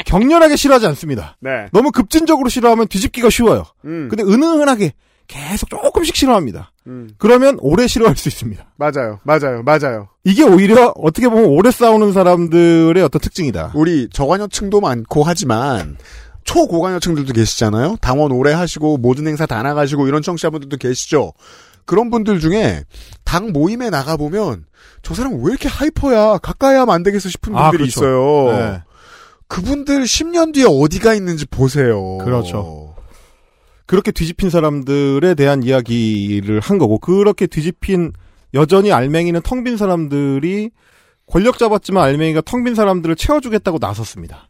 [0.03, 1.37] 격렬하게 싫어하지 않습니다.
[1.41, 1.67] 네.
[1.71, 3.63] 너무 급진적으로 싫어하면 뒤집기가 쉬워요.
[3.85, 4.07] 음.
[4.09, 4.93] 근데 은은하게
[5.27, 6.71] 계속 조금씩 싫어합니다.
[6.87, 7.11] 음.
[7.19, 8.65] 그러면 오래 싫어할 수 있습니다.
[8.77, 9.19] 맞아요.
[9.23, 9.61] 맞아요.
[9.63, 10.09] 맞아요.
[10.23, 13.73] 이게 오히려 어떻게 보면 오래 싸우는 사람들의 어떤 특징이다.
[13.75, 15.97] 우리 저관여층도 많고 하지만
[16.45, 17.97] 초고관여층들도 계시잖아요.
[18.01, 21.33] 당원 오래 하시고 모든 행사 다 나가시고 이런 청취자분들도 계시죠.
[21.85, 22.83] 그런 분들 중에
[23.23, 24.65] 당 모임에 나가 보면
[25.01, 27.99] 저 사람 왜 이렇게 하이퍼야 가까이 하면 안 되겠어 싶은 아, 분들이 그렇죠.
[27.99, 28.57] 있어요.
[28.57, 28.81] 네.
[29.47, 32.17] 그분들 10년 뒤에 어디가 있는지 보세요.
[32.19, 32.95] 그렇죠.
[33.85, 38.13] 그렇게 뒤집힌 사람들에 대한 이야기를 한 거고 그렇게 뒤집힌
[38.53, 40.71] 여전히 알맹이는 텅 빈 사람들이
[41.27, 44.49] 권력 잡았지만 알맹이가 텅 빈 사람들을 채워주겠다고 나섰습니다.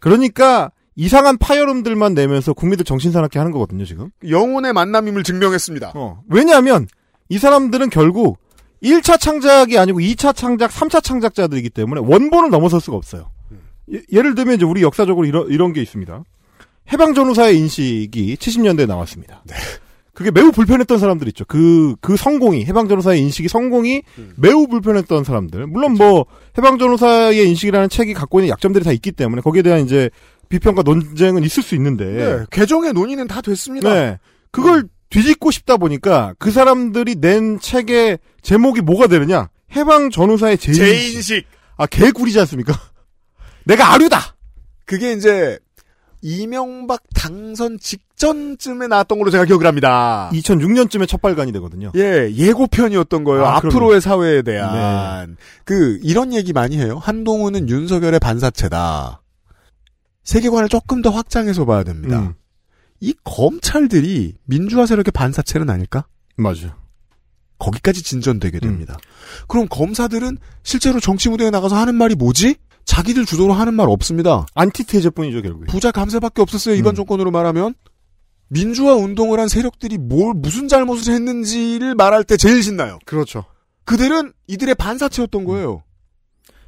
[0.00, 4.10] 그러니까 이상한 파열음들만 내면서 국민들 정신 사납게 하는 거거든요 지금.
[4.28, 5.92] 영혼의 만남임을 증명했습니다.
[5.94, 6.86] 어, 왜냐하면
[7.28, 8.38] 이 사람들은 결국
[8.82, 13.30] 1차 창작이 아니고 2차 창작, 3차 창작자들이기 때문에 원본을 넘어설 수가 없어요.
[13.90, 16.24] 예, 를 들면 이제 우리 역사적으로 이런, 이런 게 있습니다.
[16.92, 19.44] 해방 전후사의 인식이 70년대에 나왔습니다.
[20.14, 21.44] 그게 매우 불편했던 사람들 있죠.
[21.46, 24.02] 그, 그 성공이, 해방 전후사의 인식이 성공이
[24.36, 25.66] 매우 불편했던 사람들.
[25.66, 26.26] 물론 뭐,
[26.58, 30.10] 해방 전후사의 인식이라는 책이 갖고 있는 약점들이 다 있기 때문에 거기에 대한 이제
[30.52, 32.04] 비평과 논쟁은 있을 수 있는데.
[32.04, 33.92] 네, 개정의 논의는 다 됐습니다.
[33.92, 34.18] 네.
[34.50, 39.48] 그걸 뒤집고 싶다 보니까 그 사람들이 낸 책의 제목이 뭐가 되느냐?
[39.74, 40.84] 해방 전후사의 재인식.
[40.84, 41.46] 재인식.
[41.78, 42.74] 아, 개구리지 않습니까?
[43.64, 44.36] 내가 아류다!
[44.84, 45.58] 그게 이제
[46.20, 50.28] 이명박 당선 직전쯤에 나왔던 걸로 제가 기억을 합니다.
[50.34, 51.92] 2006년쯤에 첫 발간이 되거든요.
[51.96, 53.46] 예, 예고편이었던 거예요.
[53.46, 54.00] 아, 앞으로의 그럼요.
[54.00, 55.38] 사회에 대한.
[55.64, 57.00] 그, 이런 얘기 많이 해요.
[57.02, 59.21] 한동훈은 윤석열의 반사체다.
[60.24, 62.20] 세계관을 조금 더 확장해서 봐야 됩니다.
[62.20, 62.34] 음.
[63.00, 66.06] 이 검찰들이 민주화 세력의 반사체는 아닐까?
[66.36, 66.80] 맞아요.
[67.58, 68.98] 거기까지 진전되게 됩니다.
[69.46, 72.56] 그럼 검사들은 실제로 정치 무대에 나가서 하는 말이 뭐지?
[72.84, 74.46] 자기들 주도로 하는 말 없습니다.
[74.54, 75.66] 안티테제뿐이죠, 결국에.
[75.66, 76.74] 부자 감세밖에 없었어요.
[76.74, 77.74] 이번 정권으로 말하면.
[78.48, 82.98] 민주화 운동을 한 세력들이 뭘 무슨 잘못을 했는지를 말할 때 제일 신나요.
[83.06, 83.44] 그렇죠.
[83.84, 85.82] 그들은 이들의 반사체였던 거예요.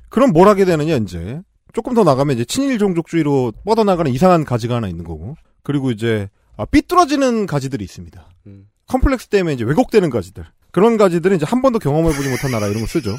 [0.09, 1.43] 그럼 뭘 하게 되느냐, 이제.
[1.75, 5.37] 조금 더 나가면 이제 친일 종족주의로 뻗어나가는 이상한 가지가 하나 있는 거고.
[5.63, 8.27] 그리고 이제, 아, 삐뚤어지는 가지들이 있습니다.
[8.87, 10.45] 컴플렉스 때문에 이제 왜곡되는 가지들.
[10.71, 13.15] 그런 가지들은 이제 한 번도 경험해보지 못한 나라 이런 거 쓰죠.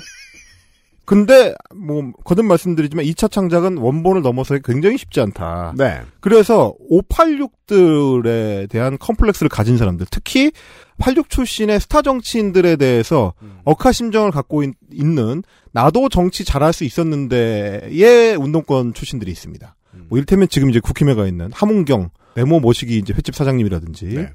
[1.06, 5.74] 근데 뭐 거듭 말씀드리지만 2차 창작은 원본을 넘어서기 굉장히 쉽지 않다.
[5.78, 6.02] 네.
[6.20, 10.52] 그래서 586들에 대한 컴플렉스를 가진 사람들, 특히
[10.98, 13.34] 86 출신의 스타 정치인들에 대해서
[13.66, 19.76] 억하심정을 갖고 있, 는 나도 정치 잘할 수 있었는데의 운동권 출신들이 있습니다.
[20.10, 24.28] 뭐 이를테면 지금 이제 국힘에 가 있는 함은경 네모 모시기 이제 횟집 사장님이라든지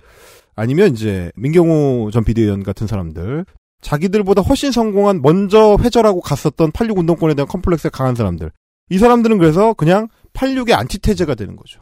[0.57, 3.45] 아니면 이제 민경우 전 비대위원 같은 사람들.
[3.81, 8.51] 자기들보다 훨씬 성공한 먼저 회절하고 갔었던 86 운동권에 대한 컴플렉스가 강한 사람들.
[8.91, 11.81] 이 사람들은 그래서 그냥 86의 안티테제가 되는 거죠.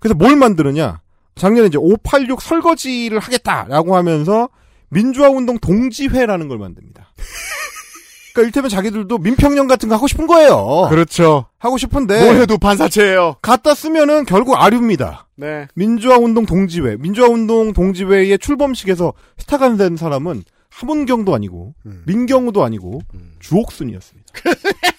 [0.00, 1.00] 그래서 뭘 만드느냐
[1.34, 4.48] 작년에 이제 586 설거지를 하겠다라고 하면서
[4.88, 7.12] 민주화 운동 동지회라는 걸 만듭니다.
[8.34, 10.88] 그러니까 일테면 자기들도 민평령 같은 거 하고 싶은 거예요.
[10.90, 11.46] 그렇죠.
[11.58, 13.36] 하고 싶은데 뭘 해도 반사체예요.
[13.40, 15.28] 갖다 쓰면은 결국 아류입니다.
[15.36, 15.68] 네.
[15.74, 22.02] 민주화 운동 동지회, 민주화 운동 동지회의 출범식에서 스타가 된 사람은 함은경도 아니고 음.
[22.06, 23.00] 민경우도 아니고
[23.38, 24.32] 주옥순이었습니다.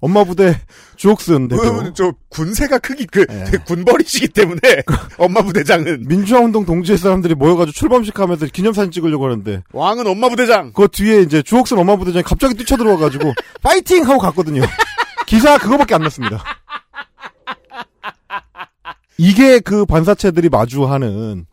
[0.00, 0.60] 엄마 부대
[0.96, 1.62] 주옥순 대표.
[1.62, 3.26] 그, 저 군세가 크기 그
[3.66, 4.60] 군벌이시기 때문에
[5.18, 10.72] 엄마 부대장은 민주화 운동 동지회 사람들이 모여가지고 출범식 하면서 기념사진 찍으려고 하는데 왕은 엄마 부대장.
[10.72, 14.62] 그 뒤에 이제 주옥순 엄마 부대장이 갑자기 뛰쳐들어와가지고 파이팅 하고 갔거든요.
[15.26, 16.42] 기사 그거밖에 안 났습니다.
[19.18, 21.46] 이게 그 반사체들이 마주하는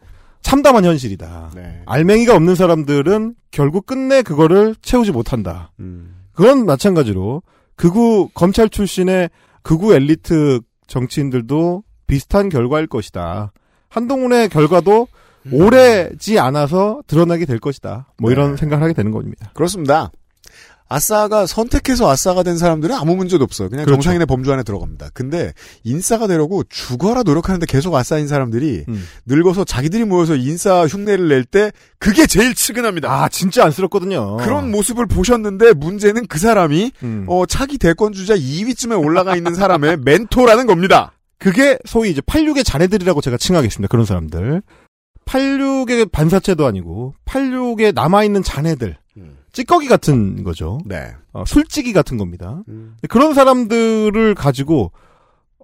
[0.44, 1.52] 참담한 현실이다.
[1.56, 1.82] 네.
[1.88, 5.72] 알맹이가 없는 사람들은 결국 끝내 그거를 채우지 못한다.
[5.80, 6.16] 음.
[6.34, 7.42] 그건 마찬가지로
[7.76, 9.30] 극우 검찰 출신의
[9.64, 13.52] 극우 엘리트 정치인들도 비슷한 결과일 것이다.
[13.90, 15.08] 한동훈의 결과도
[15.52, 18.12] 오래지 않아서 드러나게 될 것이다.
[18.20, 19.52] 뭐 이런 생각을 하게 되는 겁니다.
[19.54, 20.12] 그렇습니다.
[20.88, 23.70] 아싸가 선택해서 아싸가 된 사람들은 아무 문제도 없어요.
[23.70, 24.02] 그냥 그렇죠.
[24.02, 25.10] 정상인의 범주 안에 들어갑니다.
[25.14, 25.52] 근데
[25.84, 29.07] 인싸가 되려고 죽어라 노력하는데 계속 아싸인 사람들이 음.
[29.26, 33.12] 늙어서 자기들이 모여서 인싸 흉내를 낼 때 그게 제일 측은합니다.
[33.12, 34.38] 아 진짜 안쓰럽거든요.
[34.38, 37.26] 그런 모습을 보셨는데 문제는 그 사람이 음.
[37.28, 41.12] 어, 차기 대권 주자 2위쯤에 올라가 있는 사람의 멘토라는 겁니다.
[41.40, 43.90] 그게 소위 이제 86의 자네들이라고 제가 칭하겠습니다.
[43.91, 44.62] 그런 사람들.
[45.26, 48.98] 86의 반사체도 아니고 86에 남아있는 자네들.
[49.56, 50.80] 찌꺼기 같은 거죠.
[50.86, 51.14] 네.
[51.32, 52.61] 어, 술찌기 같은 겁니다.
[53.10, 54.91] 그런 사람들을 가지고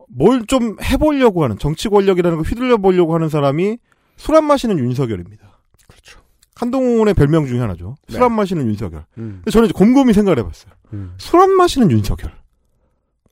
[0.07, 3.77] 뭘 좀 해보려고 하는 정치 권력이라는 걸 휘둘려 보려고 하는 사람이
[4.17, 5.59] 술 안 마시는 윤석열입니다.
[5.87, 6.19] 그렇죠.
[6.55, 7.95] 한동훈의 별명 중에 하나죠.
[8.07, 8.13] 네.
[8.15, 9.05] 술안 마시는 윤석열.
[9.17, 9.41] 음.
[9.51, 10.71] 저는 이제 곰곰이 생각을 해봤어요.
[10.93, 11.13] 음.
[11.17, 12.33] 술안 마시는 윤석열.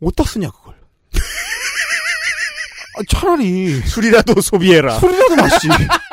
[0.02, 0.76] 어디다 쓰냐 그걸.
[2.98, 4.98] 아, 차라리 술이라도 소비해라.
[5.00, 5.68] 술이라도 마시지.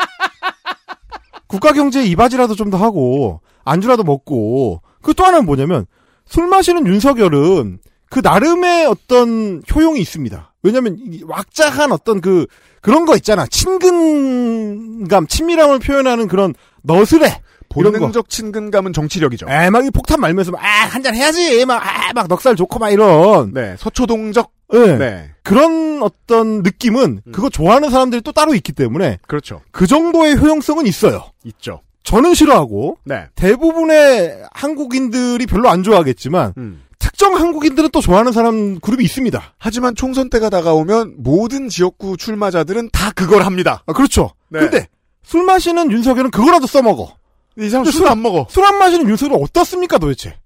[1.47, 5.87] 국가 경제에 이바지라도 좀 더 하고 안주라도 먹고 그 또 하나는 뭐냐면
[6.27, 7.79] 술 마시는 윤석열은
[8.11, 10.55] 그 나름의 어떤 효용이 있습니다.
[10.63, 12.47] 왜냐하면 이 왁자한 어떤 그
[12.81, 17.41] 그런 거 있잖아 친근감 친밀함을 표현하는 그런 너스레.
[17.69, 19.47] 본능적 친근감은 정치력이죠.
[19.51, 21.65] 에, 막이 폭탄 말면서 막, 아, 한잔 해야지.
[21.67, 23.53] 막, 아, 막 넉살 좋고 막 이런.
[23.53, 23.75] 네.
[23.79, 24.51] 서초동적.
[24.73, 24.99] 네.
[24.99, 25.31] 네.
[25.43, 29.63] 그런 어떤 느낌은 그거 좋아하는 사람들이 또 따로 있기 때문에 그렇죠.
[29.71, 31.25] 그 정도의 효용성은 있어요.
[31.45, 31.81] 있죠.
[32.03, 33.27] 저는 싫어하고 네.
[33.35, 36.83] 대부분의 한국인들이 별로 안 좋아하겠지만 음.
[36.99, 39.55] 특정 한국인들은 또 좋아하는 사람 그룹이 있습니다.
[39.59, 43.83] 하지만 총선 때가 다가오면 모든 지역구 출마자들은 다 그걸 합니다.
[43.87, 44.31] 아, 그렇죠.
[44.49, 44.61] 네.
[44.61, 44.89] 근데
[45.23, 47.17] 술 마시는 윤석열은 그거라도 써먹어.
[47.59, 48.47] 이 사람 근데 술안 먹어.
[48.51, 50.37] 술 안 마시는 윤석열은 어떻습니까 도대체?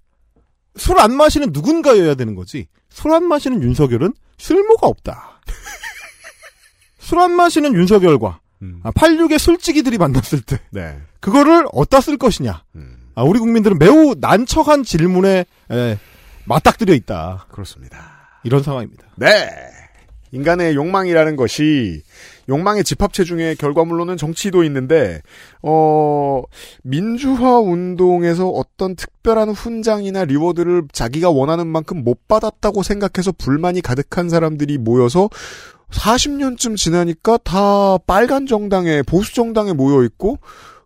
[0.77, 2.67] 술 안 마시는 누군가여야 되는 거지.
[2.91, 5.41] 술 안 마시는 윤석열은 쓸모가 없다.
[6.99, 8.39] 술 안 마시는 윤석열과
[8.83, 10.99] 아, 86의 술찌기들이 만났을 때 네.
[11.19, 12.63] 그거를 어디다 쓸 것이냐.
[13.15, 15.97] 아, 우리 국민들은 매우 난처한 질문에 에,
[16.45, 17.47] 맞닥뜨려 있다.
[17.51, 18.39] 그렇습니다.
[18.43, 19.07] 이런 상황입니다.
[19.17, 19.49] 네.
[20.31, 22.01] 인간의 욕망이라는 것이
[22.51, 25.21] 욕망의 집합체 중에 결과물로는 정치도 있는데
[25.63, 26.43] 어
[26.83, 34.77] 민주화 운동에서 어떤 특별한 훈장이나 리워드를 자기가 원하는 만큼 못 받았다고 생각해서 불만이 가득한 사람들이
[34.77, 35.29] 모여서
[35.91, 40.37] 40년쯤 지나니까 다 빨간 정당에 보수 정당에 모여 있고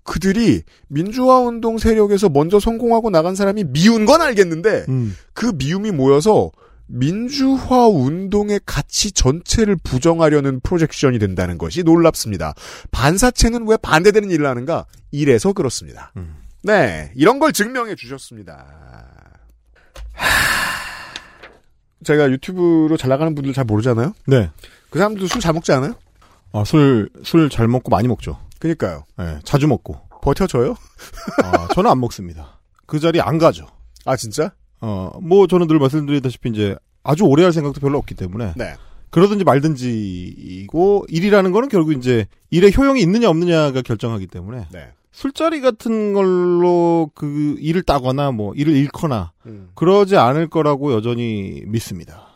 [0.04, 5.16] 그들이 민주화 운동 세력에서 먼저 성공하고 나간 사람이 미운 건 알겠는데 음.
[5.34, 6.52] 그 미움이 모여서
[6.88, 12.54] 민주화 운동의 가치 전체를 부정하려는 프로젝션이 된다는 것이 놀랍습니다.
[12.92, 14.86] 반사체는 왜 반대되는 일을 하는가?
[15.12, 16.14] 이래서 그렇습니다.
[16.64, 18.66] 네, 이런 걸 증명해 주셨습니다.
[22.04, 24.14] 제가 유튜브로 잘 나가는 분들 잘 모르잖아요?
[24.28, 24.52] 네.
[24.90, 25.96] 그 사람들도 술 잘 먹지 않아요?
[26.54, 28.40] 아, 술, 술 잘 먹고 많이 먹죠.
[28.60, 29.06] 그니까요.
[29.18, 30.00] 네, 자주 먹고.
[30.22, 30.76] 버텨줘요?
[31.44, 32.60] 아, 저는 안 먹습니다.
[32.86, 33.68] 그 자리에 안 가죠.
[34.06, 34.52] 아, 진짜?
[34.82, 38.54] 어, 뭐 저는 늘 말씀드리다시피 이제 아주 오래 할 생각도 별로 없기 때문에.
[38.56, 38.76] 네.
[39.12, 44.90] 그러든지 말든지이고 일이라는 거는 결국 이제 일의 효용이 있느냐 없느냐가 결정하기 때문에 네.
[45.14, 49.70] 술자리 같은 걸로 그 일을 따거나 뭐 일을 잃거나 음.
[49.76, 52.28] 그러지 않을 거라고 여전히 믿습니다.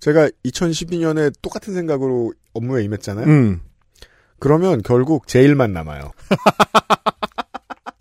[0.00, 3.26] 제가 2012년에 똑같은 생각으로 업무에 임했잖아요.
[3.26, 3.60] 음.
[4.38, 6.10] 그러면 결국 제 일만 남아요.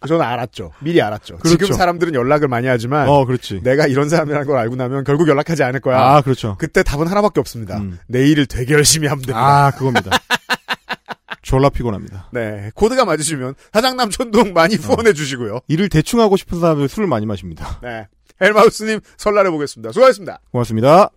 [0.06, 0.72] 저는 알았죠.
[0.80, 1.38] 미리 알았죠.
[1.38, 1.58] 그렇죠.
[1.58, 3.62] 지금 사람들은 연락을 많이 하지만 어, 그렇지.
[3.64, 6.00] 내가 이런 사람이라는 걸 알고 나면 결국 연락하지 않을 거야.
[6.00, 6.56] 아, 그렇죠.
[6.60, 7.78] 그때 답은 하나밖에 없습니다.
[7.78, 8.00] 음.
[8.08, 9.40] 내 일을 되게 열심히 하면 됩니다.
[9.68, 10.12] 아, 그겁니다.
[11.42, 12.30] 졸라 피곤합니다.
[12.34, 12.72] 네.
[12.74, 15.60] 코드가 맞으시면 사장남 천동 많이 후원해 주시고요.
[15.68, 17.80] 일을 대충 하고 싶은 사람들 술을 많이 마십니다.
[17.84, 18.08] 네.
[18.42, 19.92] 헬마우스님 설날해 보겠습니다.
[19.92, 20.40] 수고하셨습니다.
[20.52, 21.10] 고맙습니다.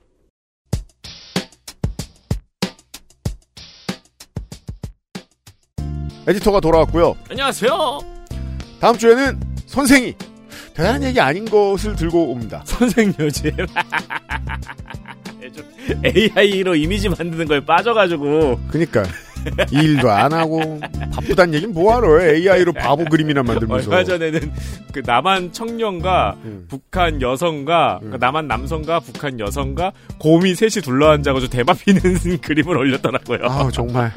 [6.29, 7.17] 에디터가 돌아왔고요.
[7.31, 8.18] 안녕하세요.
[8.81, 10.15] 다음 주에는 선생이.
[10.75, 12.63] 대단한 얘기 아닌 것을 들고 옵니다.
[12.65, 13.51] 선생 요즘.
[16.05, 18.61] AI로 이미지 만드는 거에 빠져가지고.
[18.69, 19.09] 그니까 이
[19.71, 20.81] 일도 안 하고
[21.13, 22.35] 바쁘단 얘기는 뭐하러 해.
[22.37, 23.91] AI로 바보 그림이나 만들면서.
[23.91, 24.53] 얼마 전에는
[24.93, 26.67] 그 남한 청년과 음.
[26.69, 32.01] 북한 여성과 그 남한 남성과 북한 여성과 곰이 셋이 둘러앉아가지고 대박 피는
[32.43, 33.39] 그림을 올렸더라고요.
[33.43, 34.13] 아 정말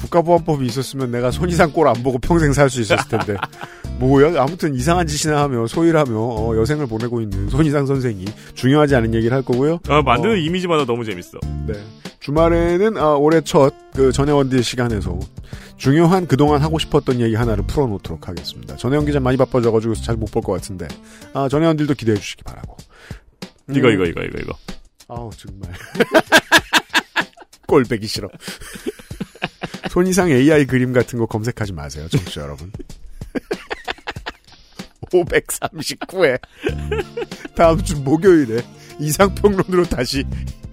[0.00, 3.36] 국가보안법이 있었으면 내가 손이상 꼴 안 보고 평생 살 수 있었을 텐데
[3.98, 8.24] 뭐야 아무튼 이상한 짓이나 하며 소일하며 어, 여생을 보내고 있는 손이상 선생이
[8.54, 9.80] 중요하지 않은 얘기를 할 거고요.
[9.88, 11.38] 어, 만드는 어, 이미지마다 너무 재밌어.
[11.66, 11.74] 네.
[12.20, 15.18] 주말에는 아, 올해 첫그 전혜원들 시간에서
[15.76, 18.76] 중요한 그동안 하고 싶었던 얘기 하나를 풀어놓도록 하겠습니다.
[18.76, 20.86] 전혜원 기자 많이 바빠져가지고 잘 못 볼 것 같은데
[21.32, 22.76] 아, 전혜원들도 기대해 주시기 바라고.
[23.70, 23.94] 이거 음.
[23.94, 24.52] 이거 이거 이거 이거.
[25.08, 25.72] 아우 정말
[27.66, 28.28] 꼴배기 싫어.
[29.90, 32.70] 손이상 AI 그림 같은 거 검색하지 마세요, 청취자 여러분.
[35.10, 36.38] 539회
[37.56, 38.62] 다음 주 목요일에
[39.00, 40.24] 이상평론으로 다시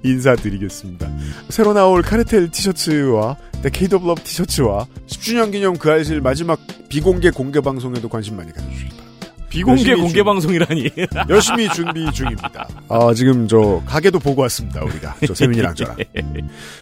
[0.03, 1.10] 인사드리겠습니다.
[1.49, 6.60] 새로 나올 카르텔 티셔츠와 Decade of Love 티셔츠와 10주년 기념 그알싫 마지막
[6.90, 9.07] 비공개 공개 방송에도 관심 많이 가져주시기 바랍니다.
[9.49, 10.90] 비공개 공개 준- 방송이라니.
[11.30, 12.68] 열심히 준비 중입니다.
[12.90, 14.84] 아, 지금 저 가게도 보고 왔습니다.
[14.84, 15.95] 우리가 저 세민이랑 저랑.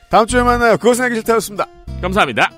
[0.09, 0.77] 다음 주에 만나요.
[0.77, 1.67] 그것은 알기 싫다였습니다.
[2.01, 2.51] 감사합니다.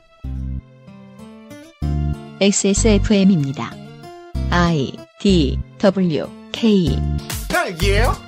[2.39, 3.71] XSFM입니다.
[4.49, 6.97] I D W K
[7.49, 8.26] 딸기예요?